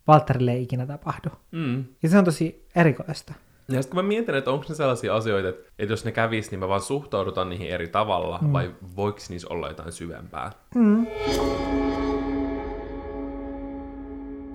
Valtterille 0.07 0.53
ei 0.53 0.63
ikinä 0.63 0.87
tapahdu. 0.87 1.29
Mm. 1.53 1.85
Ja 2.03 2.09
se 2.09 2.19
on 2.19 2.25
tosi 2.25 2.67
erikoista. 2.77 3.35
Ja 3.69 3.83
sitten 3.83 3.97
kun 3.97 4.05
mä 4.05 4.09
mietin, 4.09 4.35
että 4.35 4.51
onko 4.51 4.65
ne 4.69 4.75
sellaisia 4.75 5.17
asioita, 5.17 5.49
että, 5.49 5.71
että 5.79 5.93
jos 5.93 6.05
ne 6.05 6.13
kävis, 6.13 6.51
niin 6.51 6.59
me 6.61 6.69
vaan 6.69 6.81
suhtaudutaan 6.81 7.49
niihin 7.49 7.69
eri 7.71 7.89
tavalla, 7.89 8.39
mm. 8.43 8.53
vai 8.53 8.71
voiko 8.97 9.19
niissä 9.29 9.49
olla 9.51 9.69
jotain 9.69 9.93
syvempää? 9.93 10.53
Mm. 10.75 11.07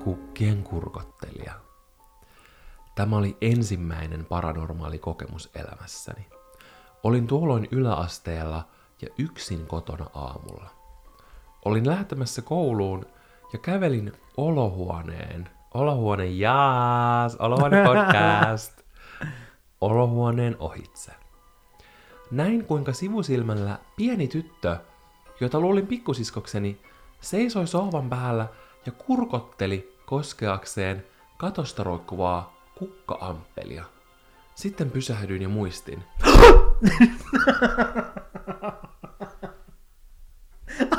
Kukkien 0.04 0.64
kurkottelija. 0.64 1.54
Tämä 2.95 3.18
oli 3.18 3.38
ensimmäinen 3.41 4.26
paranormaali 4.26 4.99
kokemus 4.99 5.49
elämässäni. 5.56 6.28
Olin 7.04 7.28
tuolloin 7.28 7.68
yläasteella 7.72 8.68
ja 9.02 9.08
yksin 9.18 9.68
kotona 9.68 10.06
aamulla. 10.14 10.70
Olin 11.66 11.88
lähtemässä 11.88 12.41
kouluun 12.41 13.06
ja 13.54 13.60
kävelin 13.60 14.12
olohuoneen. 14.38 15.49
Olohuone 15.74 16.26
jaas, 16.26 17.36
olohuone 17.36 17.84
podcast. 17.88 18.82
Olohuoneen 19.82 20.56
ohitse. 20.60 21.12
Näin 22.32 22.66
kuinka 22.66 22.93
sivusilmällä 22.93 23.80
pieni 23.95 24.28
tyttö, 24.28 24.78
jota 25.39 25.60
luulin 25.60 25.88
pikkusiskokseni, 25.88 26.82
seisoi 27.22 27.68
sohvan 27.68 28.10
päällä 28.10 28.47
ja 28.86 28.91
kurkotteli 28.91 29.91
koskeakseen 30.12 31.05
katosta 31.38 31.84
roikkuvaa 31.84 32.53
kukka-amppelia. 32.78 33.86
Sitten 34.55 34.91
pysähdyin 34.91 35.41
ja 35.41 35.49
muistin. 35.49 36.03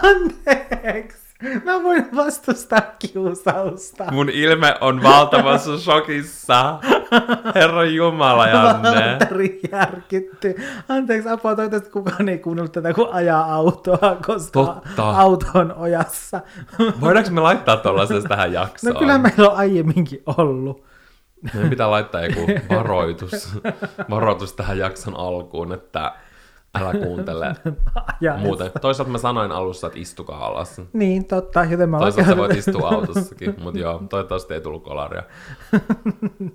Anteeksi. 0.03 1.22
Mä 1.65 1.83
voin 1.83 2.09
vastustaa 2.17 2.81
kiusausta. 2.99 4.05
Mun 4.11 4.31
ilme 4.31 4.75
on 4.81 5.03
valtavassa 5.03 5.79
shokissa. 5.85 6.79
Herra 7.55 7.85
Jumala, 7.85 8.49
Janne. 8.49 8.91
Valtteri 8.91 9.61
järkytty. 9.73 10.55
Anteeksi, 10.89 11.29
apua, 11.29 11.55
toivottavasti 11.57 11.91
kukaan 11.91 12.29
ei 12.29 12.39
kuunnellut 12.39 12.73
tätä, 12.73 12.95
kun 12.95 13.09
ajaa 13.13 13.55
autoa, 13.55 14.17
koska 14.27 14.51
Totta. 14.65 15.11
auto 15.11 15.47
on 15.55 15.75
ojassa. 15.77 16.41
Voidaanko 17.01 17.31
me 17.31 17.41
laittaa 17.41 17.77
tuollaisesta 17.83 18.29
tähän 18.29 18.53
jaksoon? 18.53 18.95
No 18.95 18.99
kyllä 19.01 19.19
meillä 19.19 19.51
on 19.51 19.57
aiemminkin 19.57 20.23
ollut. 20.37 20.85
Meidän 21.55 21.71
pitää 21.71 21.91
laittaa 21.91 22.21
joku 22.25 22.41
varoitus, 22.75 23.59
varoitus 24.11 24.53
tähän 24.53 24.79
jakson 24.79 25.17
alkuun, 25.17 25.73
että 25.73 26.13
älä 26.81 26.93
kuuntele 26.93 27.47
Ajaessa. 28.21 28.47
muuten. 28.47 28.71
Toisaalta 28.81 29.13
mä 29.13 29.19
sanoin 29.19 29.53
alussa, 29.53 29.87
että 29.87 29.99
istukaa 29.99 30.47
alas. 30.47 30.81
Niin, 30.93 31.25
totta, 31.25 31.65
joten 31.65 31.89
mä 31.89 31.99
Toisaalta 31.99 32.31
sä 32.31 32.37
voit 32.37 32.57
istua 32.57 32.89
autossakin, 32.95 33.55
mutta 33.63 33.81
joo, 33.81 34.03
toivottavasti 34.11 34.55
ei 34.55 34.61
tullut 34.61 34.85
kolaria. 34.85 35.23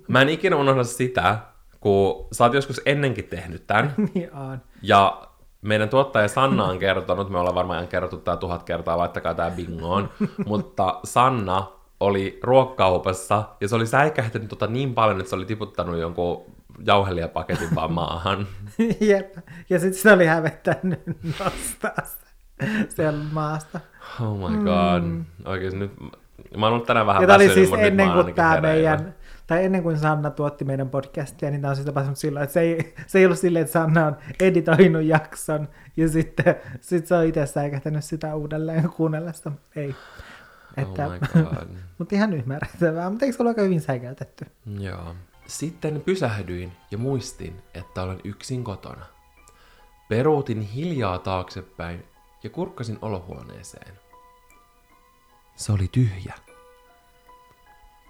Mä 0.08 0.20
en 0.22 0.28
ikinä 0.28 0.56
unohda 0.56 0.84
sitä, 0.84 1.38
kun 1.80 2.26
sä 2.32 2.44
oot 2.44 2.54
joskus 2.54 2.80
ennenkin 2.86 3.24
tehnyt 3.24 3.66
tämän, 3.66 3.94
Niin 4.14 4.32
on. 4.34 4.58
ja 4.82 5.22
meidän 5.62 5.88
tuottaja 5.88 6.28
Sanna 6.28 6.64
on 6.64 6.78
kertonut, 6.78 7.30
me 7.30 7.38
ollaan 7.38 7.54
varmaan 7.54 7.88
kerrottu 7.88 8.16
tää 8.16 8.36
tuhat 8.36 8.62
kertaa, 8.62 8.98
laittakaa 8.98 9.34
tää 9.34 9.50
bingoon, 9.50 10.08
mutta 10.46 11.00
Sanna 11.04 11.66
oli 12.00 12.40
ruokkaupassa 12.42 13.44
ja 13.60 13.68
se 13.68 13.76
oli 13.76 13.86
säikähtänyt 13.86 14.48
tota 14.48 14.66
niin 14.66 14.94
paljon, 14.94 15.20
että 15.20 15.30
se 15.30 15.36
oli 15.36 15.44
tiputtanut 15.46 15.96
jonkun 15.98 16.42
jauhelijapaketin 16.86 17.74
vaan 17.74 17.92
maahan. 17.92 18.46
Jep. 19.00 19.36
Ja 19.70 19.78
sitten 19.78 20.02
se 20.02 20.12
oli 20.12 20.26
hävettänyt 20.26 21.00
nostaa 21.24 22.04
se 22.04 22.26
siellä 22.88 23.24
maasta. 23.32 23.80
Oh 24.20 24.50
my 24.50 24.56
god. 24.56 25.02
Mm. 25.02 25.24
Oikeesti 25.44 25.78
nyt, 25.78 25.92
mä 26.56 26.66
oon 26.66 26.72
ollut 26.72 26.86
tänään 26.86 27.06
vähän 27.06 27.22
Ja 27.22 27.28
väsynyt, 27.28 27.54
siis 27.54 27.70
mutta 27.70 27.86
ennen 27.86 28.12
kuin 28.12 28.34
tämä 28.34 28.60
meidän, 28.60 29.14
tai 29.46 29.64
ennen 29.64 29.82
kuin 29.82 29.98
Sanna 29.98 30.30
tuotti 30.30 30.64
meidän 30.64 30.90
podcastia, 30.90 31.50
niin 31.50 31.60
tämä 31.60 31.70
on 31.70 31.76
siis 31.76 31.86
tapahtunut 31.86 32.18
silloin, 32.18 32.44
että 32.44 32.54
se 32.54 32.60
ei, 32.60 32.94
se 33.06 33.18
ei 33.18 33.24
ollut 33.24 33.38
silleen, 33.38 33.62
että 33.62 33.72
Sanna 33.72 34.06
on 34.06 34.16
editoinut 34.40 35.02
jakson, 35.02 35.68
ja 35.96 36.08
sitten 36.08 36.54
sit 36.80 37.06
se 37.06 37.14
on 37.14 37.24
itse 37.24 37.46
säikähtänyt 37.46 38.04
sitä 38.04 38.34
uudelleen 38.34 38.88
kuunnellessa. 38.96 39.52
Ei. 39.76 39.94
Että, 40.76 41.06
Oh 41.06 41.12
my 41.12 41.18
god. 41.42 41.68
mutta 41.98 42.14
ihan 42.14 42.32
ymmärrettävää, 42.32 43.10
mutta 43.10 43.24
eikö 43.24 43.36
se 43.36 43.42
ole 43.42 43.50
aika 43.50 43.62
hyvin 43.62 43.80
säikäytetty? 43.80 44.46
Joo. 44.78 45.14
Sitten 45.48 46.00
pysähdyin 46.00 46.72
ja 46.90 46.98
muistin, 46.98 47.62
että 47.74 48.02
olen 48.02 48.20
yksin 48.24 48.64
kotona. 48.64 49.06
Peruutin 50.08 50.62
hiljaa 50.62 51.18
taaksepäin 51.18 52.04
ja 52.42 52.50
kurkkasin 52.50 52.98
olohuoneeseen. 53.02 54.00
Se 55.56 55.72
oli 55.72 55.88
tyhjä. 55.92 56.34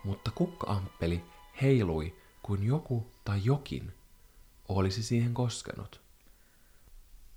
Mutta 0.05 0.31
kukka-amppeli 0.35 1.25
heilui 1.63 2.17
kuin 2.43 2.63
joku 2.63 3.07
tai 3.25 3.41
jokin 3.45 3.93
olisi 4.69 5.03
siihen 5.03 5.35
koskenut. 5.35 6.08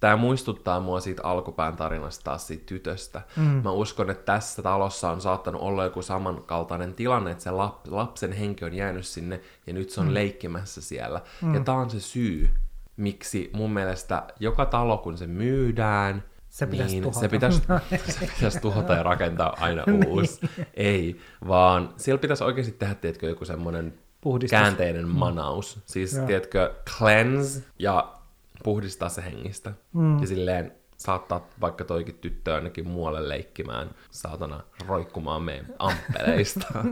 Tämä 0.01 0.15
muistuttaa 0.15 0.79
mua 0.79 0.99
siitä 0.99 1.21
alkupään 1.23 1.75
tarinasta 1.75 2.23
taas 2.23 2.47
siitä 2.47 2.63
tytöstä. 2.65 3.21
Mm. 3.35 3.43
Mä 3.43 3.71
uskon, 3.71 4.09
että 4.09 4.23
tässä 4.33 4.61
talossa 4.61 5.11
on 5.11 5.21
saattanut 5.21 5.61
olla 5.61 5.83
joku 5.83 6.01
samankaltainen 6.01 6.93
tilanne, 6.93 7.31
että 7.31 7.43
se 7.43 7.51
lap, 7.51 7.87
lapsen 7.87 8.31
henki 8.31 8.65
on 8.65 8.73
jäänyt 8.73 9.05
sinne 9.05 9.41
ja 9.67 9.73
nyt 9.73 9.89
se 9.89 10.01
on 10.01 10.07
mm. 10.07 10.13
leikkimässä 10.13 10.81
siellä. 10.81 11.21
Mm. 11.41 11.53
Ja 11.53 11.59
tämä 11.59 11.77
on 11.77 11.89
se 11.89 11.99
syy, 11.99 12.49
miksi 12.97 13.49
mun 13.53 13.71
mielestä 13.71 14.23
joka 14.39 14.65
talo, 14.65 14.97
kun 14.97 15.17
se 15.17 15.27
myydään, 15.27 16.23
Se 16.49 16.67
pitäisi 16.67 16.93
niin 16.93 17.03
tuhota. 17.03 17.19
se 17.19 17.29
pitäisi, 17.29 17.61
se 18.19 18.27
pitäisi 18.35 18.59
tuhota 18.59 18.93
ja 18.93 19.03
rakentaa 19.03 19.55
aina 19.59 19.83
uusi. 20.07 20.49
Ei, 20.73 21.21
vaan 21.47 21.93
siellä 21.97 22.19
pitäisi 22.19 22.43
oikeasti 22.43 22.71
tehdä, 22.71 22.95
tiedätkö, 22.95 23.29
joku 23.29 23.45
semmoinen 23.45 23.93
Puhdistus. 24.21 24.59
käänteinen 24.59 25.07
manaus. 25.07 25.79
Siis, 25.85 26.13
Joo. 26.13 26.25
tiedätkö, 26.25 26.75
cleanse 26.97 27.63
ja 27.79 28.20
puhdistaa 28.63 29.09
se 29.09 29.23
hengistä. 29.23 29.71
Mm. 29.93 30.19
Ja 30.19 30.27
silleen 30.27 30.71
saattaa 30.97 31.47
vaikka 31.61 31.83
toikin 31.83 32.15
tyttö 32.15 32.55
ainakin 32.55 32.87
muualle 32.87 33.29
leikkimään, 33.29 33.89
saatana 34.11 34.63
roikkumaan 34.87 35.41
meidän 35.41 35.65
amppeleista. 35.79 36.67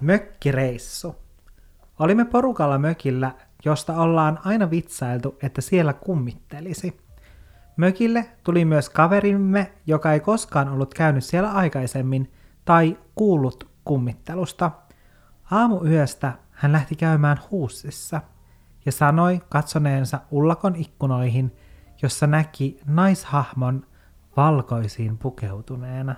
Mökkireissu. 0.00 1.16
Olimme 1.98 2.24
porukalla 2.24 2.78
mökillä, 2.78 3.34
josta 3.64 3.96
ollaan 3.96 4.38
aina 4.44 4.70
vitsailtu, 4.70 5.38
että 5.42 5.60
siellä 5.60 5.92
kummittelisi. 5.92 7.00
Mökille 7.76 8.26
tuli 8.44 8.64
myös 8.64 8.90
kaverimme, 8.90 9.72
joka 9.86 10.12
ei 10.12 10.20
koskaan 10.20 10.68
ollut 10.68 10.94
käynyt 10.94 11.24
siellä 11.24 11.52
aikaisemmin 11.52 12.32
tai 12.64 12.98
kuullut 13.14 13.67
kummittelusta. 13.88 14.70
Aamuyöstä 15.50 16.32
hän 16.50 16.72
lähti 16.72 16.96
käymään 16.96 17.40
huussissa 17.50 18.20
ja 18.86 18.92
sanoi 18.92 19.40
katsoneensa 19.48 20.20
ullakon 20.30 20.76
ikkunoihin, 20.76 21.56
jossa 22.02 22.26
näki 22.26 22.80
naishahmon 22.86 23.86
valkoisiin 24.36 25.18
pukeutuneena. 25.18 26.14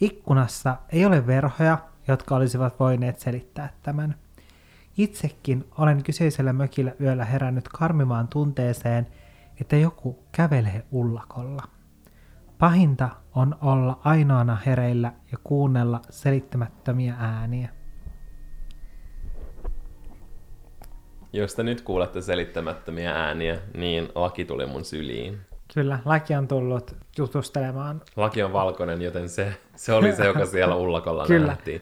Ikkunassa 0.00 0.76
ei 0.88 1.06
ole 1.06 1.26
verhoja, 1.26 1.78
jotka 2.08 2.36
olisivat 2.36 2.80
voineet 2.80 3.20
selittää 3.20 3.72
tämän. 3.82 4.14
Itsekin 4.96 5.64
olen 5.78 6.02
kyseisellä 6.02 6.52
mökillä 6.52 6.92
yöllä 7.00 7.24
herännyt 7.24 7.68
karmimaan 7.68 8.28
tunteeseen, 8.28 9.06
että 9.60 9.76
joku 9.76 10.18
kävelee 10.32 10.86
ullakolla. 10.90 11.62
Pahinta 12.62 13.08
on 13.34 13.56
olla 13.62 14.00
ainoana 14.04 14.58
hereillä 14.66 15.12
ja 15.32 15.38
kuunnella 15.44 16.00
selittämättömiä 16.10 17.14
ääniä. 17.18 17.68
Jos 21.32 21.54
te 21.54 21.62
nyt 21.62 21.80
kuulette 21.80 22.20
selittämättömiä 22.20 23.14
ääniä, 23.14 23.58
niin 23.74 24.08
laki 24.14 24.44
tuli 24.44 24.66
mun 24.66 24.84
syliin. 24.84 25.38
Kyllä, 25.74 25.98
laki 26.04 26.34
on 26.34 26.48
tullut 26.48 26.96
jutustelemaan. 27.18 28.00
Laki 28.16 28.42
on 28.42 28.52
valkoinen, 28.52 29.02
joten 29.02 29.28
se, 29.28 29.54
se 29.76 29.92
oli 29.92 30.12
se, 30.12 30.26
joka 30.26 30.46
siellä 30.46 30.76
ullakolla 30.76 31.26
Kyllä. 31.26 31.46
nähtiin. 31.46 31.80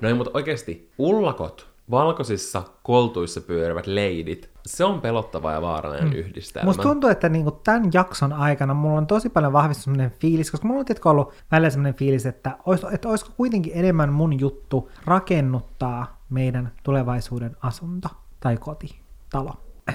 No 0.00 0.08
ei, 0.08 0.14
mutta 0.14 0.30
oikeasti, 0.34 0.90
ullakot, 0.98 1.71
valkoisissa 1.90 2.62
koltuissa 2.82 3.40
pyörivät 3.40 3.86
leidit, 3.86 4.50
se 4.66 4.84
on 4.84 5.00
pelottava 5.00 5.52
ja 5.52 5.62
vaarallinen 5.62 6.08
mm. 6.08 6.14
yhdistelmä. 6.14 6.66
Musta 6.66 6.82
tuntuu, 6.82 7.10
että 7.10 7.28
niinku 7.28 7.50
tämän 7.50 7.90
jakson 7.92 8.32
aikana 8.32 8.74
mulla 8.74 8.98
on 8.98 9.06
tosi 9.06 9.28
paljon 9.28 9.52
vahvistunut 9.52 9.96
sellainen 9.96 10.18
fiilis, 10.18 10.50
koska 10.50 10.66
mulla 10.66 10.80
on 10.80 10.86
tietysti 10.86 11.08
ollut 11.08 11.32
välillä 11.50 11.70
sellainen 11.70 11.94
fiilis, 11.94 12.26
että, 12.26 12.56
olis, 12.66 12.80
että 12.92 13.08
olisiko 13.08 13.30
kuitenkin 13.36 13.72
enemmän 13.74 14.12
mun 14.12 14.40
juttu 14.40 14.90
rakennuttaa 15.04 16.22
meidän 16.30 16.72
tulevaisuuden 16.82 17.56
asunto 17.62 18.08
tai 18.40 18.56
koti, 18.56 19.00
talo. 19.30 19.52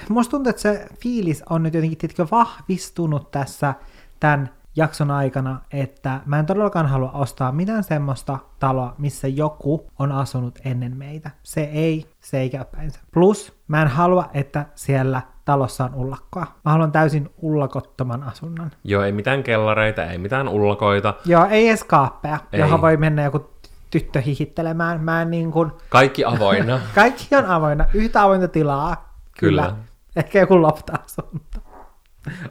Musta 0.10 0.32
tuntuu, 0.32 0.50
että 0.50 0.62
se 0.62 0.88
fiilis 1.02 1.44
on 1.50 1.64
nyt 1.64 1.74
jotenkin 1.74 1.98
tiedätkö, 1.98 2.28
vahvistunut 2.32 3.32
tässä 3.32 3.74
tämän 4.20 4.57
jakson 4.78 5.12
aikana, 5.12 5.60
että 5.72 6.20
mä 6.26 6.40
en 6.40 6.46
todellakaan 6.46 6.86
halua 6.86 7.12
ostaa 7.12 7.52
mitään 7.52 7.84
semmoista 7.84 8.38
taloa, 8.60 8.96
missä 8.98 9.28
joku 9.28 9.88
on 10.00 10.12
asunut 10.12 10.60
ennen 10.66 10.98
meitä. 10.98 11.32
Se 11.44 11.62
ei, 11.62 12.06
se 12.20 12.40
ei 12.40 12.50
käy 12.50 12.66
päinsä. 12.66 13.00
Plus, 13.12 13.54
mä 13.68 13.82
en 13.82 13.88
halua, 13.88 14.30
että 14.34 14.66
siellä 14.76 15.22
talossa 15.46 15.86
on 15.86 15.96
ullakkoa. 15.96 16.46
Mä 16.66 16.72
haluan 16.72 16.92
täysin 16.92 17.30
ullakottoman 17.42 18.24
asunnon. 18.24 18.72
Joo, 18.84 19.04
ei 19.04 19.12
mitään 19.12 19.44
kellareita, 19.44 20.06
ei 20.06 20.18
mitään 20.18 20.48
ullakoita. 20.48 21.14
Joo, 21.26 21.46
ei 21.50 21.68
edes 21.68 21.84
kaappeja, 21.84 22.40
Ei. 22.54 22.60
johon 22.60 22.82
voi 22.82 22.98
mennä 22.98 23.24
joku 23.24 23.50
tyttö 23.92 24.22
hihittelemään. 24.22 25.04
Mä 25.04 25.22
en 25.22 25.32
niin 25.32 25.52
kuin... 25.52 25.72
Kaikki 25.90 26.26
avoinna. 26.26 26.80
Kaikki 26.96 27.36
on 27.36 27.46
avoinna, 27.46 27.86
yhtä 27.94 28.24
avointa 28.24 28.48
tilaa. 28.48 29.14
Kyllä. 29.40 29.62
Kyllä. 29.62 29.76
Ehkä 30.16 30.40
joku 30.40 30.62
lopta-asunto. 30.62 31.60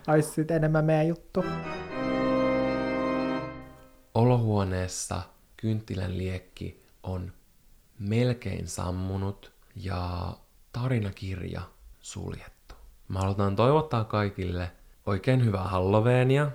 Olisi 0.09 0.31
sitten 0.31 0.57
enemmän 0.57 0.85
meidän 0.85 1.09
juttu. 1.09 1.45
Olohuoneessa 4.17 5.23
kynttilän 5.57 6.19
liekki 6.19 6.85
on 7.03 7.33
melkein 7.99 8.69
sammunut 8.69 9.53
ja 9.75 10.33
tarinakirja 10.73 11.61
suljettu. 12.01 12.75
Mä 13.09 13.19
halutaan 13.19 13.57
toivottaa 13.57 14.05
kaikille 14.05 14.73
oikein 15.07 15.45
hyvää 15.45 15.65
Halloweenia. 15.65 16.51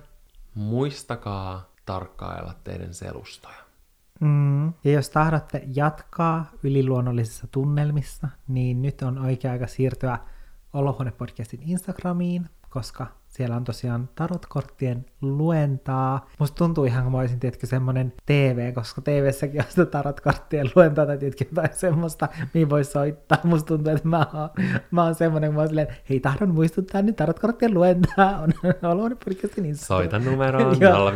Muistakaa 0.55 1.71
tarkkailla 1.85 2.53
teidän 2.63 2.93
selustoja. 2.93 3.63
Mm. 4.19 4.67
Ja 4.67 4.91
jos 4.91 5.09
tahdotte 5.09 5.63
jatkaa 5.75 6.51
yliluonnollisissa 6.63 7.47
tunnelmissa, 7.47 8.27
niin 8.47 8.81
nyt 8.81 9.01
on 9.01 9.17
oikea 9.17 9.51
aika 9.51 9.67
siirtyä 9.67 10.19
Olohuone-podcastin 10.73 11.61
Instagramiin, 11.61 12.49
koska 12.69 13.07
siellä 13.31 13.55
on 13.55 13.63
tosiaan 13.63 14.09
tarotkorttien 14.15 15.05
luentaa. 15.21 16.29
Musta 16.39 16.55
tuntuu 16.55 16.85
ihan 16.85 17.03
kuin 17.03 17.11
mä 17.11 17.17
olisin, 17.17 17.39
tiedätkö, 17.39 17.67
semmonen 17.67 18.13
TV, 18.25 18.73
koska 18.73 19.01
TV-säkin 19.01 19.61
on 19.61 19.65
sitä 19.69 19.85
tarotkorttien 19.85 20.71
luentaa, 20.75 21.05
tai 21.05 21.17
tiedätkö, 21.17 21.45
jotain 21.49 21.69
semmoista, 21.73 22.29
mihin 22.53 22.69
voi 22.69 22.83
soittaa. 22.83 23.37
Musta 23.43 23.67
tuntuu, 23.67 23.93
että 23.93 24.07
mä 24.07 24.27
oon, 24.33 24.49
mä 24.91 25.03
oon 25.03 25.15
semmonen, 25.15 25.49
kun 25.49 25.55
mä 25.55 25.61
oon 25.61 25.67
silleen, 25.67 25.87
hei, 26.09 26.19
tahdon 26.19 26.49
muistuttaa, 26.49 27.01
niin 27.01 27.15
tarotkorttien 27.15 27.73
luentaa 27.73 28.39
on 28.43 28.53
Olohuone-podcastin 28.63 29.65
Instagram. 29.65 30.01
Soita 30.01 30.19
numeroon 30.19 30.79
Joo. 30.81 31.11
050482677. 31.11 31.13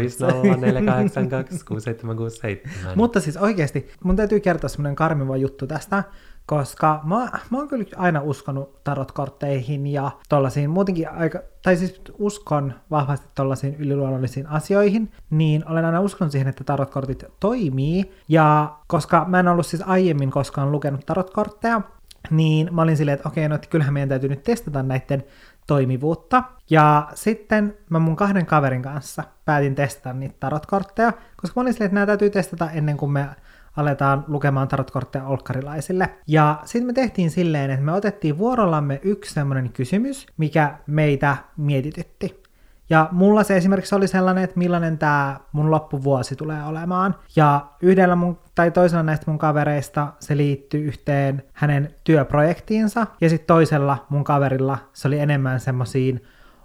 Mutta 2.95 3.20
siis 3.20 3.38
oikeasti, 3.38 3.89
mun 4.03 4.16
täytyy 4.16 4.39
kertoa 4.39 4.70
semmoinen 4.70 4.95
karmiva 4.95 5.38
juttu 5.38 5.68
tästä, 5.68 6.03
koska 6.45 7.01
mä, 7.03 7.29
mä 7.49 7.57
oon 7.57 7.67
kyllä 7.67 7.85
aina 7.95 8.21
uskonut 8.21 8.83
tarotkortteihin 8.83 9.87
ja 9.87 10.11
tollasiin 10.29 10.69
muutenkin 10.69 11.09
aika, 11.09 11.39
tai 11.63 11.77
siis 11.77 12.01
uskon 12.17 12.73
vahvasti 12.91 13.27
tollasiin 13.35 13.75
yliluonnollisiin 13.75 14.47
asioihin, 14.47 15.11
niin 15.29 15.69
olen 15.69 15.85
aina 15.85 16.01
uskonut 16.01 16.31
siihen, 16.31 16.47
että 16.47 16.63
tarotkortit 16.63 17.23
toimii, 17.39 18.11
ja 18.27 18.75
koska 18.87 19.25
mä 19.27 19.39
en 19.39 19.47
ollut 19.47 19.65
siis 19.65 19.83
aiemmin 19.85 20.31
koskaan 20.31 20.71
lukenut 20.71 21.05
tarotkortteja, 21.05 21.81
niin 22.29 22.75
mä 22.75 22.81
olin 22.81 22.97
silleen, 22.97 23.15
että 23.15 23.29
okei, 23.29 23.49
no 23.49 23.55
että 23.55 23.67
kyllähän 23.67 23.93
meidän 23.93 24.09
täytyy 24.09 24.29
nyt 24.29 24.43
testata 24.43 24.83
näiden 24.83 25.23
toimivuutta. 25.67 26.43
Ja 26.69 27.09
sitten 27.13 27.77
mä 27.89 27.99
mun 27.99 28.15
kahden 28.15 28.45
kaverin 28.45 28.81
kanssa 28.81 29.23
päätin 29.45 29.75
testata 29.75 30.13
niitä 30.13 30.35
tarotkortteja, 30.39 31.13
koska 31.35 31.53
mä 31.55 31.61
olin 31.61 31.73
silleen, 31.73 31.85
että 31.85 31.93
nämä 31.93 32.05
täytyy 32.05 32.29
testata 32.29 32.71
ennen 32.71 32.97
kuin 32.97 33.11
me 33.11 33.27
aletaan 33.76 34.26
lukemaan 34.28 34.67
tarotkortteja 34.67 35.26
olkkarilaisille. 35.26 36.09
Ja 36.28 36.59
sitten 36.65 36.88
me 36.88 36.93
tehtiin 36.93 37.32
silleen, 37.32 37.71
että 37.71 37.86
me 37.86 37.91
otettiin 37.91 38.38
vuorollamme 38.38 38.99
yksi 39.03 39.34
semmoinen 39.34 39.69
kysymys, 39.69 40.28
mikä 40.38 40.78
meitä 40.88 41.38
mietitytti. 41.57 42.45
Ja 42.89 43.09
mulla 43.11 43.43
se 43.43 43.57
esimerkiksi 43.57 43.95
oli 43.95 44.07
sellainen, 44.07 44.43
että 44.43 44.59
millainen 44.59 44.97
tämä 44.97 45.39
mun 45.51 45.71
loppuvuosi 45.71 46.36
tulee 46.36 46.63
olemaan. 46.63 47.15
Ja 47.36 47.65
yhdellä 47.82 48.15
mun, 48.15 48.39
tai 48.55 48.71
toisella 48.71 49.03
näistä 49.03 49.32
mun 49.32 49.38
kavereista 49.38 50.13
se 50.19 50.38
liittyy 50.38 50.86
yhteen 50.86 51.43
hänen 51.53 51.95
työprojektiinsa. 52.03 53.07
Ja 53.21 53.30
sitten 53.30 53.47
toisella 53.47 54.05
mun 54.09 54.23
kaverilla 54.23 54.78
se 54.93 55.07
oli 55.07 55.19
enemmän 55.19 55.59
semmoisiin 55.59 56.23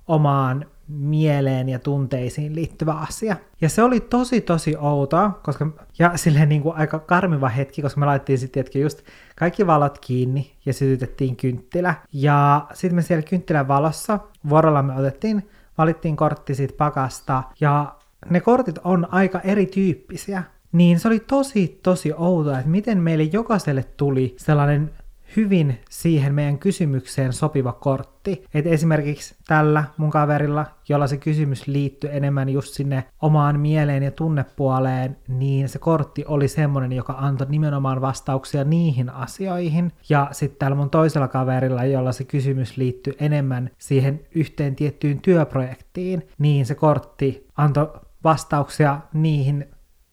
omaan 0.09 0.67
mieleen 0.91 1.69
ja 1.69 1.79
tunteisiin 1.79 2.55
liittyvä 2.55 2.93
asia. 2.93 3.37
Ja 3.61 3.69
se 3.69 3.83
oli 3.83 4.01
tosi 4.01 4.41
tosi 4.41 4.77
outoa, 4.77 5.41
koska, 5.43 5.67
ja 5.99 6.17
silleen 6.17 6.49
niin 6.49 6.63
kuin 6.63 6.77
aika 6.77 6.99
karmiva 6.99 7.49
hetki, 7.49 7.83
koska 7.83 8.01
me 8.01 8.07
laitettiin 8.07 8.39
sitten 8.39 8.65
just 8.75 9.03
kaikki 9.37 9.67
valot 9.67 9.99
kiinni 9.99 10.53
ja 10.67 10.73
sytytettiin 10.73 11.37
kynttilä. 11.37 11.95
Ja 12.13 12.67
sitten 12.73 12.95
me 12.95 13.03
siellä 13.03 13.23
kynttilän 13.23 13.69
valossa 13.69 14.19
vuorolla 14.49 14.83
me 14.83 14.97
otettiin, 14.97 15.51
valittiin 15.79 16.17
kortti 16.17 16.55
siitä 16.55 16.75
pakasta 16.79 17.43
ja 17.61 17.95
ne 18.31 18.41
kortit 18.41 18.79
on 18.85 19.09
aika 19.11 19.41
erityyppisiä. 19.41 20.43
Niin 20.73 21.01
se 21.01 21.09
oli 21.09 21.21
tosi 21.21 21.81
tosi 21.83 22.13
outoa, 22.17 22.59
että 22.59 22.71
miten 22.71 22.99
meille 22.99 23.25
jokaiselle 23.25 23.85
tuli 23.97 24.35
sellainen 24.39 24.91
hyvin 25.37 25.81
siihen 25.91 26.35
meidän 26.35 26.59
kysymykseen 26.59 27.33
sopiva 27.33 27.73
kortti. 27.73 28.45
Et 28.55 28.67
esimerkiksi 28.67 29.35
tällä 29.47 29.85
mun 29.97 30.11
kaverilla, 30.11 30.67
jolla 30.89 31.07
se 31.07 31.17
kysymys 31.17 31.67
liittyi 31.67 32.11
enemmän 32.13 32.49
just 32.49 32.75
sinne 32.75 33.05
omaan 33.23 33.61
mieleen 33.61 34.03
ja 34.03 34.11
tunnepuoleen, 34.11 35.17
niin 35.29 35.69
se 35.69 35.79
kortti 35.79 36.25
oli 36.29 36.49
semmoinen, 36.49 36.93
joka 36.93 37.13
antoi 37.13 37.47
nimenomaan 37.51 38.01
vastauksia 38.01 38.65
niihin 38.65 39.11
asioihin. 39.11 39.93
Ja 40.09 40.29
sitten 40.33 40.59
täällä 40.59 40.77
mun 40.77 40.91
toisella 40.91 41.29
kaverilla, 41.29 41.85
jolla 41.85 42.13
se 42.13 42.25
kysymys 42.25 42.77
liittyi 42.77 43.17
enemmän 43.21 43.71
siihen 43.79 44.21
yhteen 44.35 44.77
tiettyyn 44.77 45.21
työprojektiin, 45.21 46.29
niin 46.39 46.67
se 46.67 46.75
kortti 46.75 47.47
antoi 47.57 48.01
vastauksia 48.25 49.01
niihin 49.13 49.67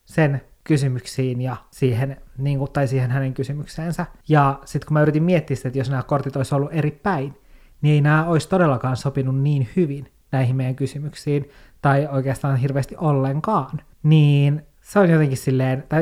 sen 0.06 0.42
kysymyksiin 0.64 1.42
ja 1.42 1.58
siihen, 1.72 2.18
niin 2.38 2.60
kuin, 2.60 2.72
tai 2.72 2.88
siihen 2.88 3.12
hänen 3.12 3.34
kysymykseensä. 3.34 4.06
Ja 4.30 4.60
sitten 4.66 4.88
kun 4.88 4.94
mä 4.94 5.02
yritin 5.02 5.24
miettiä 5.24 5.56
sitä, 5.56 5.68
että 5.68 5.80
jos 5.80 5.90
nämä 5.90 6.04
kortit 6.04 6.36
olisi 6.36 6.56
ollut 6.56 6.74
eri 6.74 6.92
päin, 6.92 7.38
niin 7.82 7.94
ei 7.94 8.02
nämä 8.02 8.26
olisi 8.26 8.50
todellakaan 8.50 8.98
sopinut 8.98 9.40
niin 9.40 9.70
hyvin 9.76 10.12
näihin 10.32 10.56
meidän 10.56 10.76
kysymyksiin, 10.76 11.50
tai 11.82 12.08
oikeastaan 12.12 12.58
hirveästi 12.58 12.96
ollenkaan. 12.98 13.80
Niin 14.04 14.62
se 14.82 15.00
on 15.00 15.10
jotenkin 15.10 15.38
silleen, 15.38 15.80
että 15.80 15.98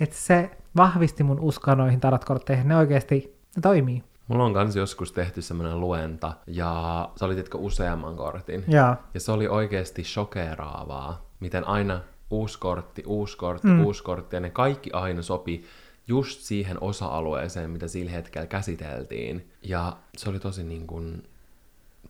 et 0.00 0.12
se 0.12 0.50
vahvisti 0.76 1.22
mun 1.22 1.40
uskoa 1.40 1.74
noihin 1.74 2.00
tarotkortteihin, 2.00 2.68
ne 2.68 2.76
oikeasti 2.76 3.38
ne 3.56 3.62
toimii. 3.62 4.04
Mulla 4.28 4.44
on 4.44 4.54
kans 4.54 4.76
joskus 4.76 5.12
tehty 5.12 5.42
semmoinen 5.42 5.80
luenta, 5.80 6.32
ja 6.46 7.08
se 7.16 7.24
oli 7.24 7.34
tiedätkö 7.34 7.58
useamman 7.58 8.16
kortin. 8.16 8.64
Ja, 8.68 8.96
Ja 9.14 9.20
se 9.20 9.32
oli 9.32 9.48
oikeasti 9.48 10.04
shokeraavaa, 10.04 11.26
miten 11.40 11.66
aina 11.66 12.00
uusi 12.30 12.58
kortti, 12.58 13.02
uusi 13.06 13.36
kortti, 13.36 13.68
mm. 13.68 13.84
uusi 13.84 14.02
kortti, 14.02 14.36
ja 14.36 14.40
ne 14.40 14.50
kaikki 14.50 14.90
aina 14.92 15.22
sopi 15.22 15.64
just 16.08 16.40
siihen 16.40 16.82
osa-alueeseen, 16.82 17.70
mitä 17.70 17.88
sillä 17.88 18.10
hetkellä 18.10 18.46
käsiteltiin. 18.46 19.52
Ja 19.62 19.96
se 20.16 20.30
oli 20.30 20.40
tosi 20.40 20.64
niin 20.64 20.86
kuin 20.86 21.28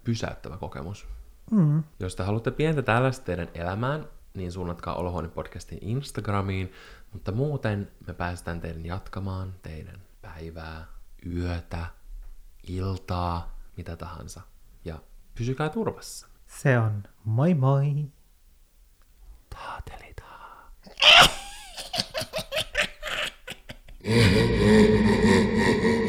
pysäyttävä 0.04 0.56
kokemus. 0.56 1.06
mm, 1.50 1.82
Jos 2.00 2.16
te 2.16 2.22
haluatte 2.22 2.50
pientä 2.50 2.82
tällaista 2.82 3.24
teidän 3.24 3.48
elämään, 3.54 4.08
niin 4.34 4.52
suunnatkaa 4.52 4.94
Olohuone-podcastin 4.94 5.78
Instagramiin, 5.80 6.72
mutta 7.12 7.32
muuten 7.32 7.90
me 8.06 8.14
päästään 8.14 8.60
teidän 8.60 8.86
jatkamaan 8.86 9.54
teidän 9.62 10.00
päivää, 10.22 10.86
yötä, 11.34 11.86
iltaa, 12.68 13.58
mitä 13.76 13.96
tahansa. 13.96 14.40
Ja 14.84 14.98
pysykää 15.34 15.68
turvassa. 15.68 16.26
se 16.46 16.78
on 16.78 17.02
moi 17.24 17.54
moi! 17.54 18.04
Taatelitaan. 19.50 20.07
Mm-hmm. 21.00 21.34